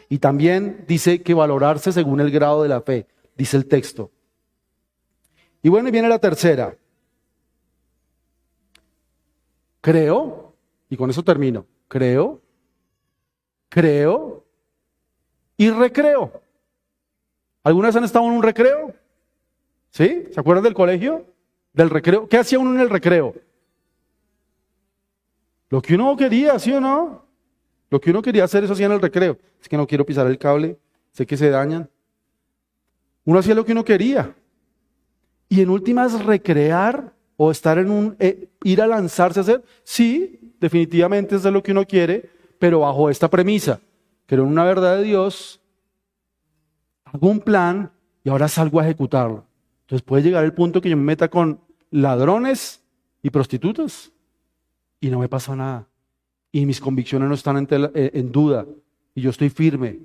Y 0.10 0.20
también 0.20 0.86
dice 0.88 1.22
que 1.22 1.34
valorarse 1.34 1.92
según 1.92 2.22
el 2.22 2.32
grado 2.32 2.64
de 2.64 2.70
la 2.70 2.82
fe, 2.82 3.08
dice 3.36 3.58
el 3.58 3.68
texto. 3.68 4.12
Y 5.62 5.70
bueno, 5.70 5.90
y 5.90 5.92
viene 5.92 6.08
la 6.08 6.20
tercera. 6.20 6.78
Creo, 9.82 10.54
y 10.90 10.98
con 10.98 11.10
eso 11.10 11.24
termino, 11.24 11.66
creo, 11.88 12.42
creo 13.70 14.46
y 15.58 15.70
recreo. 15.70 16.42
¿Algunas 17.64 17.96
han 17.96 18.06
estado 18.06 18.26
en 18.26 18.32
un 18.32 18.44
recreo? 18.44 18.94
¿Sí? 19.92 20.28
¿Se 20.32 20.40
acuerdan 20.40 20.64
del 20.64 20.74
colegio? 20.74 21.26
Del 21.74 21.90
recreo. 21.90 22.28
¿Qué 22.28 22.38
hacía 22.38 22.60
uno 22.60 22.74
en 22.74 22.80
el 22.80 22.90
recreo? 22.90 23.34
Lo 25.70 25.82
que 25.82 25.96
uno 25.96 26.16
quería, 26.16 26.58
¿sí 26.60 26.72
o 26.72 26.80
no? 26.80 27.27
Lo 27.90 28.02
que 28.02 28.10
uno 28.12 28.22
quería 28.22 28.44
hacer, 28.44 28.64
eso 28.64 28.74
hacía 28.74 28.88
en 28.88 28.92
el 28.92 29.02
recreo. 29.02 29.38
Es 29.62 29.70
que 29.70 29.78
no 29.78 29.88
quiero 29.88 30.06
pisar 30.06 30.28
el 30.28 30.38
cable, 30.38 30.78
sé 31.12 31.26
que 31.26 31.38
se 31.38 31.50
dañan. 31.50 31.90
Uno 33.26 33.40
hacía 33.40 33.56
lo 33.56 33.66
que 33.66 33.72
uno 33.72 33.84
quería. 33.84 34.36
Y 35.50 35.62
en 35.62 35.70
últimas, 35.70 36.26
recrear 36.26 37.14
o 37.38 37.52
estar 37.52 37.78
en 37.78 37.92
un, 37.92 38.16
eh, 38.20 38.50
ir 38.64 38.82
a 38.82 38.88
lanzarse 38.88 39.40
a 39.40 39.44
hacer, 39.44 39.64
sí, 39.84 40.54
definitivamente 40.60 41.36
es 41.36 41.44
lo 41.46 41.64
que 41.64 41.72
uno 41.72 41.86
quiere, 41.86 42.30
pero 42.60 42.80
bajo 42.80 43.10
esta 43.10 43.30
premisa. 43.30 43.80
Creo 44.26 44.44
en 44.44 44.50
una 44.50 44.64
verdad 44.64 44.98
de 44.98 45.04
Dios, 45.04 45.62
hago 47.06 47.30
un 47.30 47.40
plan 47.40 47.92
y 48.24 48.30
ahora 48.30 48.48
salgo 48.48 48.80
a 48.80 48.86
ejecutarlo. 48.86 49.46
Entonces 49.82 50.04
puede 50.04 50.24
llegar 50.24 50.44
el 50.44 50.54
punto 50.54 50.82
que 50.82 50.90
yo 50.90 50.98
me 50.98 51.04
meta 51.04 51.30
con 51.30 51.62
ladrones 51.92 52.84
y 53.22 53.30
prostitutas 53.30 54.12
y 55.00 55.10
no 55.10 55.20
me 55.20 55.30
pasa 55.30 55.56
nada. 55.56 55.88
Y 56.58 56.66
mis 56.66 56.82
convicciones 56.82 57.30
no 57.30 57.36
están 57.36 57.56
en, 57.58 57.68
eh, 57.94 58.10
en 58.16 58.32
duda 58.32 58.66
y 59.14 59.22
yo 59.22 59.30
estoy 59.30 59.52
firme. 59.52 60.00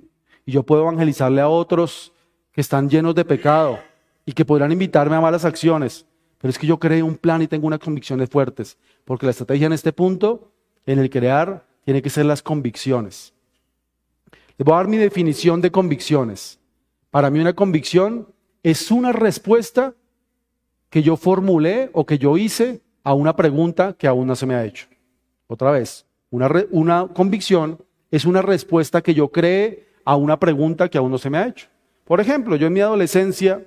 Y 0.45 0.51
yo 0.51 0.61
puedo 0.61 0.83
evangelizarle 0.83 1.41
a 1.41 1.49
otros 1.49 2.13
que 2.51 2.61
están 2.61 2.87
llenos 2.87 3.15
de 3.15 3.25
pecado 3.25 3.79
y 4.23 4.33
que 4.33 4.45
podrán 4.45 4.71
invitarme 4.71 5.15
a 5.15 5.19
malas 5.19 5.45
acciones. 5.45 6.05
Pero 6.37 6.51
es 6.51 6.59
que 6.59 6.67
yo 6.67 6.77
creé 6.77 7.01
un 7.01 7.15
plan 7.15 7.41
y 7.41 7.47
tengo 7.47 7.65
unas 7.65 7.79
convicciones 7.79 8.29
fuertes. 8.29 8.77
Porque 9.03 9.25
la 9.25 9.31
estrategia 9.31 9.65
en 9.65 9.73
este 9.73 9.91
punto, 9.93 10.51
en 10.85 10.99
el 10.99 11.09
crear, 11.09 11.65
tiene 11.85 12.03
que 12.03 12.11
ser 12.11 12.27
las 12.27 12.43
convicciones. 12.43 13.33
Les 14.55 14.63
voy 14.63 14.75
a 14.75 14.77
dar 14.77 14.87
mi 14.87 14.97
definición 14.97 15.59
de 15.59 15.71
convicciones. 15.71 16.59
Para 17.09 17.31
mí 17.31 17.39
una 17.39 17.53
convicción 17.53 18.27
es 18.61 18.91
una 18.91 19.11
respuesta 19.11 19.95
que 20.91 21.01
yo 21.01 21.17
formulé 21.17 21.89
o 21.93 22.05
que 22.05 22.19
yo 22.19 22.37
hice 22.37 22.83
a 23.03 23.15
una 23.15 23.35
pregunta 23.35 23.93
que 23.93 24.05
aún 24.05 24.27
no 24.27 24.35
se 24.35 24.45
me 24.45 24.53
ha 24.53 24.63
hecho. 24.63 24.85
Otra 25.47 25.71
vez, 25.71 26.05
una, 26.33 26.49
una 26.71 27.07
convicción 27.13 27.77
es 28.09 28.25
una 28.25 28.41
respuesta 28.41 29.03
que 29.03 29.13
yo 29.13 29.31
creé 29.31 29.87
a 30.03 30.15
una 30.15 30.39
pregunta 30.39 30.89
que 30.89 30.97
aún 30.97 31.11
no 31.11 31.19
se 31.19 31.29
me 31.29 31.37
ha 31.37 31.47
hecho. 31.47 31.67
Por 32.05 32.19
ejemplo, 32.19 32.55
yo 32.55 32.65
en 32.65 32.73
mi 32.73 32.79
adolescencia, 32.79 33.63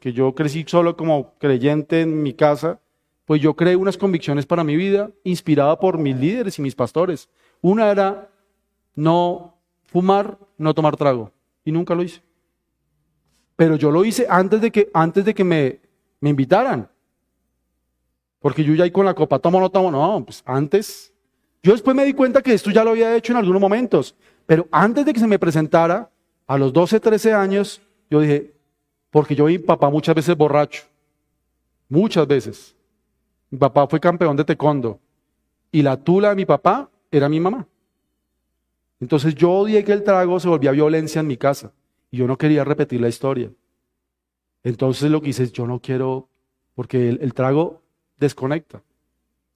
que 0.00 0.12
yo 0.12 0.34
crecí 0.34 0.66
solo 0.66 0.98
como 0.98 1.32
creyente 1.38 2.02
en 2.02 2.22
mi 2.22 2.34
casa, 2.34 2.78
pues 3.24 3.40
yo 3.40 3.56
creé 3.56 3.74
unas 3.74 3.96
convicciones 3.96 4.44
para 4.44 4.64
mi 4.64 4.76
vida 4.76 5.12
inspirada 5.24 5.80
por 5.80 5.96
mis 5.96 6.14
líderes 6.14 6.58
y 6.58 6.62
mis 6.62 6.74
pastores. 6.74 7.30
Una 7.62 7.90
era 7.90 8.28
no 8.94 9.56
fumar, 9.86 10.38
no 10.58 10.74
tomar 10.74 10.98
trago. 10.98 11.32
Y 11.64 11.72
nunca 11.72 11.94
lo 11.94 12.02
hice. 12.02 12.20
Pero 13.56 13.76
yo 13.76 13.90
lo 13.90 14.04
hice 14.04 14.26
antes 14.28 14.60
de 14.60 14.70
que, 14.70 14.90
antes 14.92 15.24
de 15.24 15.32
que 15.32 15.42
me, 15.42 15.80
me 16.20 16.28
invitaran. 16.28 16.86
Porque 18.40 18.62
yo 18.62 18.74
ya 18.74 18.84
ahí 18.84 18.90
con 18.90 19.06
la 19.06 19.14
copa, 19.14 19.38
tomo, 19.38 19.58
no 19.58 19.70
tomo, 19.70 19.90
no, 19.90 20.22
pues 20.22 20.42
antes. 20.44 21.13
Yo 21.64 21.72
después 21.72 21.96
me 21.96 22.04
di 22.04 22.12
cuenta 22.12 22.42
que 22.42 22.52
esto 22.52 22.70
ya 22.70 22.84
lo 22.84 22.90
había 22.90 23.16
hecho 23.16 23.32
en 23.32 23.38
algunos 23.38 23.60
momentos. 23.60 24.14
Pero 24.44 24.68
antes 24.70 25.04
de 25.06 25.14
que 25.14 25.18
se 25.18 25.26
me 25.26 25.38
presentara, 25.38 26.10
a 26.46 26.58
los 26.58 26.74
12, 26.74 27.00
13 27.00 27.32
años, 27.32 27.80
yo 28.10 28.20
dije, 28.20 28.52
porque 29.10 29.34
yo 29.34 29.46
vi 29.46 29.56
papá 29.56 29.88
muchas 29.88 30.14
veces 30.14 30.36
borracho. 30.36 30.84
Muchas 31.88 32.26
veces. 32.26 32.76
Mi 33.48 33.58
papá 33.58 33.86
fue 33.86 33.98
campeón 33.98 34.36
de 34.36 34.44
taekwondo. 34.44 35.00
Y 35.72 35.80
la 35.80 35.96
tula 35.96 36.28
de 36.28 36.36
mi 36.36 36.44
papá 36.44 36.90
era 37.10 37.30
mi 37.30 37.40
mamá. 37.40 37.66
Entonces 39.00 39.34
yo 39.34 39.50
odié 39.50 39.84
que 39.84 39.92
el 39.92 40.04
trago 40.04 40.38
se 40.40 40.48
volvía 40.48 40.70
violencia 40.70 41.20
en 41.20 41.26
mi 41.26 41.38
casa. 41.38 41.72
Y 42.10 42.18
yo 42.18 42.26
no 42.26 42.36
quería 42.36 42.62
repetir 42.62 43.00
la 43.00 43.08
historia. 43.08 43.50
Entonces 44.62 45.10
lo 45.10 45.22
que 45.22 45.30
hice 45.30 45.44
es, 45.44 45.52
yo 45.52 45.66
no 45.66 45.80
quiero, 45.80 46.28
porque 46.74 47.08
el, 47.08 47.32
trago 47.32 47.80
desconecta. 48.18 48.82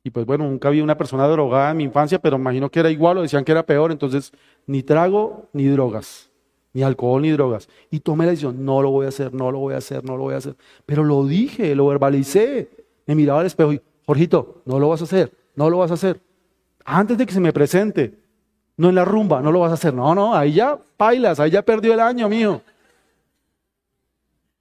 Y 0.08 0.10
pues 0.10 0.24
bueno, 0.24 0.44
nunca 0.44 0.70
vi 0.70 0.80
una 0.80 0.96
persona 0.96 1.28
drogada 1.28 1.70
en 1.70 1.76
mi 1.76 1.84
infancia, 1.84 2.18
pero 2.18 2.38
imagino 2.38 2.70
que 2.70 2.80
era 2.80 2.90
igual 2.90 3.18
o 3.18 3.22
decían 3.22 3.44
que 3.44 3.52
era 3.52 3.66
peor. 3.66 3.92
Entonces, 3.92 4.32
ni 4.66 4.82
trago 4.82 5.50
ni 5.52 5.66
drogas, 5.66 6.30
ni 6.72 6.82
alcohol 6.82 7.20
ni 7.20 7.30
drogas. 7.30 7.68
Y 7.90 8.00
tomé 8.00 8.24
la 8.24 8.30
decisión, 8.30 8.64
no 8.64 8.80
lo 8.80 8.90
voy 8.90 9.04
a 9.04 9.10
hacer, 9.10 9.34
no 9.34 9.52
lo 9.52 9.58
voy 9.58 9.74
a 9.74 9.76
hacer, 9.76 10.02
no 10.02 10.16
lo 10.16 10.22
voy 10.22 10.32
a 10.32 10.38
hacer. 10.38 10.56
Pero 10.86 11.04
lo 11.04 11.26
dije, 11.26 11.74
lo 11.74 11.88
verbalicé. 11.88 12.70
Me 13.04 13.14
miraba 13.14 13.40
al 13.40 13.46
espejo 13.48 13.74
y, 13.74 13.82
Jorgito, 14.06 14.62
no 14.64 14.78
lo 14.78 14.88
vas 14.88 15.02
a 15.02 15.04
hacer, 15.04 15.30
no 15.54 15.68
lo 15.68 15.76
vas 15.76 15.90
a 15.90 15.94
hacer. 15.94 16.18
Antes 16.86 17.18
de 17.18 17.26
que 17.26 17.34
se 17.34 17.40
me 17.40 17.52
presente, 17.52 18.14
no 18.78 18.88
en 18.88 18.94
la 18.94 19.04
rumba, 19.04 19.42
no 19.42 19.52
lo 19.52 19.60
vas 19.60 19.72
a 19.72 19.74
hacer. 19.74 19.92
No, 19.92 20.14
no, 20.14 20.34
ahí 20.34 20.54
ya 20.54 20.78
bailas, 20.96 21.38
ahí 21.38 21.50
ya 21.50 21.60
perdió 21.60 21.92
el 21.92 22.00
año 22.00 22.30
mío. 22.30 22.62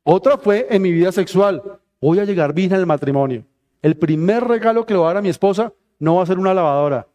Otra 0.04 0.38
fue 0.38 0.68
en 0.70 0.82
mi 0.82 0.92
vida 0.92 1.14
sexual. 1.14 1.64
Voy 2.02 2.20
a 2.20 2.26
llegar 2.26 2.52
virgen 2.52 2.80
al 2.80 2.86
matrimonio. 2.86 3.46
El 3.82 3.96
primer 3.96 4.44
regalo 4.44 4.86
que 4.86 4.94
le 4.94 5.00
voy 5.00 5.06
a 5.06 5.10
dar 5.10 5.18
a 5.18 5.22
mi 5.22 5.30
esposa 5.30 5.74
no 6.00 6.16
va 6.16 6.24
a 6.24 6.26
ser 6.26 6.40
una 6.40 6.54
lavadora, 6.54 7.08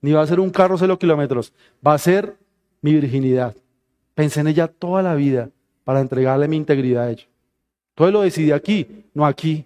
ni 0.00 0.12
va 0.12 0.22
a 0.22 0.26
ser 0.26 0.40
un 0.40 0.50
carro 0.50 0.76
cero 0.78 0.98
kilómetros. 0.98 1.52
Va 1.86 1.94
a 1.94 1.98
ser 1.98 2.36
mi 2.80 2.92
virginidad. 2.92 3.56
Pensé 4.14 4.40
en 4.40 4.48
ella 4.48 4.68
toda 4.68 5.02
la 5.02 5.14
vida 5.14 5.50
para 5.84 6.00
entregarle 6.00 6.48
mi 6.48 6.56
integridad 6.56 7.04
a 7.04 7.10
ella. 7.10 7.24
Entonces 7.90 8.12
lo 8.12 8.20
decidí 8.22 8.52
aquí, 8.52 9.06
no 9.14 9.26
aquí. 9.26 9.64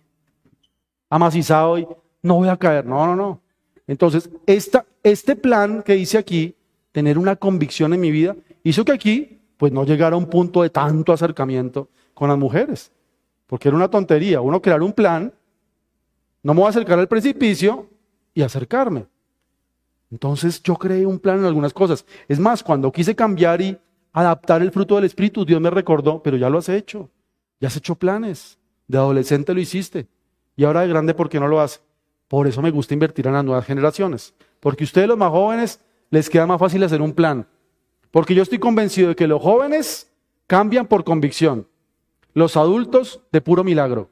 Amacizado 1.11 1.79
y 1.79 1.87
no 2.23 2.37
voy 2.37 2.49
a 2.49 2.57
caer. 2.57 2.87
No, 2.87 3.07
no, 3.07 3.17
no. 3.17 3.41
Entonces, 3.87 4.31
este 4.47 5.37
plan 5.37 5.83
que 5.83 5.97
hice 5.97 6.17
aquí, 6.17 6.55
tener 6.93 7.19
una 7.19 7.37
convicción 7.37 7.93
en 7.93 8.01
mi 8.01 8.11
vida, 8.11 8.37
hizo 8.63 8.85
que 8.85 8.93
aquí, 8.93 9.41
pues 9.57 9.73
no 9.73 9.85
llegara 9.85 10.15
a 10.15 10.19
un 10.19 10.27
punto 10.27 10.63
de 10.63 10.71
tanto 10.71 11.13
acercamiento 11.13 11.89
con 12.15 12.29
las 12.29 12.39
mujeres. 12.39 12.93
Porque 13.47 13.69
era 13.69 13.77
una 13.77 13.89
tontería, 13.89 14.41
uno 14.41 14.63
crear 14.63 14.83
un 14.83 14.93
plan, 14.93 15.33
no 16.43 16.55
me 16.55 16.61
voy 16.61 16.67
a 16.67 16.71
acercar 16.71 16.99
al 16.99 17.09
precipicio 17.09 17.89
y 18.35 18.43
acercarme. 18.43 19.07
Entonces 20.11 20.63
yo 20.63 20.77
creé 20.77 21.07
un 21.07 21.19
plan 21.19 21.39
en 21.39 21.47
algunas 21.47 21.73
cosas. 21.73 22.05
Es 22.29 22.39
más, 22.39 22.63
cuando 22.63 22.93
quise 22.93 23.17
cambiar 23.17 23.61
y 23.63 23.79
adaptar 24.13 24.61
el 24.61 24.71
fruto 24.71 24.97
del 24.97 25.05
Espíritu, 25.05 25.45
Dios 25.45 25.61
me 25.61 25.71
recordó, 25.71 26.23
pero 26.23 26.37
ya 26.37 26.51
lo 26.51 26.59
has 26.59 26.69
hecho. 26.69 27.11
Ya 27.61 27.69
has 27.69 27.77
hecho 27.77 27.95
planes. 27.95 28.59
De 28.87 28.99
adolescente 28.99 29.55
lo 29.55 29.61
hiciste. 29.61 30.09
Y 30.57 30.65
ahora 30.65 30.83
de 30.83 30.89
grande, 30.89 31.15
¿por 31.15 31.29
qué 31.29 31.41
no 31.41 31.49
lo 31.49 31.61
hace? 31.61 31.81
Por 32.29 32.47
eso 32.47 32.61
me 32.61 32.71
gusta 32.71 32.95
invertir 32.95 33.27
en 33.27 33.33
las 33.33 33.45
nuevas 33.45 33.65
generaciones. 33.65 34.35
Porque 34.61 34.85
ustedes 34.85 35.09
los 35.09 35.17
más 35.17 35.31
jóvenes 35.31 35.81
les 36.11 36.29
queda 36.29 36.47
más 36.47 36.61
fácil 36.61 36.85
hacer 36.85 37.01
un 37.01 37.15
plan. 37.15 37.47
Porque 38.11 38.35
yo 38.35 38.43
estoy 38.43 38.59
convencido 38.59 39.09
de 39.09 39.17
que 39.17 39.27
los 39.27 39.41
jóvenes 39.41 40.13
cambian 40.47 40.87
por 40.87 41.05
convicción. 41.05 41.67
Los 42.35 42.59
adultos 42.59 43.23
de 43.33 43.41
puro 43.41 43.65
milagro. 43.65 44.11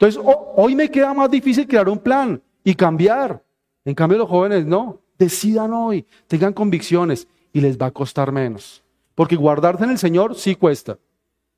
Entonces, 0.00 0.22
hoy 0.56 0.74
me 0.74 0.90
queda 0.90 1.12
más 1.12 1.30
difícil 1.30 1.68
crear 1.68 1.86
un 1.86 1.98
plan 1.98 2.42
y 2.64 2.74
cambiar. 2.74 3.44
En 3.84 3.94
cambio, 3.94 4.16
los 4.16 4.30
jóvenes 4.30 4.64
no. 4.64 4.98
Decidan 5.18 5.74
hoy, 5.74 6.06
tengan 6.26 6.54
convicciones 6.54 7.28
y 7.52 7.60
les 7.60 7.76
va 7.76 7.86
a 7.86 7.90
costar 7.90 8.32
menos. 8.32 8.82
Porque 9.14 9.36
guardarse 9.36 9.84
en 9.84 9.90
el 9.90 9.98
Señor 9.98 10.34
sí 10.36 10.54
cuesta. 10.54 10.98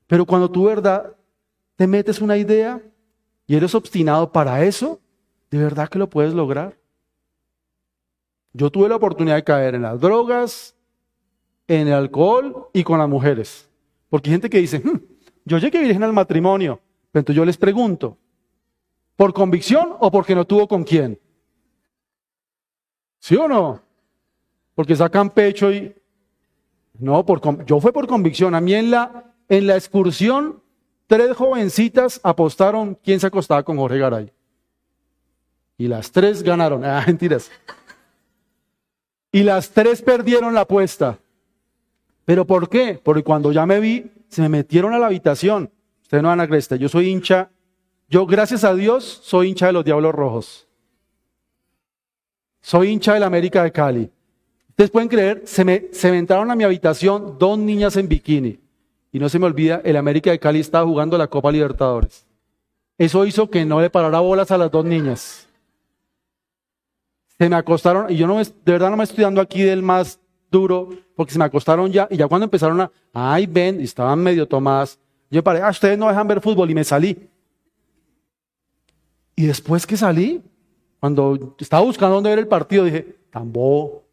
Pero 0.07 0.25
cuando 0.25 0.51
tú, 0.51 0.65
verdad, 0.65 1.15
te 1.77 1.87
metes 1.87 2.19
una 2.19 2.35
idea 2.35 2.81
y 3.47 3.55
eres 3.55 3.73
obstinado 3.75 4.29
para 4.29 4.65
eso, 4.65 4.99
de 5.49 5.59
verdad 5.59 5.87
que 5.87 5.99
lo 5.99 6.09
puedes 6.09 6.33
lograr. 6.33 6.77
Yo 8.51 8.69
tuve 8.69 8.89
la 8.89 8.97
oportunidad 8.97 9.37
de 9.37 9.45
caer 9.45 9.75
en 9.75 9.83
las 9.83 10.01
drogas, 10.01 10.75
en 11.65 11.87
el 11.87 11.93
alcohol 11.93 12.67
y 12.73 12.83
con 12.83 12.99
las 12.99 13.07
mujeres. 13.07 13.69
Porque 14.09 14.29
hay 14.29 14.33
gente 14.33 14.49
que 14.49 14.57
dice, 14.57 14.79
hmm, 14.79 14.99
yo 15.45 15.59
llegué 15.59 15.79
virgen 15.79 16.03
al 16.03 16.11
matrimonio. 16.11 16.81
Pero 17.09 17.21
entonces 17.21 17.37
yo 17.37 17.45
les 17.45 17.55
pregunto, 17.55 18.17
¿por 19.15 19.33
convicción 19.33 19.95
o 19.99 20.11
porque 20.11 20.35
no 20.35 20.45
tuvo 20.45 20.67
con 20.67 20.83
quién? 20.83 21.19
¿Sí 23.19 23.35
o 23.35 23.47
no? 23.47 23.81
Porque 24.75 24.95
sacan 24.95 25.29
pecho 25.29 25.71
y... 25.71 25.95
No, 26.99 27.25
por, 27.25 27.65
yo 27.65 27.79
fue 27.79 27.91
por 27.93 28.05
convicción. 28.07 28.53
A 28.53 28.61
mí 28.61 28.73
en 28.73 28.91
la, 28.91 29.33
en 29.49 29.67
la 29.67 29.75
excursión, 29.75 30.61
tres 31.07 31.35
jovencitas 31.35 32.19
apostaron 32.23 32.97
quién 33.03 33.19
se 33.19 33.27
acostaba 33.27 33.63
con 33.63 33.77
Jorge 33.77 33.97
Garay. 33.97 34.31
Y 35.77 35.87
las 35.87 36.11
tres 36.11 36.43
ganaron. 36.43 36.83
Ah, 36.85 37.03
mentiras. 37.05 37.49
Y 39.31 39.43
las 39.43 39.71
tres 39.71 40.01
perdieron 40.01 40.53
la 40.53 40.61
apuesta. 40.61 41.17
¿Pero 42.25 42.45
por 42.45 42.69
qué? 42.69 42.99
Porque 43.03 43.23
cuando 43.23 43.51
ya 43.51 43.65
me 43.65 43.79
vi, 43.79 44.11
se 44.29 44.41
me 44.43 44.49
metieron 44.49 44.93
a 44.93 44.99
la 44.99 45.07
habitación. 45.07 45.71
Ustedes 46.03 46.21
no 46.21 46.29
van 46.29 46.39
a 46.39 46.47
creer, 46.47 46.77
yo 46.77 46.87
soy 46.87 47.09
hincha. 47.09 47.49
Yo, 48.13 48.27
gracias 48.27 48.63
a 48.63 48.75
Dios, 48.75 49.21
soy 49.23 49.47
hincha 49.47 49.65
de 49.65 49.73
los 49.73 49.83
Diablos 49.83 50.13
Rojos. 50.13 50.67
Soy 52.61 52.89
hincha 52.89 53.15
de 53.15 53.19
la 53.19 53.25
América 53.25 53.63
de 53.63 53.71
Cali. 53.71 54.11
Ustedes 54.69 54.91
pueden 54.91 55.09
creer, 55.09 55.41
se 55.45 55.65
me, 55.65 55.85
se 55.91 56.11
me 56.11 56.19
entraron 56.19 56.51
a 56.51 56.55
mi 56.55 56.63
habitación 56.63 57.37
dos 57.39 57.57
niñas 57.57 57.97
en 57.97 58.07
bikini. 58.07 58.59
Y 59.11 59.17
no 59.17 59.29
se 59.29 59.39
me 59.39 59.47
olvida, 59.47 59.81
el 59.83 59.97
América 59.97 60.29
de 60.29 60.37
Cali 60.37 60.59
estaba 60.59 60.85
jugando 60.85 61.17
la 61.17 61.25
Copa 61.25 61.51
Libertadores. 61.51 62.27
Eso 62.99 63.25
hizo 63.25 63.49
que 63.49 63.65
no 63.65 63.81
le 63.81 63.89
parara 63.89 64.19
bolas 64.19 64.51
a 64.51 64.59
las 64.59 64.69
dos 64.69 64.85
niñas 64.85 65.47
se 67.39 67.49
me 67.49 67.55
acostaron, 67.55 68.11
y 68.11 68.15
yo 68.15 68.27
no 68.27 68.37
de 68.37 68.53
verdad 68.63 68.91
no 68.91 68.97
me 68.97 69.05
estoy 69.05 69.23
dando 69.23 69.41
aquí 69.41 69.63
del 69.63 69.81
más 69.81 70.19
duro, 70.51 70.89
porque 71.15 71.33
se 71.33 71.39
me 71.39 71.45
acostaron 71.45 71.91
ya, 71.91 72.07
y 72.11 72.17
ya 72.17 72.27
cuando 72.27 72.45
empezaron 72.45 72.79
a, 72.79 72.91
ay, 73.11 73.47
ven, 73.47 73.81
y 73.81 73.85
estaban 73.85 74.19
medio 74.19 74.47
tomadas, 74.47 74.99
yo 75.31 75.43
paré, 75.43 75.63
ah, 75.63 75.71
ustedes 75.71 75.97
no 75.97 76.07
dejan 76.07 76.27
ver 76.27 76.41
fútbol, 76.41 76.69
y 76.69 76.75
me 76.75 76.83
salí. 76.83 77.32
Y 79.35 79.45
después 79.45 79.85
que 79.85 79.97
salí, 79.97 80.43
cuando 80.99 81.55
estaba 81.59 81.83
buscando 81.83 82.15
dónde 82.15 82.29
ver 82.29 82.39
el 82.39 82.47
partido, 82.47 82.85
dije, 82.85 83.17
tambo. 83.29 84.03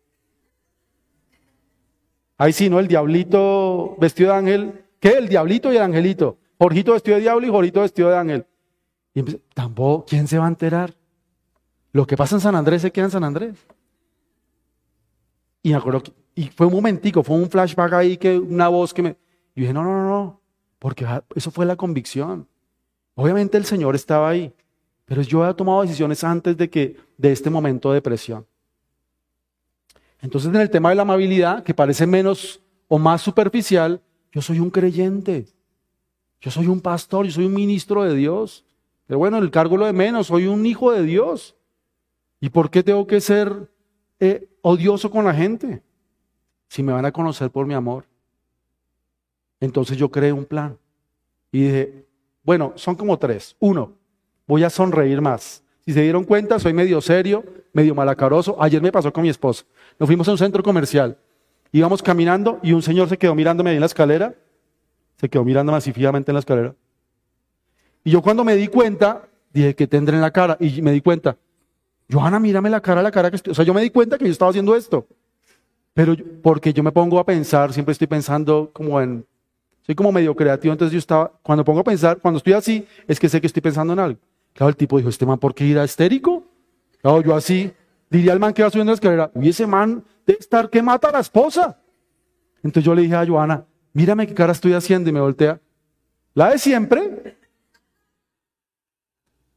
Ahí 2.39 2.53
sí, 2.53 2.71
¿no? 2.71 2.81
El 2.81 2.89
diablito 2.89 3.97
vestido 3.99 4.31
de 4.31 4.37
ángel. 4.37 4.85
¿Qué? 4.99 5.11
El 5.11 5.29
diablito 5.29 5.73
y 5.73 5.77
el 5.77 5.83
angelito. 5.83 6.39
Jorgito 6.59 6.93
vestido 6.93 7.17
de 7.17 7.23
diablo 7.23 7.47
y 7.47 7.51
Jorgito 7.51 7.81
vestido 7.81 8.09
de 8.09 8.17
ángel. 8.17 8.47
Y 9.15 9.21
empecé, 9.21 9.41
tambo, 9.55 10.05
¿quién 10.07 10.27
se 10.27 10.39
va 10.39 10.47
a 10.47 10.49
enterar? 10.49 10.95
Lo 11.93 12.07
que 12.07 12.17
pasa 12.17 12.37
en 12.37 12.41
San 12.41 12.55
Andrés 12.55 12.83
se 12.83 12.93
queda 12.93 13.07
en 13.07 13.11
San 13.11 13.25
Andrés. 13.25 13.57
Y 15.63 15.71
me 15.71 15.77
acuerdo 15.77 16.03
y 16.35 16.49
fue 16.49 16.67
un 16.67 16.73
momentico, 16.73 17.23
fue 17.23 17.37
un 17.37 17.51
flashback 17.51 17.93
ahí 17.93 18.17
que 18.17 18.39
una 18.39 18.69
voz 18.69 18.95
que 18.95 19.03
me. 19.03 19.17
Y 19.55 19.63
dije, 19.63 19.73
no, 19.73 19.83
no, 19.83 20.03
no, 20.03 20.09
no, 20.09 20.41
porque 20.79 21.07
eso 21.35 21.51
fue 21.51 21.67
la 21.67 21.77
convicción. 21.77 22.49
Obviamente 23.15 23.59
el 23.59 23.65
Señor 23.65 23.95
estaba 23.95 24.31
ahí, 24.31 24.53
pero 25.11 25.23
yo 25.23 25.43
había 25.43 25.57
tomado 25.57 25.83
decisiones 25.83 26.23
antes 26.23 26.57
de 26.57 26.71
que 26.71 26.97
de 27.19 27.33
este 27.33 27.51
momento 27.51 27.91
de 27.91 28.01
presión. 28.01 28.47
Entonces, 30.21 30.51
en 30.51 30.61
el 30.61 30.71
tema 30.71 30.91
de 30.91 30.95
la 30.95 31.03
amabilidad, 31.03 31.65
que 31.65 31.75
parece 31.75 32.07
menos 32.07 32.61
o 32.87 32.97
más 32.97 33.21
superficial, 33.21 34.01
yo 34.31 34.41
soy 34.41 34.61
un 34.61 34.71
creyente. 34.71 35.49
Yo 36.41 36.53
soy 36.53 36.69
un 36.69 36.81
pastor, 36.81 37.27
yo 37.27 37.33
soy 37.33 37.47
un 37.47 37.55
ministro 37.55 38.05
de 38.05 38.15
Dios. 38.15 38.65
Pero 39.09 39.19
bueno, 39.19 39.39
el 39.39 39.51
cargo 39.51 39.77
lo 39.77 39.87
de 39.87 39.93
menos, 39.93 40.29
soy 40.29 40.47
un 40.47 40.65
hijo 40.65 40.93
de 40.93 41.03
Dios. 41.03 41.57
¿Y 42.39 42.51
por 42.51 42.71
qué 42.71 42.85
tengo 42.85 43.05
que 43.09 43.21
ser 43.21 43.69
eh, 44.21 44.49
odioso 44.63 45.11
con 45.11 45.25
la 45.25 45.35
gente? 45.35 45.83
Si 46.69 46.85
me 46.85 46.93
van 46.93 47.05
a 47.05 47.11
conocer 47.11 47.51
por 47.51 47.67
mi 47.67 47.75
amor. 47.75 48.05
Entonces 49.59 49.99
yo 49.99 50.09
creé 50.09 50.33
un 50.33 50.45
plan. 50.45 50.79
Y 51.51 51.63
dije, 51.63 52.07
bueno, 52.45 52.75
son 52.77 52.95
como 52.95 53.19
tres. 53.19 53.57
Uno, 53.59 53.99
voy 54.51 54.65
a 54.65 54.71
sonreír 54.71 55.21
más. 55.21 55.63
Si 55.85 55.93
se 55.93 56.03
dieron 56.03 56.25
cuenta, 56.25 56.59
soy 56.59 56.73
medio 56.73 57.01
serio, 57.01 57.45
medio 57.73 57.95
malacaroso. 57.95 58.61
Ayer 58.61 58.83
me 58.83 58.91
pasó 58.91 59.13
con 59.13 59.23
mi 59.23 59.29
esposa. 59.29 59.65
Nos 59.99 60.09
fuimos 60.09 60.27
a 60.29 60.33
un 60.33 60.39
centro 60.39 60.61
comercial. 60.63 61.17
Íbamos 61.71 62.03
caminando 62.03 62.59
y 62.61 62.73
un 62.73 62.83
señor 62.83 63.09
se 63.09 63.17
quedó 63.17 63.35
mirándome 63.37 63.71
ahí 63.71 63.77
en 63.77 63.81
la 63.81 63.87
escalera. 63.87 64.35
Se 65.19 65.29
quedó 65.29 65.45
mirándome 65.45 65.79
así 65.79 65.93
fijamente 65.93 66.33
en 66.33 66.35
la 66.35 66.41
escalera. 66.41 66.75
Y 68.03 68.11
yo 68.11 68.23
cuando 68.23 68.43
me 68.43 68.57
di 68.57 68.67
cuenta, 68.67 69.29
dije, 69.53 69.77
que 69.77 69.87
tendré 69.87 70.17
en 70.17 70.23
la 70.23 70.33
cara? 70.33 70.57
Y 70.59 70.83
me 70.83 70.91
di 70.91 71.01
cuenta, 71.01 71.37
Johanna, 72.11 72.41
mírame 72.41 72.71
la 72.71 72.81
cara, 72.81 73.03
la 73.03 73.13
cara 73.13 73.31
que 73.31 73.37
estoy. 73.37 73.53
O 73.53 73.55
sea, 73.55 73.65
yo 73.65 73.73
me 73.73 73.83
di 73.83 73.91
cuenta 73.91 74.19
que 74.19 74.25
yo 74.25 74.33
estaba 74.33 74.51
haciendo 74.51 74.75
esto. 74.75 75.07
Pero 75.95 76.17
porque 76.43 76.73
yo 76.73 76.83
me 76.83 76.91
pongo 76.91 77.21
a 77.21 77.25
pensar, 77.25 77.73
siempre 77.73 77.93
estoy 77.93 78.09
pensando 78.09 78.71
como 78.73 79.01
en. 79.01 79.25
Soy 79.83 79.95
como 79.95 80.11
medio 80.11 80.35
creativo, 80.35 80.73
entonces 80.73 80.93
yo 80.93 80.99
estaba. 80.99 81.31
Cuando 81.41 81.65
pongo 81.65 81.81
a 81.81 81.85
pensar, 81.85 82.19
cuando 82.19 82.39
estoy 82.39 82.55
así, 82.55 82.87
es 83.07 83.21
que 83.21 83.29
sé 83.29 83.41
que 83.41 83.47
estoy 83.47 83.63
pensando 83.63 83.93
en 83.93 84.01
algo. 84.01 84.19
Claro, 84.53 84.69
el 84.71 84.77
tipo 84.77 84.97
dijo: 84.97 85.09
¿Este 85.09 85.27
man 85.27 85.39
por 85.39 85.55
qué 85.55 85.65
irá 85.65 85.85
estérico? 85.85 86.45
Claro, 87.01 87.23
yo 87.23 87.35
así. 87.35 87.73
Diría 88.09 88.33
al 88.33 88.41
man 88.41 88.53
que 88.53 88.63
va 88.63 88.71
subiendo 88.71 88.91
la 88.91 88.95
escalera: 88.95 89.31
Uy, 89.35 89.49
ese 89.49 89.67
man 89.67 90.05
debe 90.27 90.39
estar 90.41 90.69
que 90.69 90.83
mata 90.83 91.09
a 91.09 91.13
la 91.13 91.21
esposa. 91.21 91.81
Entonces 92.63 92.85
yo 92.85 92.95
le 92.95 93.03
dije 93.03 93.15
a 93.15 93.27
Johanna: 93.27 93.65
Mírame 93.93 94.27
qué 94.27 94.35
cara 94.35 94.53
estoy 94.53 94.73
haciendo 94.73 95.11
y 95.11 95.13
me 95.13 95.21
voltea. 95.21 95.61
La 96.35 96.51
de 96.51 96.59
siempre, 96.59 97.37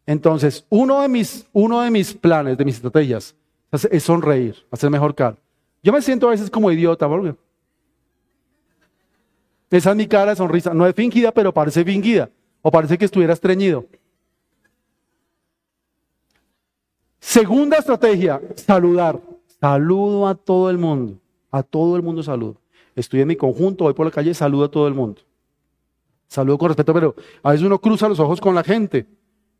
entonces, 0.05 0.65
uno 0.69 1.01
de 1.01 1.07
mis, 1.07 1.47
uno 1.53 1.81
de 1.81 1.91
mis 1.91 2.13
planes, 2.13 2.57
de 2.57 2.65
mis 2.65 2.75
estrategias, 2.75 3.35
es 3.71 4.03
sonreír, 4.03 4.55
hacer 4.69 4.89
mejor 4.89 5.15
cara. 5.15 5.37
Yo 5.81 5.93
me 5.93 6.01
siento 6.01 6.27
a 6.27 6.31
veces 6.31 6.49
como 6.49 6.71
idiota, 6.71 7.07
porque 7.07 7.35
esa 9.69 9.91
es 9.91 9.95
mi 9.95 10.07
cara 10.07 10.31
de 10.31 10.35
sonrisa. 10.35 10.73
No 10.73 10.85
es 10.85 10.93
fingida, 10.93 11.31
pero 11.31 11.53
parece 11.53 11.83
fingida. 11.83 12.29
O 12.61 12.71
parece 12.71 12.97
que 12.97 13.05
estuviera 13.05 13.33
estreñido. 13.33 13.85
Segunda 17.23 17.77
estrategia, 17.77 18.41
saludar. 18.55 19.17
Saludo 19.61 20.27
a 20.27 20.35
todo 20.35 20.69
el 20.69 20.77
mundo. 20.77 21.17
A 21.51 21.63
todo 21.63 21.95
el 21.95 22.03
mundo 22.03 22.21
saludo. 22.21 22.57
Estoy 22.97 23.21
en 23.21 23.29
mi 23.29 23.37
conjunto, 23.37 23.85
voy 23.85 23.93
por 23.93 24.05
la 24.05 24.11
calle, 24.11 24.33
saludo 24.33 24.65
a 24.65 24.69
todo 24.69 24.89
el 24.89 24.93
mundo. 24.93 25.21
Saludo 26.27 26.57
con 26.57 26.67
respeto, 26.67 26.93
pero 26.93 27.15
a 27.41 27.51
veces 27.51 27.65
uno 27.65 27.79
cruza 27.79 28.09
los 28.09 28.19
ojos 28.19 28.41
con 28.41 28.53
la 28.53 28.61
gente. 28.61 29.07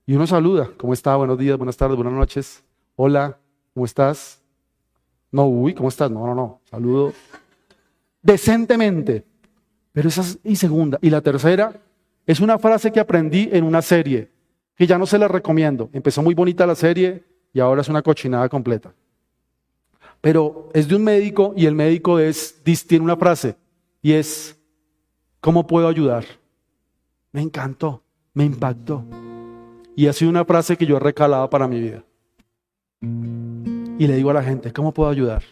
Y 0.06 0.14
uno 0.14 0.28
saluda, 0.28 0.72
¿cómo 0.78 0.92
está? 0.92 1.16
Buenos 1.16 1.40
días, 1.40 1.58
buenas 1.58 1.78
tardes, 1.78 1.96
buenas 1.96 2.14
noches. 2.14 2.62
Hola, 2.98 3.40
¿cómo 3.74 3.86
estás? 3.86 4.42
No, 5.32 5.46
uy, 5.48 5.74
¿cómo 5.74 5.88
estás? 5.88 6.12
No, 6.12 6.28
no, 6.28 6.36
no, 6.36 6.60
saludo 6.70 7.14
decentemente. 8.22 9.24
Pero 9.94 10.10
esa 10.10 10.20
es 10.20 10.38
y 10.44 10.58
segunda. 10.58 11.00
Y 11.02 11.10
la 11.10 11.22
tercera 11.22 11.74
es 12.28 12.42
una 12.42 12.60
frase 12.60 12.92
que 12.92 13.00
aprendí 13.00 13.48
en 13.54 13.64
una 13.64 13.82
serie, 13.82 14.32
que 14.76 14.86
ya 14.86 14.98
no 14.98 15.06
se 15.06 15.18
la 15.18 15.30
recomiendo. 15.30 15.90
Empezó 15.94 16.22
muy 16.22 16.34
bonita 16.36 16.68
la 16.68 16.76
serie 16.76 17.24
y 17.54 17.60
ahora 17.60 17.82
es 17.82 17.90
una 17.90 18.02
cochinada 18.02 18.50
completa. 18.50 18.94
Pero 20.20 20.70
es 20.74 20.88
de 20.88 20.96
un 20.96 21.04
médico 21.04 21.54
y 21.56 21.66
el 21.66 21.76
médico 21.76 22.18
es, 22.18 22.62
tiene 22.88 23.04
una 23.04 23.16
frase 23.16 23.56
y 24.02 24.14
es, 24.14 24.60
¿cómo 25.40 25.68
puedo 25.68 25.88
ayudar? 25.88 26.26
Me 27.32 27.42
encantó, 27.42 28.02
me 28.34 28.46
impactó. 28.46 29.06
Y 29.96 30.08
ha 30.08 30.14
sido 30.14 30.32
una 30.32 30.46
frase 30.46 30.76
que 30.78 30.86
yo 30.86 30.98
he 30.98 31.00
recalado 31.00 31.50
para 31.50 31.68
mi 31.68 31.80
vida. 31.80 32.04
Y 33.02 34.08
le 34.08 34.16
digo 34.16 34.32
a 34.32 34.34
la 34.34 34.44
gente, 34.44 34.74
¿cómo 34.74 34.94
puedo 34.94 35.10
ayudar? 35.10 35.44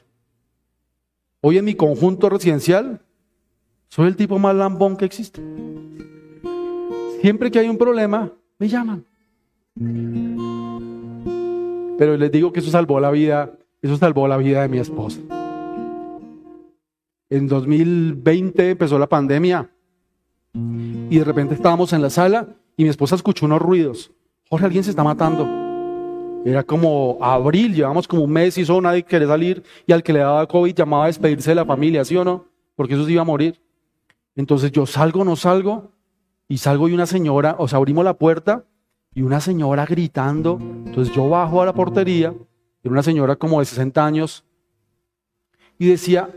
Hoy 1.41 1.57
en 1.57 1.65
mi 1.65 1.75
conjunto 1.75 2.29
residencial, 2.29 3.01
soy 3.89 4.07
el 4.07 4.15
tipo 4.15 4.39
más 4.39 4.55
lambón 4.55 4.95
que 4.95 5.05
existe. 5.05 5.41
Siempre 7.21 7.51
que 7.51 7.59
hay 7.59 7.69
un 7.69 7.77
problema, 7.77 8.31
me 8.57 8.67
llaman. 8.67 9.05
Pero 12.01 12.17
les 12.17 12.31
digo 12.31 12.51
que 12.51 12.61
eso 12.61 12.71
salvó 12.71 12.99
la 12.99 13.11
vida, 13.11 13.51
eso 13.79 13.95
salvó 13.95 14.27
la 14.27 14.37
vida 14.37 14.63
de 14.63 14.69
mi 14.69 14.79
esposa. 14.79 15.19
En 17.29 17.47
2020 17.47 18.71
empezó 18.71 18.97
la 18.97 19.07
pandemia 19.07 19.69
y 20.51 21.15
de 21.15 21.23
repente 21.23 21.53
estábamos 21.53 21.93
en 21.93 22.01
la 22.01 22.09
sala 22.09 22.47
y 22.75 22.85
mi 22.85 22.89
esposa 22.89 23.13
escuchó 23.13 23.45
unos 23.45 23.61
ruidos. 23.61 24.11
Jorge, 24.49 24.65
alguien 24.65 24.83
se 24.83 24.89
está 24.89 25.03
matando. 25.03 25.47
Era 26.43 26.63
como 26.63 27.19
abril, 27.21 27.75
llevamos 27.75 28.07
como 28.07 28.23
un 28.23 28.31
mes 28.31 28.57
y 28.57 28.61
eso 28.61 28.81
nadie 28.81 29.03
quería 29.03 29.27
salir 29.27 29.61
y 29.85 29.93
al 29.93 30.01
que 30.01 30.11
le 30.11 30.21
daba 30.21 30.47
COVID 30.47 30.73
llamaba 30.73 31.03
a 31.03 31.07
despedirse 31.07 31.51
de 31.51 31.55
la 31.55 31.65
familia, 31.65 32.03
¿sí 32.03 32.17
o 32.17 32.23
no? 32.23 32.45
Porque 32.75 32.95
eso 32.95 33.05
se 33.05 33.11
iba 33.11 33.21
a 33.21 33.25
morir. 33.25 33.61
Entonces 34.35 34.71
yo 34.71 34.87
salgo, 34.87 35.23
no 35.23 35.35
salgo 35.35 35.91
y 36.47 36.57
salgo 36.57 36.89
y 36.89 36.93
una 36.93 37.05
señora, 37.05 37.57
o 37.59 37.67
sea, 37.67 37.77
abrimos 37.77 38.03
la 38.03 38.15
puerta 38.15 38.65
y 39.13 39.21
una 39.21 39.39
señora 39.39 39.85
gritando. 39.85 40.57
Entonces 40.59 41.13
yo 41.13 41.29
bajo 41.29 41.61
a 41.61 41.65
la 41.65 41.73
portería, 41.73 42.33
era 42.83 42.91
una 42.91 43.03
señora 43.03 43.35
como 43.35 43.59
de 43.59 43.65
60 43.65 44.05
años 44.05 44.43
y 45.77 45.87
decía, 45.87 46.29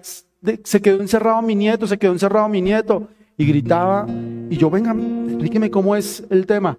se 0.64 0.83
quedó 0.83 1.01
encerrado 1.01 1.41
mi 1.43 1.55
nieto, 1.55 1.87
se 1.87 1.99
quedó 1.99 2.12
encerrado 2.12 2.49
mi 2.49 2.61
nieto 2.61 3.09
y 3.37 3.47
gritaba 3.47 4.07
y 4.51 4.57
yo, 4.57 4.70
venga, 4.70 4.93
explíqueme 4.93 5.70
cómo 5.70 5.97
es 5.97 6.25
el 6.31 6.47
tema. 6.47 6.79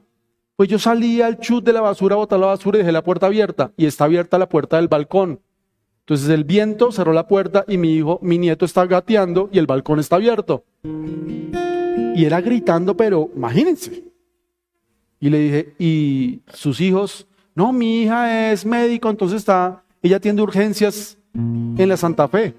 Pues 0.55 0.69
yo 0.69 0.79
salí 0.79 1.21
al 1.21 1.39
chut 1.39 1.65
de 1.65 1.73
la 1.73 1.81
basura 1.81 2.15
botar 2.15 2.39
la 2.39 2.47
basura 2.47 2.77
y 2.77 2.79
dejé 2.79 2.91
la 2.91 3.03
puerta 3.03 3.25
abierta. 3.25 3.71
Y 3.75 3.85
está 3.85 4.05
abierta 4.05 4.37
la 4.37 4.47
puerta 4.47 4.77
del 4.77 4.87
balcón. 4.87 5.41
Entonces 5.99 6.29
el 6.29 6.45
viento 6.45 6.91
cerró 6.91 7.11
la 7.11 7.27
puerta 7.27 7.65
y 7.67 7.77
mi 7.77 7.93
hijo, 7.93 8.19
mi 8.21 8.37
nieto 8.37 8.63
está 8.63 8.85
gateando 8.85 9.49
y 9.51 9.59
el 9.59 9.65
balcón 9.65 9.99
está 9.99 10.15
abierto. 10.15 10.63
Y 10.83 12.23
era 12.23 12.39
gritando, 12.39 12.95
pero 12.95 13.29
imagínense. 13.35 14.14
Y 15.25 15.29
le 15.31 15.39
dije, 15.39 15.73
¿y 15.79 16.41
sus 16.53 16.79
hijos? 16.79 17.25
No, 17.55 17.73
mi 17.73 18.03
hija 18.03 18.51
es 18.51 18.63
médico, 18.63 19.09
entonces 19.09 19.37
está, 19.37 19.81
ella 20.03 20.19
tiene 20.19 20.39
urgencias 20.39 21.17
en 21.33 21.89
la 21.89 21.97
Santa 21.97 22.27
Fe. 22.27 22.53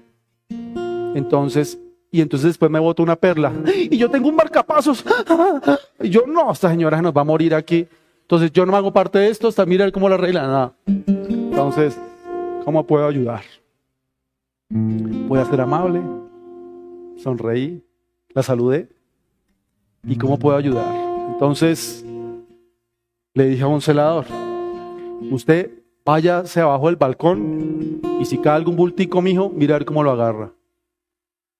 Entonces, 1.15 1.79
y 2.11 2.19
entonces 2.19 2.49
después 2.49 2.69
me 2.69 2.79
botó 2.79 3.03
una 3.03 3.15
perla. 3.15 3.53
Y 3.89 3.95
yo 3.95 4.11
tengo 4.11 4.27
un 4.27 4.35
marcapasos. 4.35 5.05
Y 6.01 6.09
yo, 6.09 6.27
no, 6.27 6.51
esta 6.51 6.69
señora 6.69 7.01
nos 7.01 7.15
va 7.15 7.21
a 7.21 7.23
morir 7.23 7.55
aquí. 7.55 7.87
Entonces 8.23 8.51
yo 8.51 8.65
no 8.65 8.75
hago 8.75 8.91
parte 8.91 9.17
de 9.17 9.29
esto, 9.29 9.47
hasta 9.47 9.65
mirar 9.65 9.93
cómo 9.93 10.09
la 10.09 10.15
arregla. 10.15 10.41
Nada. 10.41 10.73
Entonces, 10.87 11.97
¿cómo 12.65 12.85
puedo 12.85 13.07
ayudar? 13.07 13.43
Voy 14.69 15.39
a 15.39 15.45
ser 15.45 15.61
amable. 15.61 16.01
Sonreí. 17.15 17.81
La 18.33 18.43
saludé. 18.43 18.89
¿Y 20.03 20.17
cómo 20.17 20.37
puedo 20.37 20.57
ayudar? 20.57 20.93
Entonces, 21.31 22.03
le 23.37 23.45
dije 23.49 23.61
a 23.61 23.67
un 23.67 23.81
celador, 23.81 24.25
usted 25.29 25.69
váyase 26.03 26.59
abajo 26.59 26.87
del 26.87 26.95
balcón 26.95 28.01
y 28.19 28.25
si 28.25 28.39
cae 28.39 28.55
algún 28.55 28.75
bultico, 28.75 29.21
mijo, 29.21 29.51
mira 29.53 29.75
a 29.75 29.77
ver 29.77 29.85
cómo 29.85 30.01
lo 30.01 30.09
agarra. 30.09 30.53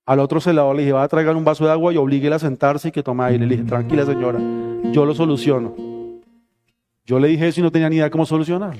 Al 0.08 0.20
otro 0.20 0.42
celador 0.42 0.76
le 0.76 0.82
dije, 0.82 0.94
va 0.94 1.04
a 1.04 1.08
traer 1.08 1.30
un 1.36 1.46
vaso 1.46 1.66
de 1.66 1.72
agua 1.72 1.94
y 1.94 1.98
oblíguela 1.98 2.38
a 2.38 2.40
sentarse 2.40 2.88
y 2.88 2.92
que 2.92 3.04
tome 3.04 3.26
aire. 3.26 3.46
Le 3.46 3.58
dije, 3.58 3.68
tranquila 3.68 4.08
señora, 4.08 4.40
yo 4.92 5.06
lo 5.06 5.14
soluciono. 5.14 5.76
Yo 7.06 7.20
le 7.20 7.28
dije 7.28 7.48
eso 7.48 7.60
y 7.60 7.64
no 7.64 7.72
tenía 7.72 7.90
ni 7.90 7.98
idea 7.98 8.10
cómo 8.10 8.26
solucionar. 8.26 8.78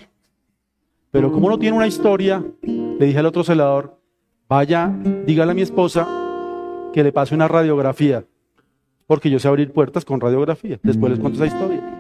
Pero 1.12 1.32
como 1.32 1.50
no 1.50 1.60
tiene 1.60 1.78
una 1.78 1.86
historia, 1.86 2.44
le 2.64 3.06
dije 3.06 3.20
al 3.20 3.28
otro 3.28 3.44
celador, 3.44 4.02
vaya, 4.50 4.92
dígale 5.28 5.52
a 5.52 5.56
mi 5.56 5.62
esposa 5.62 6.08
que 6.94 7.04
le 7.04 7.12
pase 7.12 7.36
una 7.36 7.48
radiografía, 7.48 8.26
porque 9.06 9.30
yo 9.30 9.38
sé 9.38 9.48
abrir 9.48 9.72
puertas 9.72 10.04
con 10.04 10.20
radiografía. 10.20 10.80
Después 10.82 11.12
les 11.12 11.20
cuento 11.20 11.44
esa 11.44 11.54
historia. 11.54 11.97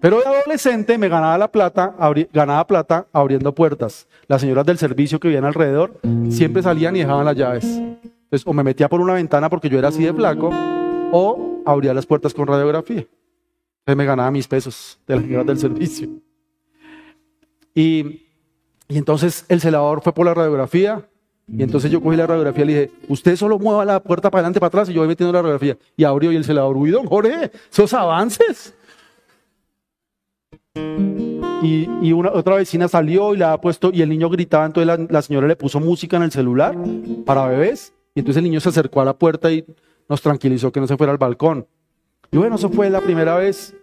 Pero 0.00 0.20
de 0.20 0.26
adolescente 0.26 0.98
me 0.98 1.08
ganaba 1.08 1.38
la 1.38 1.50
plata, 1.50 1.94
ganaba 2.32 2.66
plata 2.66 3.06
abriendo 3.12 3.54
puertas. 3.54 4.06
Las 4.28 4.40
señoras 4.40 4.66
del 4.66 4.78
servicio 4.78 5.18
que 5.18 5.28
vivían 5.28 5.44
alrededor 5.44 5.98
siempre 6.30 6.62
salían 6.62 6.96
y 6.96 7.00
dejaban 7.00 7.24
las 7.24 7.36
llaves. 7.36 7.80
O 8.44 8.52
me 8.52 8.62
metía 8.62 8.88
por 8.88 9.00
una 9.00 9.14
ventana 9.14 9.48
porque 9.48 9.68
yo 9.68 9.78
era 9.78 9.88
así 9.88 10.04
de 10.04 10.12
flaco, 10.12 10.50
o 11.12 11.62
abría 11.64 11.94
las 11.94 12.06
puertas 12.06 12.34
con 12.34 12.46
radiografía. 12.46 13.06
Entonces 13.80 13.96
me 13.96 14.04
ganaba 14.04 14.30
mis 14.30 14.48
pesos 14.48 14.98
de 15.06 15.14
las 15.16 15.24
señoras 15.24 15.46
del 15.46 15.58
servicio. 15.58 16.08
Y, 17.74 18.26
y 18.88 18.98
entonces 18.98 19.44
el 19.48 19.60
celador 19.60 20.02
fue 20.02 20.12
por 20.12 20.26
la 20.26 20.34
radiografía, 20.34 21.08
y 21.48 21.62
entonces 21.62 21.92
yo 21.92 22.02
cogí 22.02 22.16
la 22.16 22.26
radiografía 22.26 22.64
y 22.64 22.66
le 22.66 22.80
dije, 22.80 22.92
usted 23.08 23.36
solo 23.36 23.58
mueva 23.58 23.84
la 23.84 24.02
puerta 24.02 24.30
para 24.30 24.40
adelante, 24.40 24.58
para 24.58 24.68
atrás, 24.68 24.88
y 24.88 24.92
yo 24.92 25.00
voy 25.00 25.08
metiendo 25.08 25.32
la 25.32 25.42
radiografía. 25.42 25.78
Y 25.96 26.02
abrió 26.02 26.32
y 26.32 26.36
el 26.36 26.44
celador, 26.44 26.76
uy, 26.76 26.90
don 26.90 27.06
Jorge, 27.06 27.52
esos 27.70 27.94
avances. 27.94 28.74
Y, 31.62 32.12
una, 32.12 32.30
otra 32.32 32.56
vecina 32.56 32.86
salió 32.86 33.34
y 33.34 33.38
le 33.38 33.44
ha 33.44 33.60
puesto, 33.60 33.90
y 33.92 34.02
el 34.02 34.08
niño 34.08 34.28
gritaba, 34.28 34.66
entonces 34.66 35.08
la, 35.10 35.22
señora 35.22 35.46
le 35.46 35.56
puso 35.56 35.80
música 35.80 36.16
en 36.16 36.24
el 36.24 36.30
celular 36.30 36.76
para 37.24 37.46
bebés, 37.46 37.92
y 38.14 38.20
entonces 38.20 38.38
el 38.38 38.44
niño 38.44 38.60
se 38.60 38.68
acercó 38.68 39.00
a 39.00 39.04
la 39.04 39.16
puerta 39.18 39.50
y 39.50 39.64
nos 40.08 40.22
tranquilizó 40.22 40.70
que 40.70 40.80
no 40.80 40.86
se 40.86 40.96
fuera 40.96 41.12
al 41.12 41.18
balcón. 41.18 41.66
Y 42.30 42.36
bueno, 42.36 42.56
eso 42.56 42.68
fue 42.68 42.90
la 42.90 43.00
primera 43.00 43.36
vez. 43.36 43.74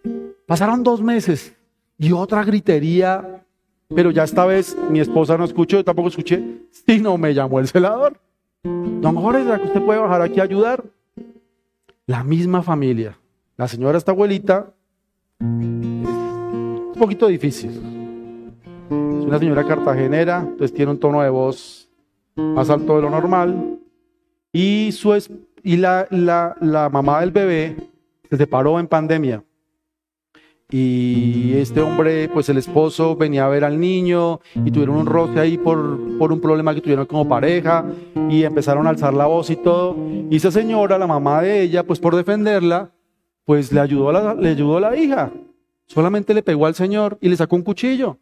Pasaron 0.46 0.84
dos 0.84 1.02
meses 1.02 1.56
y 1.98 2.12
otra 2.12 2.44
gritería, 2.44 3.46
pero 3.94 4.12
ya 4.12 4.24
esta 4.24 4.46
vez 4.46 4.78
mi 4.90 5.00
esposa 5.00 5.38
no 5.38 5.46
escuchó, 5.46 5.78
yo 5.78 5.84
tampoco 5.84 6.10
escuché, 6.10 6.62
sino 6.72 7.18
me 7.18 7.34
llamó 7.34 7.60
el 7.60 7.68
celador. 7.68 8.20
Don 8.64 9.16
Jorge, 9.16 9.44
que 9.44 9.68
usted 9.68 9.82
puede 9.82 10.00
bajar 10.00 10.22
aquí 10.22 10.40
a 10.40 10.44
ayudar? 10.44 10.84
La 12.06 12.24
misma 12.24 12.62
familia. 12.62 13.18
La 13.58 13.68
señora, 13.68 13.98
esta 13.98 14.12
abuelita, 14.12 14.74
un 16.94 17.00
poquito 17.00 17.28
difícil. 17.28 17.72
Es 18.90 19.26
una 19.26 19.40
señora 19.40 19.66
cartagenera, 19.66 20.42
entonces 20.42 20.74
tiene 20.74 20.92
un 20.92 21.00
tono 21.00 21.22
de 21.22 21.30
voz 21.30 21.90
más 22.36 22.70
alto 22.70 22.96
de 22.96 23.02
lo 23.02 23.10
normal. 23.10 23.80
Y, 24.52 24.92
su 24.92 25.14
y 25.64 25.78
la, 25.78 26.08
la, 26.12 26.56
la 26.62 26.90
mamá 26.90 27.22
del 27.22 27.32
bebé 27.32 27.76
se 28.30 28.38
separó 28.38 28.80
en 28.80 28.88
pandemia. 28.88 29.44
Y 30.70 31.54
este 31.54 31.82
hombre, 31.82 32.30
pues 32.30 32.50
el 32.50 32.58
esposo 32.58 33.16
venía 33.16 33.46
a 33.46 33.50
ver 33.50 33.64
al 33.64 33.80
niño 33.80 34.40
y 34.56 34.72
tuvieron 34.72 34.96
un 34.96 35.06
roce 35.06 35.40
ahí 35.40 35.58
por, 35.58 36.18
por 36.18 36.32
un 36.32 36.42
problema 36.42 36.74
que 36.74 36.82
tuvieron 36.82 37.06
como 37.06 37.28
pareja 37.28 37.86
y 38.28 38.44
empezaron 38.44 38.88
a 38.88 38.90
alzar 38.90 39.14
la 39.14 39.28
voz 39.28 39.52
y 39.52 39.56
todo. 39.56 39.96
Y 40.32 40.36
esa 40.36 40.52
señora, 40.52 40.98
la 40.98 41.06
mamá 41.06 41.42
de 41.42 41.62
ella, 41.62 41.84
pues 41.84 42.00
por 42.00 42.16
defenderla, 42.16 42.90
pues 43.46 43.72
le 43.72 43.82
ayudó 43.82 44.10
a 44.10 44.14
la, 44.14 44.34
le 44.34 44.50
ayudó 44.50 44.78
a 44.78 44.82
la 44.82 44.98
hija. 44.98 45.32
Solamente 45.88 46.34
le 46.34 46.44
pegó 46.44 46.66
al 46.66 46.76
señor 46.76 47.18
y 47.22 47.30
le 47.30 47.36
sacó 47.36 47.56
un 47.56 47.64
cuchillo. 47.64 48.18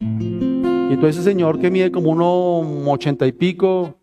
Y 0.00 0.94
entonces 0.94 1.16
ese 1.16 1.30
señor 1.30 1.58
que 1.58 1.70
mide 1.70 1.90
como 1.90 2.10
uno 2.10 2.90
ochenta 2.90 3.26
y 3.26 3.32
pico, 3.32 3.94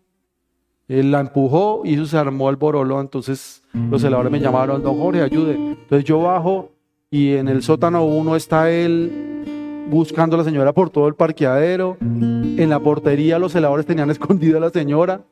él 0.88 1.10
la 1.10 1.20
empujó 1.20 1.82
y 1.84 1.94
eso 1.94 2.06
se 2.06 2.16
armó 2.16 2.48
el 2.48 2.56
borolo. 2.56 3.00
Entonces 3.00 3.62
los 3.90 4.02
celadores 4.02 4.30
me 4.30 4.40
llamaron, 4.40 4.82
don 4.82 4.98
Jorge, 4.98 5.22
ayude. 5.22 5.54
Entonces 5.54 6.04
yo 6.04 6.20
bajo 6.20 6.72
y 7.10 7.32
en 7.32 7.48
el 7.48 7.62
sótano 7.62 8.04
uno 8.04 8.36
está 8.36 8.70
él 8.70 9.86
buscando 9.90 10.36
a 10.36 10.38
la 10.38 10.44
señora 10.44 10.72
por 10.72 10.90
todo 10.90 11.08
el 11.08 11.14
parqueadero. 11.14 11.96
En 12.00 12.70
la 12.70 12.78
portería 12.78 13.38
los 13.38 13.52
celadores 13.52 13.86
tenían 13.86 14.10
escondida 14.12 14.58
a 14.58 14.60
la 14.60 14.70
señora. 14.70 15.22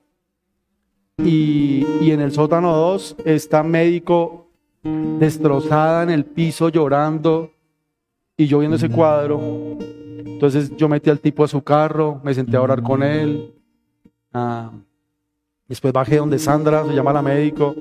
Y, 1.19 1.87
y 2.01 2.11
en 2.11 2.21
el 2.21 2.33
sótano 2.33 2.75
2 2.75 3.17
está 3.25 3.63
médico 3.63 4.44
destrozada 4.85 6.03
en 6.03 6.11
el 6.11 6.25
piso 6.25 6.69
llorando 6.69 7.51
y 8.37 8.47
yo 8.47 8.59
viendo 8.59 8.77
ese 8.77 8.89
cuadro. 8.89 9.41
Entonces 10.25 10.77
yo 10.77 10.89
metí 10.89 11.11
al 11.11 11.21
tipo 11.21 11.45
a 11.45 11.49
su 11.49 11.63
carro, 11.63 12.21
me 12.23 12.35
senté 12.35 12.57
a 12.57 12.63
orar 12.63 12.83
con 12.83 13.03
él. 13.03 13.55
Ah, 14.33 14.71
después 15.69 15.93
bajé 15.93 16.17
donde 16.17 16.39
Sandra, 16.39 16.85
se 16.85 16.95
llama 16.95 17.13
la 17.13 17.23
médico, 17.23 17.75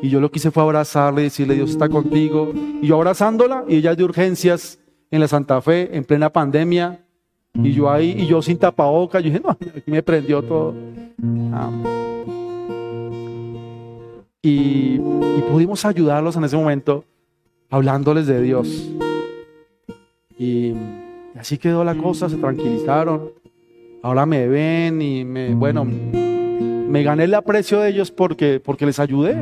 y 0.00 0.08
yo 0.08 0.20
lo 0.20 0.30
que 0.30 0.38
hice 0.38 0.50
fue 0.50 0.62
abrazarle 0.62 1.22
decirle, 1.22 1.54
Dios 1.54 1.70
está 1.70 1.88
contigo. 1.88 2.52
Y 2.80 2.88
yo 2.88 2.96
abrazándola, 2.96 3.64
y 3.68 3.76
ella 3.76 3.94
de 3.94 4.02
urgencias 4.02 4.80
en 5.10 5.20
la 5.20 5.28
Santa 5.28 5.60
Fe, 5.60 5.96
en 5.96 6.04
plena 6.04 6.30
pandemia, 6.30 7.04
y 7.54 7.72
yo 7.72 7.90
ahí, 7.90 8.16
y 8.18 8.26
yo 8.26 8.40
sin 8.40 8.58
tapaboca, 8.58 9.20
yo 9.20 9.26
dije, 9.26 9.40
no, 9.44 9.50
aquí 9.50 9.90
me 9.90 10.02
prendió 10.02 10.42
todo. 10.42 10.74
Ah, 11.52 11.70
y, 14.42 14.98
pudimos 15.50 15.84
ayudarlos 15.84 16.36
en 16.36 16.44
ese 16.44 16.56
momento 16.56 17.04
hablándoles 17.70 18.26
de 18.26 18.42
Dios. 18.42 18.90
Y 20.38 20.74
así 21.38 21.58
quedó 21.58 21.84
la 21.84 21.94
cosa, 21.94 22.28
se 22.28 22.36
tranquilizaron. 22.36 23.30
Ahora 24.02 24.26
me 24.26 24.48
ven 24.48 25.00
y 25.00 25.24
me, 25.24 25.54
bueno, 25.54 25.84
me 25.84 27.02
gané 27.02 27.24
el 27.24 27.34
aprecio 27.34 27.80
de 27.80 27.90
ellos 27.90 28.10
porque, 28.10 28.60
porque 28.64 28.86
les 28.86 28.98
ayudé. 28.98 29.36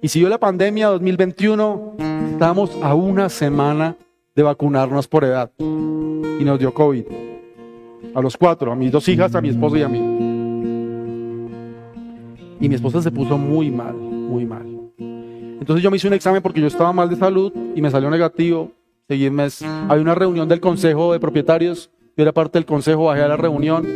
Y 0.00 0.08
siguió 0.08 0.28
la 0.28 0.38
pandemia 0.38 0.88
2021, 0.88 1.96
estamos 2.32 2.70
a 2.82 2.94
una 2.94 3.28
semana 3.28 3.96
de 4.34 4.42
vacunarnos 4.42 5.08
por 5.08 5.24
edad. 5.24 5.50
Y 5.58 6.44
nos 6.44 6.58
dio 6.58 6.72
COVID. 6.72 7.04
A 8.14 8.20
los 8.20 8.36
cuatro, 8.36 8.70
a 8.70 8.76
mis 8.76 8.92
dos 8.92 9.08
hijas, 9.08 9.34
a 9.34 9.40
mi 9.40 9.48
esposo 9.48 9.76
y 9.76 9.82
a 9.82 9.88
mí. 9.88 10.23
Y 12.60 12.68
mi 12.68 12.74
esposa 12.74 13.02
se 13.02 13.10
puso 13.10 13.36
muy 13.38 13.70
mal, 13.70 13.94
muy 13.94 14.44
mal. 14.44 14.66
Entonces 14.98 15.82
yo 15.82 15.90
me 15.90 15.96
hice 15.96 16.08
un 16.08 16.14
examen 16.14 16.42
porque 16.42 16.60
yo 16.60 16.66
estaba 16.66 16.92
mal 16.92 17.08
de 17.08 17.16
salud 17.16 17.52
y 17.74 17.80
me 17.80 17.90
salió 17.90 18.10
negativo. 18.10 18.72
seguí 19.08 19.26
un 19.28 19.34
mes. 19.34 19.62
Hay 19.62 20.00
una 20.00 20.14
reunión 20.14 20.48
del 20.48 20.60
consejo 20.60 21.12
de 21.12 21.20
propietarios, 21.20 21.90
yo 22.16 22.22
era 22.22 22.32
parte 22.32 22.58
del 22.58 22.66
consejo, 22.66 23.06
bajé 23.06 23.22
a 23.22 23.28
la 23.28 23.36
reunión 23.36 23.86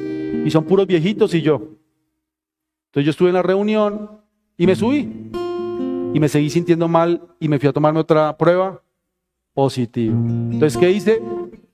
y 0.44 0.50
son 0.50 0.64
puros 0.64 0.86
viejitos 0.86 1.34
y 1.34 1.42
yo. 1.42 1.56
Entonces 2.86 3.04
yo 3.04 3.10
estuve 3.10 3.28
en 3.28 3.34
la 3.34 3.42
reunión 3.42 4.10
y 4.56 4.66
me 4.66 4.74
subí 4.74 5.30
y 6.14 6.20
me 6.20 6.28
seguí 6.28 6.50
sintiendo 6.50 6.88
mal 6.88 7.22
y 7.38 7.48
me 7.48 7.58
fui 7.58 7.68
a 7.68 7.72
tomarme 7.72 8.00
otra 8.00 8.36
prueba 8.36 8.82
positivo. 9.52 10.14
Entonces, 10.16 10.76
¿qué 10.78 10.90
hice? 10.90 11.22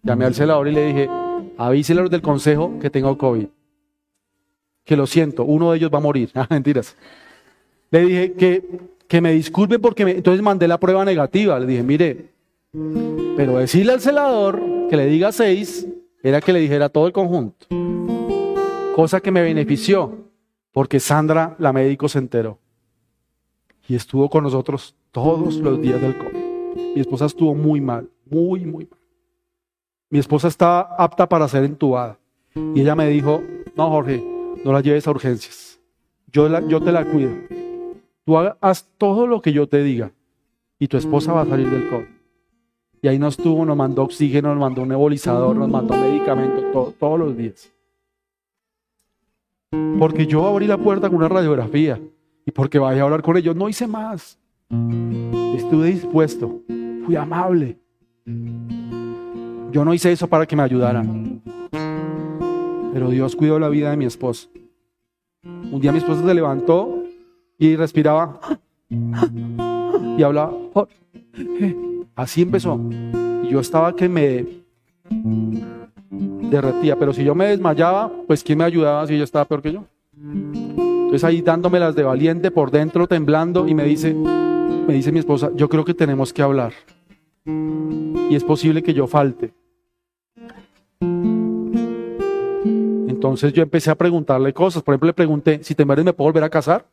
Llamé 0.03 0.25
al 0.25 0.35
celador 0.35 0.69
y 0.69 0.73
le 0.73 0.87
dije, 0.87 1.09
avísele 1.57 2.01
a 2.01 2.03
los 2.03 2.11
del 2.11 2.23
consejo 2.23 2.79
que 2.81 2.91
tengo 2.91 3.17
COVID. 3.17 3.47
Que 4.85 4.97
lo 4.97 5.07
siento, 5.07 5.45
uno 5.45 5.71
de 5.71 5.79
ellos 5.79 5.91
va 5.93 5.99
a 5.99 6.03
morir. 6.03 6.31
Ah, 6.35 6.47
mentiras. 6.51 6.97
Le 7.91 8.01
dije 8.01 8.33
que, 8.33 8.65
que 9.09 9.21
me 9.21 9.33
disculpe 9.33 9.79
porque 9.79 10.05
me... 10.05 10.13
Entonces 10.13 10.43
mandé 10.43 10.69
la 10.69 10.79
prueba 10.79 11.05
negativa. 11.05 11.59
Le 11.59 11.67
dije, 11.67 11.83
mire, 11.83 12.27
pero 13.37 13.59
decirle 13.59 13.93
al 13.93 14.01
celador 14.01 14.61
que 14.91 14.97
le 14.97 15.07
diga 15.07 15.33
seis 15.33 15.87
era 16.23 16.41
que 16.41 16.53
le 16.53 16.61
dijera 16.61 16.89
todo 16.89 17.07
el 17.07 17.13
conjunto. 17.13 17.67
Cosa 18.95 19.21
que 19.21 19.31
me 19.31 19.43
benefició 19.43 20.25
porque 20.75 20.99
Sandra, 20.99 21.55
la 21.61 21.73
médico, 21.73 22.09
se 22.09 22.19
enteró. 22.19 22.59
Y 23.87 23.95
estuvo 23.95 24.29
con 24.29 24.43
nosotros 24.43 24.97
todos 25.13 25.57
los 25.59 25.81
días 25.81 26.01
del 26.01 26.19
COVID. 26.19 26.95
Mi 26.97 27.01
esposa 27.01 27.27
estuvo 27.27 27.55
muy 27.55 27.81
mal, 27.81 28.11
muy, 28.29 28.65
muy 28.65 28.87
mal. 28.87 28.99
Mi 30.11 30.19
esposa 30.19 30.49
está 30.49 30.81
apta 30.81 31.29
para 31.29 31.47
ser 31.47 31.63
entubada. 31.63 32.19
Y 32.75 32.81
ella 32.81 32.97
me 32.97 33.09
dijo, 33.09 33.41
no, 33.77 33.89
Jorge, 33.91 34.23
no 34.65 34.73
la 34.73 34.81
lleves 34.81 35.07
a 35.07 35.11
urgencias. 35.11 35.79
Yo, 36.33 36.49
te 36.83 36.91
la 36.91 37.05
cuido. 37.05 37.31
Tú 38.25 38.37
haz 38.39 38.89
todo 38.99 39.27
lo 39.27 39.41
que 39.41 39.53
yo 39.53 39.69
te 39.69 39.83
diga. 39.83 40.11
Y 40.79 40.89
tu 40.89 40.97
esposa 40.97 41.33
va 41.33 41.43
a 41.43 41.47
salir 41.47 41.71
del 41.71 41.89
COVID. 41.89 42.07
Y 43.03 43.09
ahí 43.09 43.19
nos 43.19 43.37
tuvo, 43.37 43.65
nos 43.65 43.77
mandó 43.77 44.03
oxígeno, 44.03 44.49
nos 44.49 44.59
mandó 44.59 44.83
un 44.83 44.89
nebulizador, 44.89 45.55
nos 45.55 45.69
mandó 45.69 45.95
medicamentos 45.95 46.95
todos 46.99 47.19
los 47.19 47.37
días. 47.37 47.71
Porque 49.99 50.27
yo 50.27 50.47
abrí 50.47 50.67
la 50.67 50.79
puerta 50.79 51.09
con 51.09 51.19
una 51.19 51.29
radiografía 51.29 52.01
y 52.47 52.51
porque 52.51 52.79
vaya 52.79 53.03
a 53.03 53.05
hablar 53.05 53.23
con 53.23 53.37
ellos, 53.37 53.55
no 53.55 53.69
hice 53.69 53.87
más. 53.87 54.39
Estuve 55.57 55.89
dispuesto, 55.89 56.63
fui 57.05 57.15
amable. 57.15 57.79
Yo 59.71 59.85
no 59.85 59.93
hice 59.93 60.11
eso 60.11 60.27
para 60.27 60.47
que 60.47 60.57
me 60.57 60.63
ayudaran. 60.63 61.43
Pero 62.95 63.11
Dios 63.11 63.35
cuidó 63.35 63.59
la 63.59 63.69
vida 63.69 63.91
de 63.91 63.97
mi 63.97 64.05
esposa. 64.05 64.49
Un 65.43 65.81
día 65.81 65.91
mi 65.91 65.99
esposa 65.99 66.25
se 66.25 66.33
levantó 66.33 67.03
y 67.59 67.75
respiraba 67.75 68.39
y 70.17 70.23
hablaba. 70.23 70.53
Así 72.15 72.43
empezó. 72.43 72.81
Y 73.43 73.49
yo 73.49 73.59
estaba 73.59 73.97
que 73.97 74.09
me 74.09 74.47
derretía. 76.49 76.97
Pero 76.97 77.13
si 77.13 77.25
yo 77.25 77.35
me 77.35 77.47
desmayaba, 77.47 78.13
pues 78.29 78.45
¿quién 78.45 78.59
me 78.59 78.65
ayudaba 78.65 79.05
si 79.09 79.15
ella 79.15 79.25
estaba 79.25 79.45
peor 79.45 79.61
que 79.61 79.73
yo? 79.73 79.85
Entonces 80.17 81.25
ahí 81.25 81.43
dándomelas 81.43 81.97
de 81.97 82.05
valiente 82.05 82.53
por 82.53 82.71
dentro, 82.71 83.09
temblando, 83.09 83.67
y 83.67 83.75
me 83.75 83.83
dice, 83.83 84.15
me 84.15 84.95
dice 84.95 85.11
mi 85.11 85.19
esposa, 85.19 85.51
yo 85.57 85.69
creo 85.69 85.85
que 85.85 85.95
tenemos 85.95 86.33
que 86.33 86.43
hablar. 86.43 86.73
Y 87.45 88.37
es 88.37 88.45
posible 88.45 88.85
que 88.85 88.95
yo 88.95 89.09
falte. 89.09 89.53
Entonces 93.25 93.55
yo 93.55 93.63
empecé 93.63 93.91
a 93.91 93.95
preguntarle 93.95 94.53
cosas. 94.53 94.83
Por 94.83 94.93
ejemplo, 94.93 95.07
le 95.07 95.15
pregunté, 95.15 95.65
si 95.65 95.75
te 95.75 95.87
mueres, 95.87 96.05
¿me 96.05 96.13
puedo 96.13 96.29
volver 96.29 96.45
a 96.45 96.51
casar? 96.51 96.85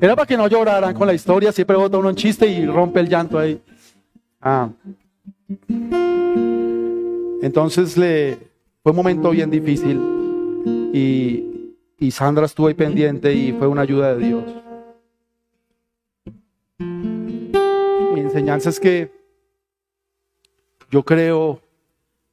Era 0.00 0.14
para 0.14 0.26
que 0.26 0.36
no 0.36 0.46
lloraran 0.46 0.94
con 0.94 1.08
la 1.08 1.12
historia, 1.12 1.50
siempre 1.50 1.76
bota 1.76 1.98
uno 1.98 2.10
un 2.10 2.14
chiste 2.14 2.46
y 2.46 2.66
rompe 2.66 3.00
el 3.00 3.08
llanto 3.08 3.36
ahí. 3.36 3.60
Ah. 4.40 4.68
Entonces 7.42 7.94
fue 7.94 8.92
un 8.92 8.96
momento 8.96 9.30
bien 9.30 9.50
difícil 9.50 10.00
y 11.98 12.10
Sandra 12.12 12.46
estuvo 12.46 12.68
ahí 12.68 12.74
pendiente 12.74 13.34
y 13.34 13.50
fue 13.54 13.66
una 13.66 13.82
ayuda 13.82 14.14
de 14.14 14.24
Dios. 14.24 14.44
Mi 16.78 18.20
enseñanza 18.20 18.70
es 18.70 18.78
que 18.78 19.23
yo 20.94 21.02
creo 21.02 21.60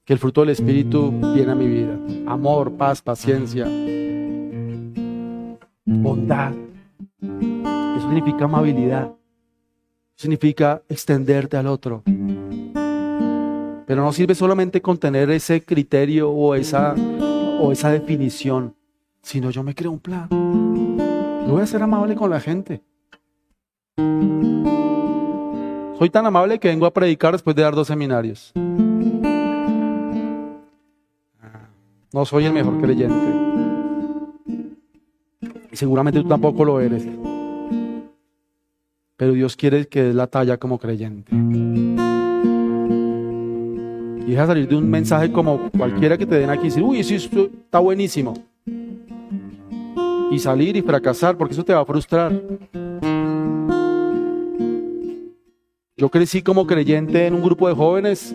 que 0.06 0.14
el 0.14 0.20
fruto 0.20 0.42
del 0.42 0.52
Espíritu 0.52 1.12
viene 1.34 1.52
a 1.52 1.56
mi 1.56 1.66
vida. 1.66 1.98
Amor, 2.28 2.72
paz, 2.74 3.02
paciencia, 3.02 3.66
bondad. 5.84 6.54
Eso 7.20 8.02
significa 8.02 8.46
amabilidad. 8.46 9.14
Significa 10.14 10.84
extenderte 10.88 11.58
al 11.58 11.66
otro. 11.66 12.04
Pero 13.88 14.04
no 14.04 14.14
sirve 14.14 14.36
solamente 14.36 14.80
con 14.80 15.00
tener 15.00 15.32
ese 15.32 15.66
criterio 15.66 16.30
o 16.30 16.54
esa, 16.54 16.94
o 17.60 17.72
esa 17.72 17.90
definición, 17.90 18.76
sino 19.24 19.50
yo 19.50 19.64
me 19.64 19.74
creo 19.74 19.90
un 19.90 20.00
plan. 20.00 20.28
Yo 20.30 21.54
voy 21.54 21.64
a 21.64 21.66
ser 21.66 21.82
amable 21.82 22.14
con 22.14 22.30
la 22.30 22.40
gente. 22.40 22.84
Soy 26.02 26.10
tan 26.10 26.26
amable 26.26 26.58
que 26.58 26.68
vengo 26.68 26.88
a 26.88 26.92
predicar 26.92 27.32
después 27.32 27.56
de 27.56 27.62
dar 27.62 27.76
dos 27.76 27.86
seminarios. 27.86 28.52
No 32.12 32.26
soy 32.26 32.46
el 32.46 32.54
mejor 32.54 32.82
creyente. 32.82 33.16
Y 35.72 35.76
seguramente 35.76 36.20
tú 36.24 36.28
tampoco 36.28 36.66
lo 36.66 36.80
eres. 36.80 37.06
Pero 39.16 39.34
Dios 39.34 39.56
quiere 39.56 39.88
que 39.88 40.02
des 40.02 40.16
la 40.16 40.26
talla 40.26 40.58
como 40.58 40.80
creyente 40.80 41.36
y 44.26 44.32
deja 44.32 44.48
salir 44.48 44.68
de 44.68 44.78
un 44.78 44.90
mensaje 44.90 45.32
como 45.32 45.70
cualquiera 45.70 46.18
que 46.18 46.26
te 46.26 46.40
den 46.40 46.50
aquí 46.50 46.64
y 46.64 46.70
decir, 46.70 46.82
uy, 46.82 47.02
eso 47.02 47.14
está 47.14 47.78
buenísimo. 47.78 48.34
Y 50.32 50.40
salir 50.40 50.76
y 50.78 50.82
fracasar, 50.82 51.38
porque 51.38 51.54
eso 51.54 51.64
te 51.64 51.76
va 51.76 51.82
a 51.82 51.86
frustrar. 51.86 52.42
Yo 55.98 56.10
crecí 56.10 56.42
como 56.42 56.66
creyente 56.66 57.28
en 57.28 57.36
un 57.36 57.42
grupo 57.42 57.68
de 57.68 57.76
jóvenes, 57.76 58.34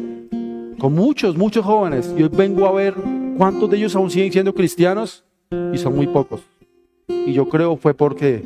con 0.78 0.94
muchos, 0.94 1.36
muchos 1.36 1.64
jóvenes. 1.64 2.14
Y 2.16 2.22
hoy 2.22 2.30
vengo 2.30 2.66
a 2.66 2.72
ver 2.72 2.94
cuántos 3.36 3.70
de 3.70 3.78
ellos 3.78 3.96
aún 3.96 4.10
siguen 4.10 4.32
siendo 4.32 4.54
cristianos 4.54 5.24
y 5.72 5.78
son 5.78 5.96
muy 5.96 6.06
pocos. 6.06 6.42
Y 7.08 7.32
yo 7.32 7.48
creo 7.48 7.76
fue 7.76 7.94
porque 7.94 8.44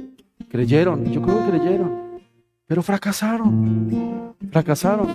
creyeron, 0.48 1.10
yo 1.12 1.20
creo 1.22 1.44
que 1.44 1.50
creyeron, 1.50 2.20
pero 2.66 2.82
fracasaron, 2.82 4.34
fracasaron. 4.50 5.14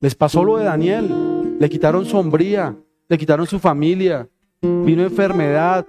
Les 0.00 0.14
pasó 0.14 0.44
lo 0.44 0.58
de 0.58 0.64
Daniel. 0.64 1.10
Le 1.58 1.70
quitaron 1.70 2.04
sombría, 2.04 2.76
le 3.08 3.16
quitaron 3.18 3.46
su 3.46 3.58
familia, 3.58 4.28
vino 4.60 5.02
enfermedad, 5.02 5.86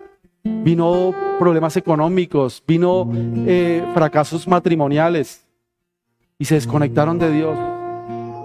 vino 0.63 1.13
problemas 1.39 1.77
económicos, 1.77 2.63
vino 2.65 3.09
eh, 3.45 3.85
fracasos 3.93 4.47
matrimoniales 4.47 5.45
y 6.39 6.45
se 6.45 6.55
desconectaron 6.55 7.17
de 7.19 7.31
Dios. 7.31 7.57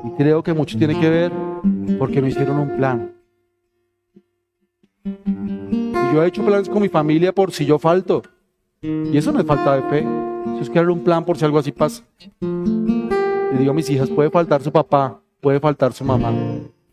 Y 0.05 0.11
creo 0.17 0.43
que 0.43 0.53
mucho 0.53 0.79
tiene 0.79 0.99
que 0.99 1.09
ver 1.09 1.33
porque 1.99 2.21
no 2.21 2.27
hicieron 2.27 2.59
un 2.59 2.77
plan. 2.77 3.13
Y 5.05 6.15
yo 6.15 6.23
he 6.23 6.29
hecho 6.29 6.45
planes 6.45 6.69
con 6.69 6.83
mi 6.83 6.89
familia 6.89 7.33
por 7.33 7.53
si 7.53 7.65
yo 7.65 7.79
falto. 7.79 8.23
Y 8.83 9.17
eso 9.17 9.33
no 9.33 9.41
es 9.41 9.47
falta 9.47 9.77
de 9.77 9.83
fe. 9.83 10.07
Eso 10.55 10.61
es 10.61 10.71
crear 10.71 10.91
un 10.91 11.05
plan 11.05 11.25
por 11.25 11.39
si 11.39 11.45
algo 11.45 11.59
así 11.59 11.73
pasa. 11.73 12.03
Le 12.41 13.59
digo 13.59 13.71
a 13.71 13.75
mis 13.75 13.89
hijas, 13.91 14.11
puede 14.11 14.31
faltar 14.31 14.63
su 14.63 14.73
papá, 14.73 15.21
puede 15.41 15.61
faltar 15.61 15.93
su 15.93 16.05
mamá, 16.05 16.33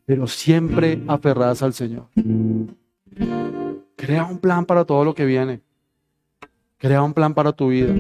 pero 0.06 0.28
siempre 0.28 1.02
aferradas 1.08 1.64
al 1.64 1.74
Señor. 1.74 2.08
Crea 4.00 4.24
un 4.24 4.38
plan 4.38 4.66
para 4.66 4.86
todo 4.86 5.04
lo 5.04 5.14
que 5.14 5.26
viene. 5.26 5.60
Crea 6.78 7.04
un 7.04 7.14
plan 7.14 7.34
para 7.34 7.52
tu 7.52 7.68
vida. 7.68 7.94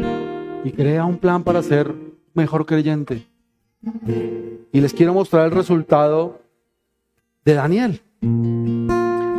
Y 0.63 0.71
crea 0.71 1.03
un 1.03 1.17
plan 1.17 1.43
para 1.43 1.61
ser 1.61 1.93
mejor 2.33 2.65
creyente. 2.65 3.27
Y 4.71 4.79
les 4.79 4.93
quiero 4.93 5.13
mostrar 5.13 5.47
el 5.47 5.51
resultado 5.51 6.39
de 7.43 7.53
Daniel. 7.53 8.01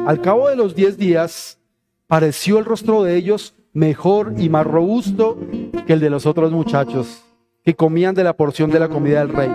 Al 0.07 0.21
cabo 0.21 0.51
de 0.51 0.57
los 0.57 0.75
diez 0.75 0.99
días, 0.99 1.59
pareció 2.07 2.59
el 2.59 2.67
rostro 2.67 3.05
de 3.05 3.17
ellos 3.17 3.55
mejor 3.73 4.35
y 4.37 4.51
más 4.51 4.67
robusto 4.67 5.39
que 5.87 5.95
el 5.95 6.01
de 6.01 6.11
los 6.11 6.27
otros 6.27 6.53
muchachos 6.53 7.25
que 7.65 7.75
comían 7.75 8.15
de 8.15 8.25
la 8.25 8.37
porción 8.37 8.71
de 8.71 8.81
la 8.81 8.89
comida 8.89 9.21
del 9.21 9.31
rey. 9.31 9.51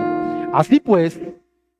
Así 0.52 0.80
pues, 0.80 1.20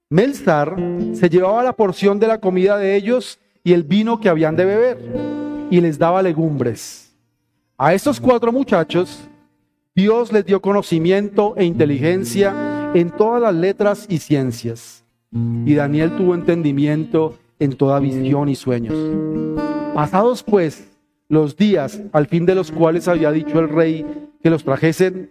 Melzar 0.09 0.77
se 1.15 1.29
llevaba 1.29 1.65
la 1.65 1.73
porción 1.73 2.21
de 2.21 2.29
la 2.29 2.39
comida 2.39 2.79
de 2.79 2.95
ellos 2.95 3.41
y 3.67 3.73
el 3.73 3.83
vino 3.83 4.21
que 4.21 4.29
habían 4.29 4.55
de 4.55 4.65
beber 4.65 5.67
y 5.73 5.81
les 5.81 5.99
daba 5.99 6.23
legumbres. 6.23 7.13
A 7.77 7.95
estos 7.95 8.21
cuatro 8.21 8.53
muchachos 8.53 9.29
Dios 9.93 10.33
les 10.33 10.47
dio 10.47 10.63
conocimiento 10.63 11.53
e 11.57 11.65
inteligencia 11.65 12.93
en 12.95 13.11
todas 13.11 13.43
las 13.43 13.53
letras 13.57 14.07
y 14.09 14.19
ciencias. 14.19 15.05
Y 15.33 15.75
Daniel 15.75 16.17
tuvo 16.17 16.37
entendimiento 16.37 17.39
en 17.59 17.77
toda 17.77 17.99
visión 17.99 18.49
y 18.49 18.55
sueños. 18.55 18.95
Pasados 19.97 20.45
pues 20.45 20.89
los 21.29 21.57
días 21.57 22.01
al 22.13 22.29
fin 22.29 22.47
de 22.47 22.55
los 22.55 22.71
cuales 22.71 23.09
había 23.09 23.33
dicho 23.33 23.59
el 23.59 23.69
rey 23.69 24.07
que 24.45 24.51
los 24.51 24.63
trajesen, 24.63 25.29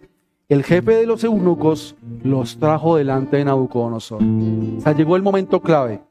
el 0.50 0.62
jefe 0.62 0.92
de 0.92 1.06
los 1.06 1.24
eunucos 1.24 1.96
los 2.22 2.58
trajo 2.58 2.96
delante 2.96 3.38
de 3.38 3.46
Nabucodonosor. 3.46 4.22
O 4.22 4.80
sea, 4.82 4.92
llegó 4.92 5.16
el 5.16 5.22
momento 5.22 5.62
clave 5.62 6.02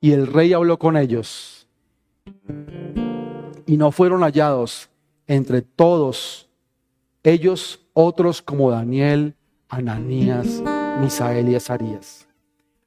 y 0.00 0.12
el 0.12 0.26
rey 0.26 0.52
habló 0.52 0.78
con 0.78 0.96
ellos. 0.96 1.66
Y 3.66 3.76
no 3.76 3.92
fueron 3.92 4.22
hallados 4.22 4.88
entre 5.26 5.62
todos 5.62 6.48
ellos 7.22 7.80
otros 7.92 8.42
como 8.42 8.70
Daniel, 8.70 9.34
Ananías, 9.68 10.62
Misael 11.00 11.48
y 11.48 11.54
Azarías. 11.54 12.26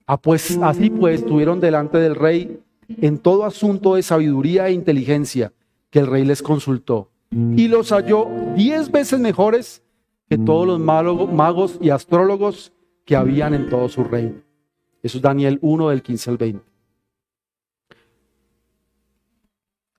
Ah, 0.06 0.18
pues, 0.18 0.58
así 0.62 0.90
pues 0.90 1.22
estuvieron 1.22 1.62
delante 1.62 1.98
del 1.98 2.16
rey 2.16 2.60
en 2.90 3.18
todo 3.18 3.46
asunto 3.46 3.96
de 3.96 4.04
sabiduría 4.04 4.68
e 4.68 4.74
inteligencia 4.74 5.54
que 5.90 6.00
el 6.00 6.08
rey 6.08 6.26
les 6.26 6.42
consultó. 6.42 7.10
Y 7.32 7.68
los 7.68 7.92
halló 7.92 8.28
diez 8.56 8.92
veces 8.92 9.20
mejores 9.20 9.82
que 10.30 10.38
todos 10.38 10.68
los 10.68 10.80
magos 10.80 11.78
y 11.82 11.90
astrólogos 11.90 12.74
que 13.06 13.16
habían 13.16 13.54
en 13.54 13.70
todo 13.70 13.90
su 13.90 14.04
reino. 14.04 14.36
Eso 15.02 15.18
es 15.18 15.22
Daniel 15.22 15.60
1 15.62 15.90
del 15.90 16.02
15 16.02 16.30
al 16.30 16.38
20. 16.38 16.73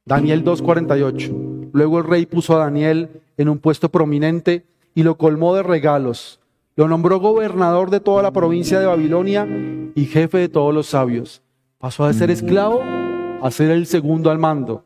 Daniel 0.06 0.44
2.48. 0.44 1.70
Luego 1.72 1.98
el 1.98 2.04
rey 2.04 2.26
puso 2.26 2.54
a 2.54 2.64
Daniel 2.64 3.22
en 3.38 3.48
un 3.48 3.58
puesto 3.58 3.88
prominente 3.88 4.66
y 4.94 5.02
lo 5.02 5.16
colmó 5.16 5.54
de 5.54 5.62
regalos. 5.62 6.40
Lo 6.76 6.88
nombró 6.88 7.20
gobernador 7.20 7.90
de 7.90 8.00
toda 8.00 8.22
la 8.22 8.32
provincia 8.32 8.78
de 8.78 8.86
Babilonia 8.86 9.48
y 9.94 10.04
jefe 10.04 10.38
de 10.38 10.48
todos 10.48 10.74
los 10.74 10.88
sabios. 10.88 11.42
Pasó 11.78 12.06
de 12.06 12.14
ser 12.14 12.30
esclavo 12.30 12.82
a 12.82 13.50
ser 13.50 13.70
el 13.70 13.86
segundo 13.86 14.30
al 14.30 14.38
mando. 14.38 14.84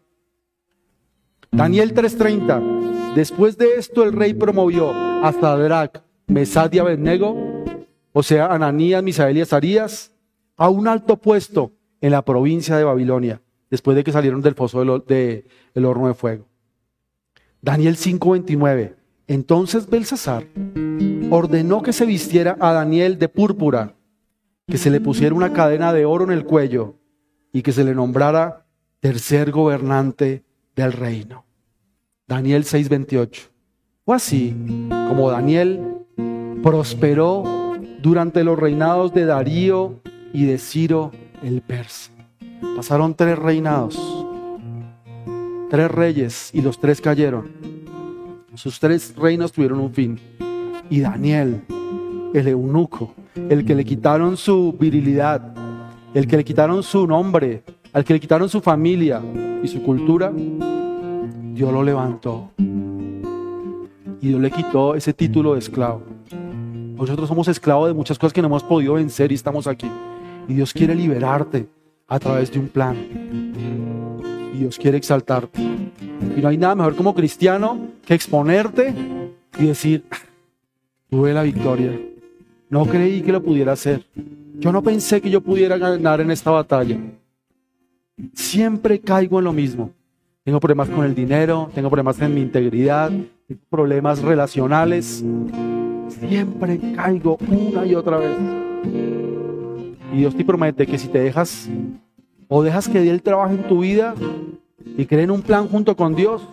Daniel 1.50 1.94
3:30. 1.94 3.14
Después 3.14 3.58
de 3.58 3.74
esto 3.76 4.04
el 4.04 4.12
rey 4.12 4.34
promovió 4.34 4.92
a 4.92 5.32
Sadrach, 5.32 6.02
Mesad 6.28 6.72
y 6.72 6.78
Abednego, 6.78 7.36
o 8.12 8.22
sea, 8.22 8.46
Ananías, 8.46 9.02
Misael 9.02 9.38
y 9.38 9.40
Azarías, 9.40 10.12
a 10.56 10.68
un 10.68 10.86
alto 10.86 11.16
puesto 11.16 11.72
en 12.00 12.12
la 12.12 12.24
provincia 12.24 12.76
de 12.76 12.84
Babilonia, 12.84 13.40
después 13.70 13.96
de 13.96 14.04
que 14.04 14.12
salieron 14.12 14.40
del 14.40 14.54
foso 14.54 14.80
del 14.80 15.02
de, 15.06 15.44
horno 15.84 16.08
de 16.08 16.14
fuego. 16.14 16.46
Daniel 17.60 17.96
5:29. 17.96 18.94
Entonces 19.26 19.88
Belsasar 19.88 20.46
ordenó 21.30 21.82
que 21.82 21.92
se 21.92 22.06
vistiera 22.06 22.56
a 22.60 22.72
Daniel 22.72 23.18
de 23.18 23.28
púrpura, 23.28 23.94
que 24.66 24.78
se 24.78 24.90
le 24.90 25.00
pusiera 25.00 25.34
una 25.34 25.52
cadena 25.52 25.92
de 25.92 26.06
oro 26.06 26.24
en 26.24 26.30
el 26.30 26.44
cuello 26.44 26.96
y 27.52 27.62
que 27.62 27.72
se 27.72 27.84
le 27.84 27.94
nombrara 27.94 28.66
tercer 29.00 29.50
gobernante 29.50 30.44
del 30.74 30.92
reino. 30.92 31.44
Daniel 32.26 32.64
6:28. 32.64 33.50
Fue 34.04 34.16
así 34.16 34.56
como 35.08 35.30
Daniel 35.30 35.98
prosperó 36.62 37.44
durante 38.00 38.44
los 38.44 38.58
reinados 38.58 39.12
de 39.12 39.26
Darío 39.26 40.00
y 40.32 40.44
de 40.44 40.58
Ciro 40.58 41.12
el 41.42 41.62
persa. 41.62 42.17
Pasaron 42.76 43.14
tres 43.14 43.38
reinados, 43.38 44.26
tres 45.70 45.90
reyes 45.90 46.50
y 46.52 46.62
los 46.62 46.78
tres 46.78 47.00
cayeron. 47.00 47.50
Sus 48.54 48.80
tres 48.80 49.14
reinos 49.16 49.52
tuvieron 49.52 49.80
un 49.80 49.92
fin. 49.92 50.18
Y 50.90 51.00
Daniel, 51.00 51.62
el 52.34 52.48
eunuco, 52.48 53.14
el 53.48 53.64
que 53.64 53.74
le 53.74 53.84
quitaron 53.84 54.36
su 54.36 54.76
virilidad, 54.78 55.54
el 56.14 56.26
que 56.26 56.36
le 56.36 56.44
quitaron 56.44 56.82
su 56.82 57.06
nombre, 57.06 57.62
al 57.92 58.04
que 58.04 58.14
le 58.14 58.20
quitaron 58.20 58.48
su 58.48 58.60
familia 58.60 59.20
y 59.62 59.68
su 59.68 59.82
cultura, 59.82 60.32
Dios 60.32 61.72
lo 61.72 61.82
levantó. 61.82 62.50
Y 64.20 64.28
Dios 64.28 64.40
le 64.40 64.50
quitó 64.50 64.94
ese 64.94 65.12
título 65.12 65.54
de 65.54 65.60
esclavo. 65.60 66.02
Nosotros 66.96 67.28
somos 67.28 67.46
esclavos 67.46 67.88
de 67.88 67.94
muchas 67.94 68.18
cosas 68.18 68.32
que 68.32 68.42
no 68.42 68.48
hemos 68.48 68.64
podido 68.64 68.94
vencer 68.94 69.30
y 69.30 69.36
estamos 69.36 69.66
aquí. 69.66 69.88
Y 70.48 70.54
Dios 70.54 70.72
quiere 70.72 70.94
liberarte 70.94 71.68
a 72.08 72.18
través 72.18 72.50
de 72.50 72.58
un 72.58 72.68
plan. 72.68 72.96
Y 74.52 74.58
Dios 74.58 74.78
quiere 74.78 74.96
exaltarte. 74.96 75.60
Y 75.60 76.40
no 76.40 76.48
hay 76.48 76.56
nada 76.56 76.74
mejor 76.74 76.96
como 76.96 77.14
cristiano 77.14 77.78
que 78.04 78.14
exponerte 78.14 78.94
y 79.58 79.66
decir, 79.66 80.04
tuve 81.10 81.32
la 81.32 81.42
victoria. 81.42 82.00
No 82.70 82.86
creí 82.86 83.22
que 83.22 83.32
lo 83.32 83.42
pudiera 83.42 83.72
hacer. 83.72 84.04
Yo 84.58 84.72
no 84.72 84.82
pensé 84.82 85.20
que 85.20 85.30
yo 85.30 85.40
pudiera 85.40 85.78
ganar 85.78 86.20
en 86.20 86.30
esta 86.30 86.50
batalla. 86.50 86.98
Siempre 88.34 88.98
caigo 89.00 89.38
en 89.38 89.44
lo 89.44 89.52
mismo. 89.52 89.92
Tengo 90.42 90.60
problemas 90.60 90.88
con 90.88 91.04
el 91.04 91.14
dinero, 91.14 91.70
tengo 91.74 91.90
problemas 91.90 92.20
en 92.20 92.34
mi 92.34 92.40
integridad, 92.40 93.12
problemas 93.68 94.22
relacionales. 94.22 95.22
Siempre 96.08 96.80
caigo 96.96 97.38
una 97.48 97.84
y 97.84 97.94
otra 97.94 98.16
vez. 98.16 99.17
Y 100.12 100.18
Dios 100.18 100.34
te 100.36 100.44
promete 100.44 100.86
que 100.86 100.98
si 100.98 101.08
te 101.08 101.20
dejas 101.20 101.68
o 102.48 102.62
dejas 102.62 102.88
que 102.88 103.08
Él 103.08 103.22
trabaje 103.22 103.54
en 103.54 103.68
tu 103.68 103.80
vida 103.80 104.14
y 104.96 105.04
creen 105.06 105.30
un 105.30 105.42
plan 105.42 105.68
junto 105.68 105.96
con 105.96 106.14
Dios, 106.14 106.46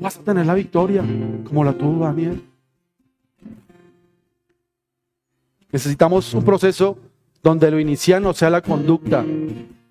vas 0.00 0.18
a 0.18 0.22
tener 0.22 0.46
la 0.46 0.54
victoria 0.54 1.04
como 1.44 1.64
la 1.64 1.72
tuvo 1.72 2.04
Daniel. 2.04 2.42
Necesitamos 5.70 6.32
un 6.34 6.44
proceso 6.44 6.98
donde 7.42 7.70
lo 7.70 7.78
inicial 7.78 8.22
no 8.22 8.32
sea 8.32 8.50
la 8.50 8.62
conducta. 8.62 9.24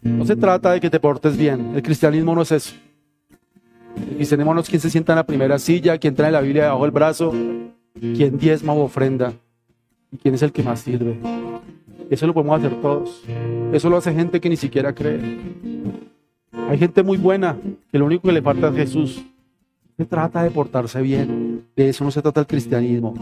No 0.01 0.25
se 0.25 0.35
trata 0.35 0.71
de 0.71 0.79
que 0.79 0.89
te 0.89 0.99
portes 0.99 1.37
bien. 1.37 1.75
El 1.75 1.83
cristianismo 1.83 2.35
no 2.35 2.41
es 2.41 2.51
eso. 2.51 2.75
El 3.95 4.15
cristianismo 4.15 4.53
no 4.53 4.61
es 4.61 4.69
quien 4.69 4.81
se 4.81 4.89
sienta 4.89 5.13
en 5.13 5.17
la 5.17 5.25
primera 5.25 5.57
silla, 5.59 5.97
quien 5.97 6.15
trae 6.15 6.31
la 6.31 6.41
Biblia 6.41 6.63
debajo 6.63 6.83
del 6.83 6.91
brazo, 6.91 7.31
quien 7.99 8.37
diezma 8.37 8.73
o 8.73 8.83
ofrenda 8.83 9.33
y 10.11 10.17
quién 10.17 10.35
es 10.35 10.41
el 10.41 10.51
que 10.51 10.63
más 10.63 10.81
sirve. 10.81 11.17
Eso 12.09 12.27
lo 12.27 12.33
podemos 12.33 12.59
hacer 12.59 12.81
todos. 12.81 13.23
Eso 13.73 13.89
lo 13.89 13.97
hace 13.97 14.13
gente 14.13 14.39
que 14.39 14.49
ni 14.49 14.57
siquiera 14.57 14.93
cree. 14.93 15.19
Hay 16.69 16.77
gente 16.77 17.03
muy 17.03 17.17
buena 17.17 17.57
que 17.91 17.99
lo 17.99 18.05
único 18.05 18.27
que 18.27 18.33
le 18.33 18.41
falta 18.41 18.69
es 18.69 18.75
Jesús. 18.75 19.25
Se 19.97 20.05
trata 20.05 20.43
de 20.43 20.51
portarse 20.51 21.01
bien. 21.01 21.65
De 21.75 21.89
eso 21.89 22.03
no 22.03 22.11
se 22.11 22.21
trata 22.21 22.41
el 22.41 22.47
cristianismo. 22.47 23.13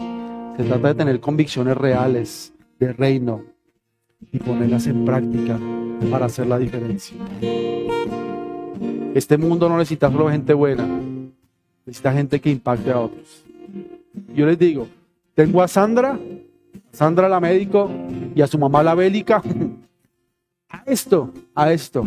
Se 0.56 0.64
trata 0.64 0.88
de 0.88 0.94
tener 0.94 1.20
convicciones 1.20 1.76
reales 1.76 2.52
de 2.78 2.92
reino, 2.92 3.42
y 4.32 4.38
ponerlas 4.38 4.86
en 4.86 5.04
práctica 5.04 5.58
para 6.10 6.26
hacer 6.26 6.46
la 6.46 6.58
diferencia. 6.58 7.16
Este 9.14 9.38
mundo 9.38 9.68
no 9.68 9.78
necesita 9.78 10.10
solo 10.10 10.28
gente 10.28 10.52
buena, 10.52 10.86
necesita 11.84 12.12
gente 12.12 12.40
que 12.40 12.50
impacte 12.50 12.90
a 12.90 13.00
otros. 13.00 13.44
Yo 14.34 14.46
les 14.46 14.58
digo, 14.58 14.88
tengo 15.34 15.62
a 15.62 15.68
Sandra, 15.68 16.18
Sandra 16.96 17.28
la 17.28 17.40
médico 17.40 17.90
y 18.34 18.40
a 18.40 18.46
su 18.46 18.58
mamá 18.58 18.82
la 18.82 18.94
bélica, 18.94 19.42
a 20.70 20.82
esto, 20.86 21.30
a 21.54 21.70
esto, 21.70 22.02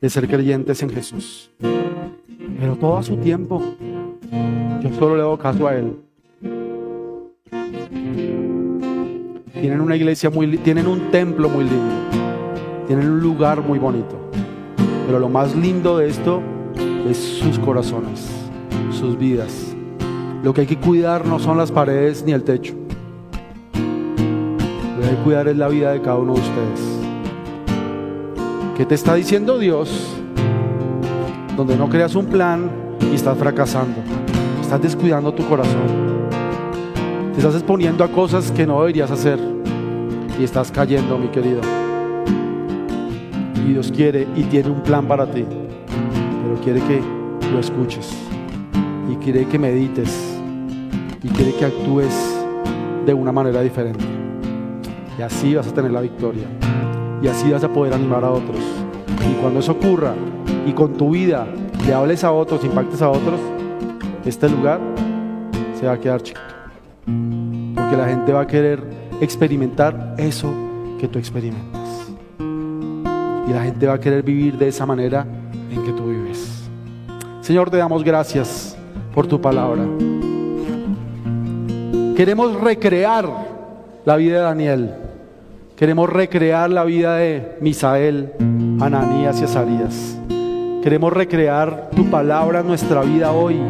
de 0.00 0.10
ser 0.10 0.26
creyentes 0.26 0.82
en 0.82 0.90
Jesús. 0.90 1.52
Pero 1.60 2.74
todo 2.74 2.96
a 2.96 3.04
su 3.04 3.16
tiempo. 3.18 3.62
Yo 4.82 4.92
solo 4.98 5.14
le 5.14 5.22
hago 5.22 5.38
caso 5.38 5.68
a 5.68 5.76
Él. 5.76 5.96
Tienen 9.52 9.80
una 9.80 9.94
iglesia 9.94 10.30
muy, 10.30 10.58
tienen 10.58 10.88
un 10.88 11.12
templo 11.12 11.48
muy 11.48 11.62
lindo, 11.62 11.94
tienen 12.88 13.08
un 13.08 13.20
lugar 13.20 13.60
muy 13.60 13.78
bonito. 13.78 14.16
Pero 15.06 15.20
lo 15.20 15.28
más 15.28 15.54
lindo 15.54 15.98
de 15.98 16.08
esto 16.08 16.42
es 17.08 17.16
sus 17.16 17.56
corazones, 17.60 18.28
sus 18.90 19.16
vidas. 19.16 19.76
Lo 20.42 20.52
que 20.52 20.62
hay 20.62 20.66
que 20.66 20.76
cuidar 20.76 21.24
no 21.24 21.38
son 21.38 21.56
las 21.56 21.70
paredes 21.70 22.24
ni 22.24 22.32
el 22.32 22.42
techo. 22.42 22.85
Cuidar 25.24 25.48
es 25.48 25.56
la 25.56 25.68
vida 25.68 25.92
de 25.92 26.00
cada 26.00 26.16
uno 26.16 26.34
de 26.34 26.40
ustedes. 26.40 26.96
¿Qué 28.76 28.84
te 28.84 28.94
está 28.94 29.14
diciendo 29.14 29.58
Dios? 29.58 30.14
Donde 31.56 31.76
no 31.76 31.88
creas 31.88 32.14
un 32.14 32.26
plan 32.26 32.70
y 33.10 33.14
estás 33.14 33.36
fracasando. 33.38 34.00
Estás 34.60 34.82
descuidando 34.82 35.32
tu 35.32 35.46
corazón. 35.48 36.16
Te 37.32 37.38
estás 37.38 37.54
exponiendo 37.54 38.04
a 38.04 38.08
cosas 38.08 38.50
que 38.50 38.66
no 38.66 38.80
deberías 38.80 39.10
hacer 39.10 39.38
y 40.38 40.44
estás 40.44 40.70
cayendo, 40.70 41.18
mi 41.18 41.28
querido. 41.28 41.60
Y 43.66 43.72
Dios 43.72 43.90
quiere 43.90 44.26
y 44.36 44.42
tiene 44.44 44.70
un 44.70 44.82
plan 44.82 45.06
para 45.06 45.30
ti, 45.30 45.44
pero 45.44 46.60
quiere 46.62 46.80
que 46.80 47.00
lo 47.52 47.58
escuches 47.58 48.12
y 49.10 49.16
quiere 49.16 49.46
que 49.46 49.58
medites 49.58 50.38
y 51.22 51.28
quiere 51.28 51.54
que 51.54 51.64
actúes 51.64 52.14
de 53.04 53.14
una 53.14 53.32
manera 53.32 53.60
diferente. 53.62 54.15
Y 55.18 55.22
así 55.22 55.54
vas 55.54 55.66
a 55.66 55.72
tener 55.72 55.90
la 55.90 56.00
victoria 56.00 56.44
y 57.22 57.28
así 57.28 57.50
vas 57.50 57.64
a 57.64 57.68
poder 57.68 57.94
animar 57.94 58.24
a 58.24 58.30
otros. 58.30 58.60
Y 59.30 59.34
cuando 59.40 59.60
eso 59.60 59.72
ocurra 59.72 60.14
y 60.66 60.72
con 60.72 60.94
tu 60.94 61.10
vida 61.10 61.46
le 61.86 61.94
hables 61.94 62.24
a 62.24 62.32
otros, 62.32 62.64
impactes 62.64 63.02
a 63.02 63.08
otros, 63.08 63.40
este 64.24 64.48
lugar 64.48 64.80
se 65.78 65.86
va 65.86 65.92
a 65.92 66.00
quedar 66.00 66.22
chiquito 66.22 66.46
porque 67.74 67.96
la 67.96 68.08
gente 68.08 68.32
va 68.32 68.40
a 68.40 68.46
querer 68.46 68.82
experimentar 69.20 70.14
eso 70.18 70.52
que 70.98 71.06
tú 71.06 71.18
experimentas. 71.18 72.10
Y 72.38 73.52
la 73.52 73.62
gente 73.62 73.86
va 73.86 73.94
a 73.94 74.00
querer 74.00 74.24
vivir 74.24 74.58
de 74.58 74.68
esa 74.68 74.84
manera 74.86 75.24
en 75.70 75.84
que 75.84 75.92
tú 75.92 76.08
vives. 76.08 76.68
Señor, 77.42 77.70
te 77.70 77.76
damos 77.76 78.02
gracias 78.02 78.76
por 79.14 79.26
tu 79.28 79.40
palabra. 79.40 79.84
Queremos 82.16 82.60
recrear 82.60 83.28
la 84.04 84.16
vida 84.16 84.38
de 84.38 84.42
Daniel. 84.42 85.05
Queremos 85.76 86.08
recrear 86.08 86.70
la 86.70 86.84
vida 86.84 87.16
de 87.16 87.58
Misael, 87.60 88.32
Ananías 88.80 89.38
y 89.42 89.44
Azarías. 89.44 90.18
Queremos 90.82 91.12
recrear 91.12 91.90
tu 91.94 92.06
palabra 92.06 92.60
en 92.60 92.66
nuestra 92.66 93.02
vida 93.02 93.32
hoy. 93.32 93.60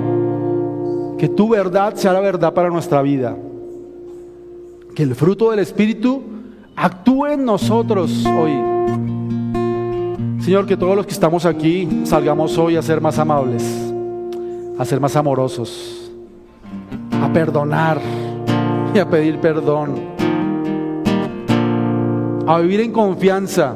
Que 1.19 1.29
tu 1.29 1.49
verdad 1.49 1.97
sea 1.97 2.13
la 2.13 2.21
verdad 2.21 2.55
para 2.55 2.71
nuestra 2.71 3.03
vida. 3.03 3.37
Que 4.95 5.03
el 5.03 5.17
fruto 5.17 5.51
del 5.51 5.59
Espíritu 5.59 6.23
actúe 6.77 7.27
en 7.27 7.45
nosotros 7.45 8.25
hoy. 8.25 8.53
Señor, 10.45 10.67
que 10.67 10.77
todos 10.77 10.95
los 10.95 11.07
que 11.07 11.13
estamos 11.13 11.45
aquí 11.45 12.03
salgamos 12.05 12.57
hoy 12.57 12.77
a 12.77 12.83
ser 12.83 13.01
más 13.01 13.19
amables, 13.19 13.65
a 14.79 14.85
ser 14.85 15.01
más 15.01 15.17
amorosos, 15.17 16.13
a 17.21 17.33
perdonar 17.33 18.01
y 18.95 18.99
a 19.01 19.11
pedir 19.11 19.41
perdón, 19.41 20.16
a 22.47 22.59
vivir 22.61 22.81
en 22.81 22.93
confianza. 22.93 23.75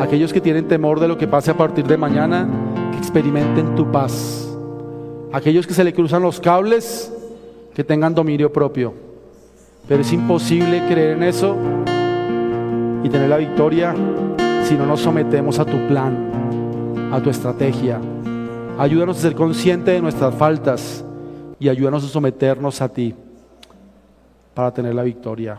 Aquellos 0.00 0.32
que 0.32 0.40
tienen 0.40 0.68
temor 0.68 1.00
de 1.00 1.08
lo 1.08 1.16
que 1.16 1.26
pase 1.26 1.50
a 1.50 1.56
partir 1.56 1.86
de 1.86 1.96
mañana, 1.96 2.46
que 2.92 2.98
experimenten 2.98 3.74
tu 3.74 3.90
paz. 3.90 4.48
Aquellos 5.32 5.66
que 5.66 5.74
se 5.74 5.84
le 5.84 5.94
cruzan 5.94 6.22
los 6.22 6.38
cables, 6.38 7.12
que 7.74 7.82
tengan 7.82 8.14
dominio 8.14 8.52
propio. 8.52 8.92
Pero 9.88 10.02
es 10.02 10.12
imposible 10.12 10.86
creer 10.86 11.16
en 11.16 11.22
eso 11.22 11.56
y 13.02 13.08
tener 13.08 13.28
la 13.28 13.38
victoria 13.38 13.94
si 14.64 14.74
no 14.74 14.86
nos 14.86 15.00
sometemos 15.00 15.58
a 15.58 15.64
tu 15.64 15.78
plan, 15.88 17.10
a 17.12 17.20
tu 17.20 17.30
estrategia. 17.30 18.00
Ayúdanos 18.78 19.18
a 19.18 19.20
ser 19.20 19.34
conscientes 19.34 19.94
de 19.94 20.02
nuestras 20.02 20.34
faltas 20.34 21.04
y 21.58 21.68
ayúdanos 21.68 22.04
a 22.04 22.08
someternos 22.08 22.80
a 22.80 22.88
ti 22.88 23.14
para 24.54 24.72
tener 24.72 24.94
la 24.94 25.02
victoria. 25.02 25.58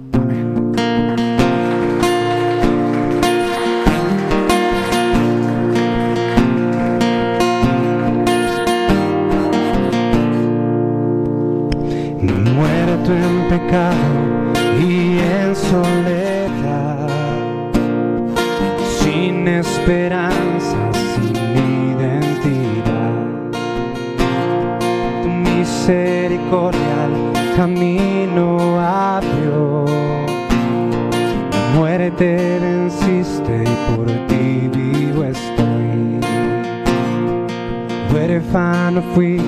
Huérfano 38.51 39.01
fui, 39.13 39.39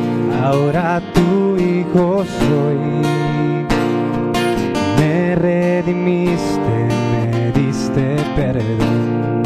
ahora 0.42 1.02
tu 1.14 1.58
hijo 1.58 2.24
soy. 2.24 2.78
Me 4.98 5.36
redimiste, 5.36 6.88
me 7.12 7.52
diste 7.52 8.16
perdón. 8.34 9.44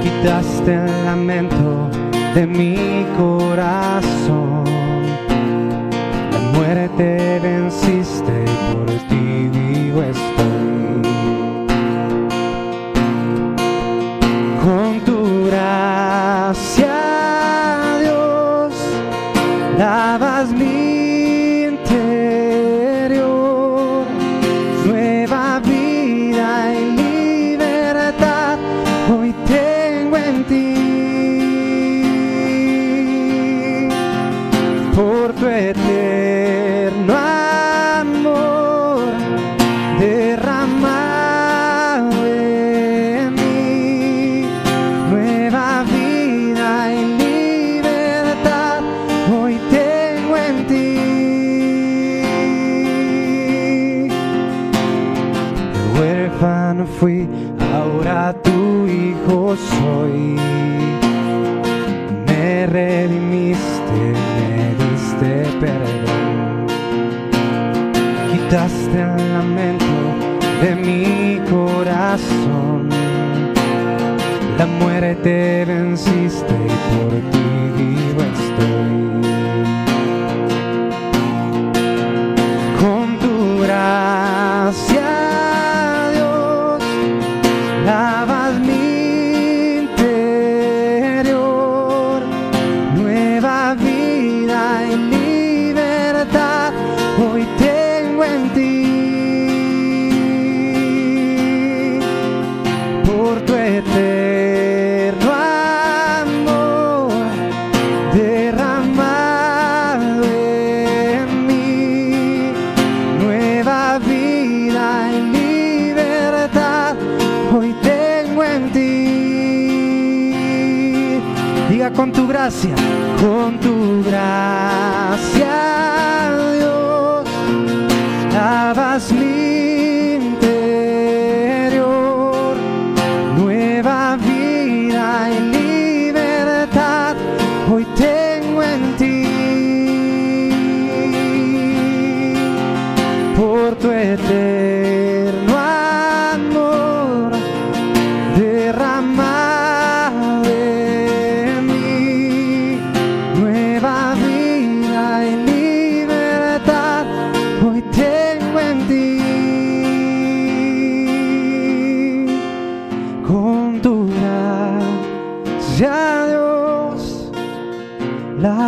Quitaste 0.00 0.74
el 0.74 1.04
lamento 1.04 1.90
de 2.34 2.46
mi 2.46 3.06
corazón. 3.18 4.51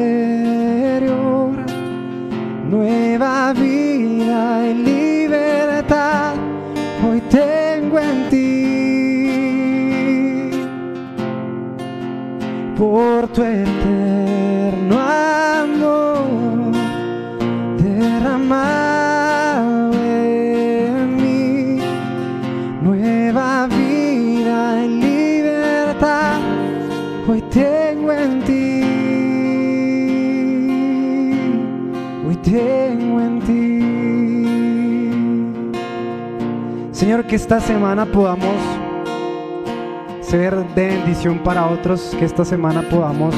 nueva 2.69 3.51
vida 3.51 4.65
y 4.65 4.73
libertad 4.75 6.35
hoy 7.05 7.19
tengo 7.29 7.99
en 7.99 8.29
ti. 8.29 8.47
Por 12.77 13.27
tu 13.27 13.43
que 37.27 37.35
esta 37.35 37.59
semana 37.59 38.05
podamos 38.05 38.55
ser 40.21 40.55
de 40.75 40.87
bendición 40.87 41.39
para 41.39 41.67
otros, 41.67 42.15
que 42.17 42.23
esta 42.23 42.45
semana 42.45 42.81
podamos 42.83 43.35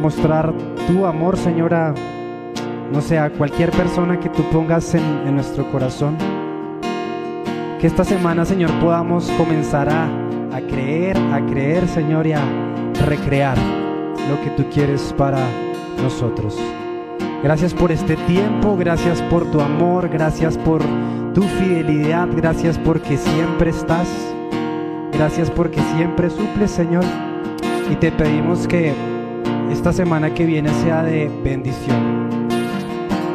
mostrar 0.00 0.54
tu 0.86 1.04
amor, 1.04 1.36
Señor, 1.36 1.74
a, 1.74 1.92
no 2.90 3.00
sé, 3.02 3.18
a 3.18 3.28
cualquier 3.30 3.70
persona 3.72 4.18
que 4.18 4.30
tú 4.30 4.42
pongas 4.50 4.94
en, 4.94 5.04
en 5.26 5.34
nuestro 5.34 5.70
corazón. 5.70 6.16
Que 7.78 7.86
esta 7.86 8.04
semana, 8.04 8.46
Señor, 8.46 8.70
podamos 8.80 9.30
comenzar 9.32 9.90
a, 9.90 10.06
a 10.56 10.60
creer, 10.62 11.16
a 11.32 11.44
creer, 11.44 11.86
Señor, 11.88 12.26
y 12.26 12.32
a 12.32 12.42
recrear 13.06 13.58
lo 14.30 14.40
que 14.42 14.50
tú 14.56 14.64
quieres 14.70 15.14
para 15.16 15.46
nosotros. 16.02 16.58
Gracias 17.42 17.74
por 17.74 17.92
este 17.92 18.16
tiempo, 18.16 18.76
gracias 18.78 19.20
por 19.22 19.44
tu 19.50 19.60
amor, 19.60 20.08
gracias 20.08 20.56
por 20.56 20.82
tu 21.38 21.44
fidelidad, 21.44 22.26
gracias 22.34 22.76
porque 22.78 23.16
siempre 23.16 23.70
estás, 23.70 24.08
gracias 25.12 25.48
porque 25.48 25.80
siempre 25.94 26.30
suples, 26.30 26.68
Señor. 26.68 27.04
Y 27.92 27.94
te 27.94 28.10
pedimos 28.10 28.66
que 28.66 28.92
esta 29.70 29.92
semana 29.92 30.34
que 30.34 30.44
viene 30.44 30.68
sea 30.82 31.04
de 31.04 31.30
bendición, 31.44 32.48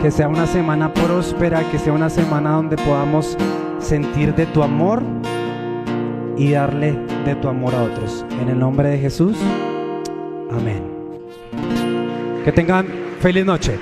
que 0.01 0.11
sea 0.11 0.27
una 0.27 0.45
semana 0.47 0.93
próspera, 0.93 1.63
que 1.71 1.79
sea 1.79 1.93
una 1.93 2.09
semana 2.09 2.51
donde 2.51 2.75
podamos 2.75 3.37
sentir 3.79 4.35
de 4.35 4.47
tu 4.47 4.63
amor 4.63 5.01
y 6.35 6.51
darle 6.51 6.99
de 7.23 7.35
tu 7.35 7.47
amor 7.47 7.73
a 7.73 7.83
otros. 7.83 8.25
En 8.41 8.49
el 8.49 8.59
nombre 8.59 8.89
de 8.89 8.97
Jesús, 8.97 9.37
amén. 10.51 10.83
Que 12.43 12.51
tengan 12.51 12.85
feliz 13.21 13.45
noche. 13.45 13.79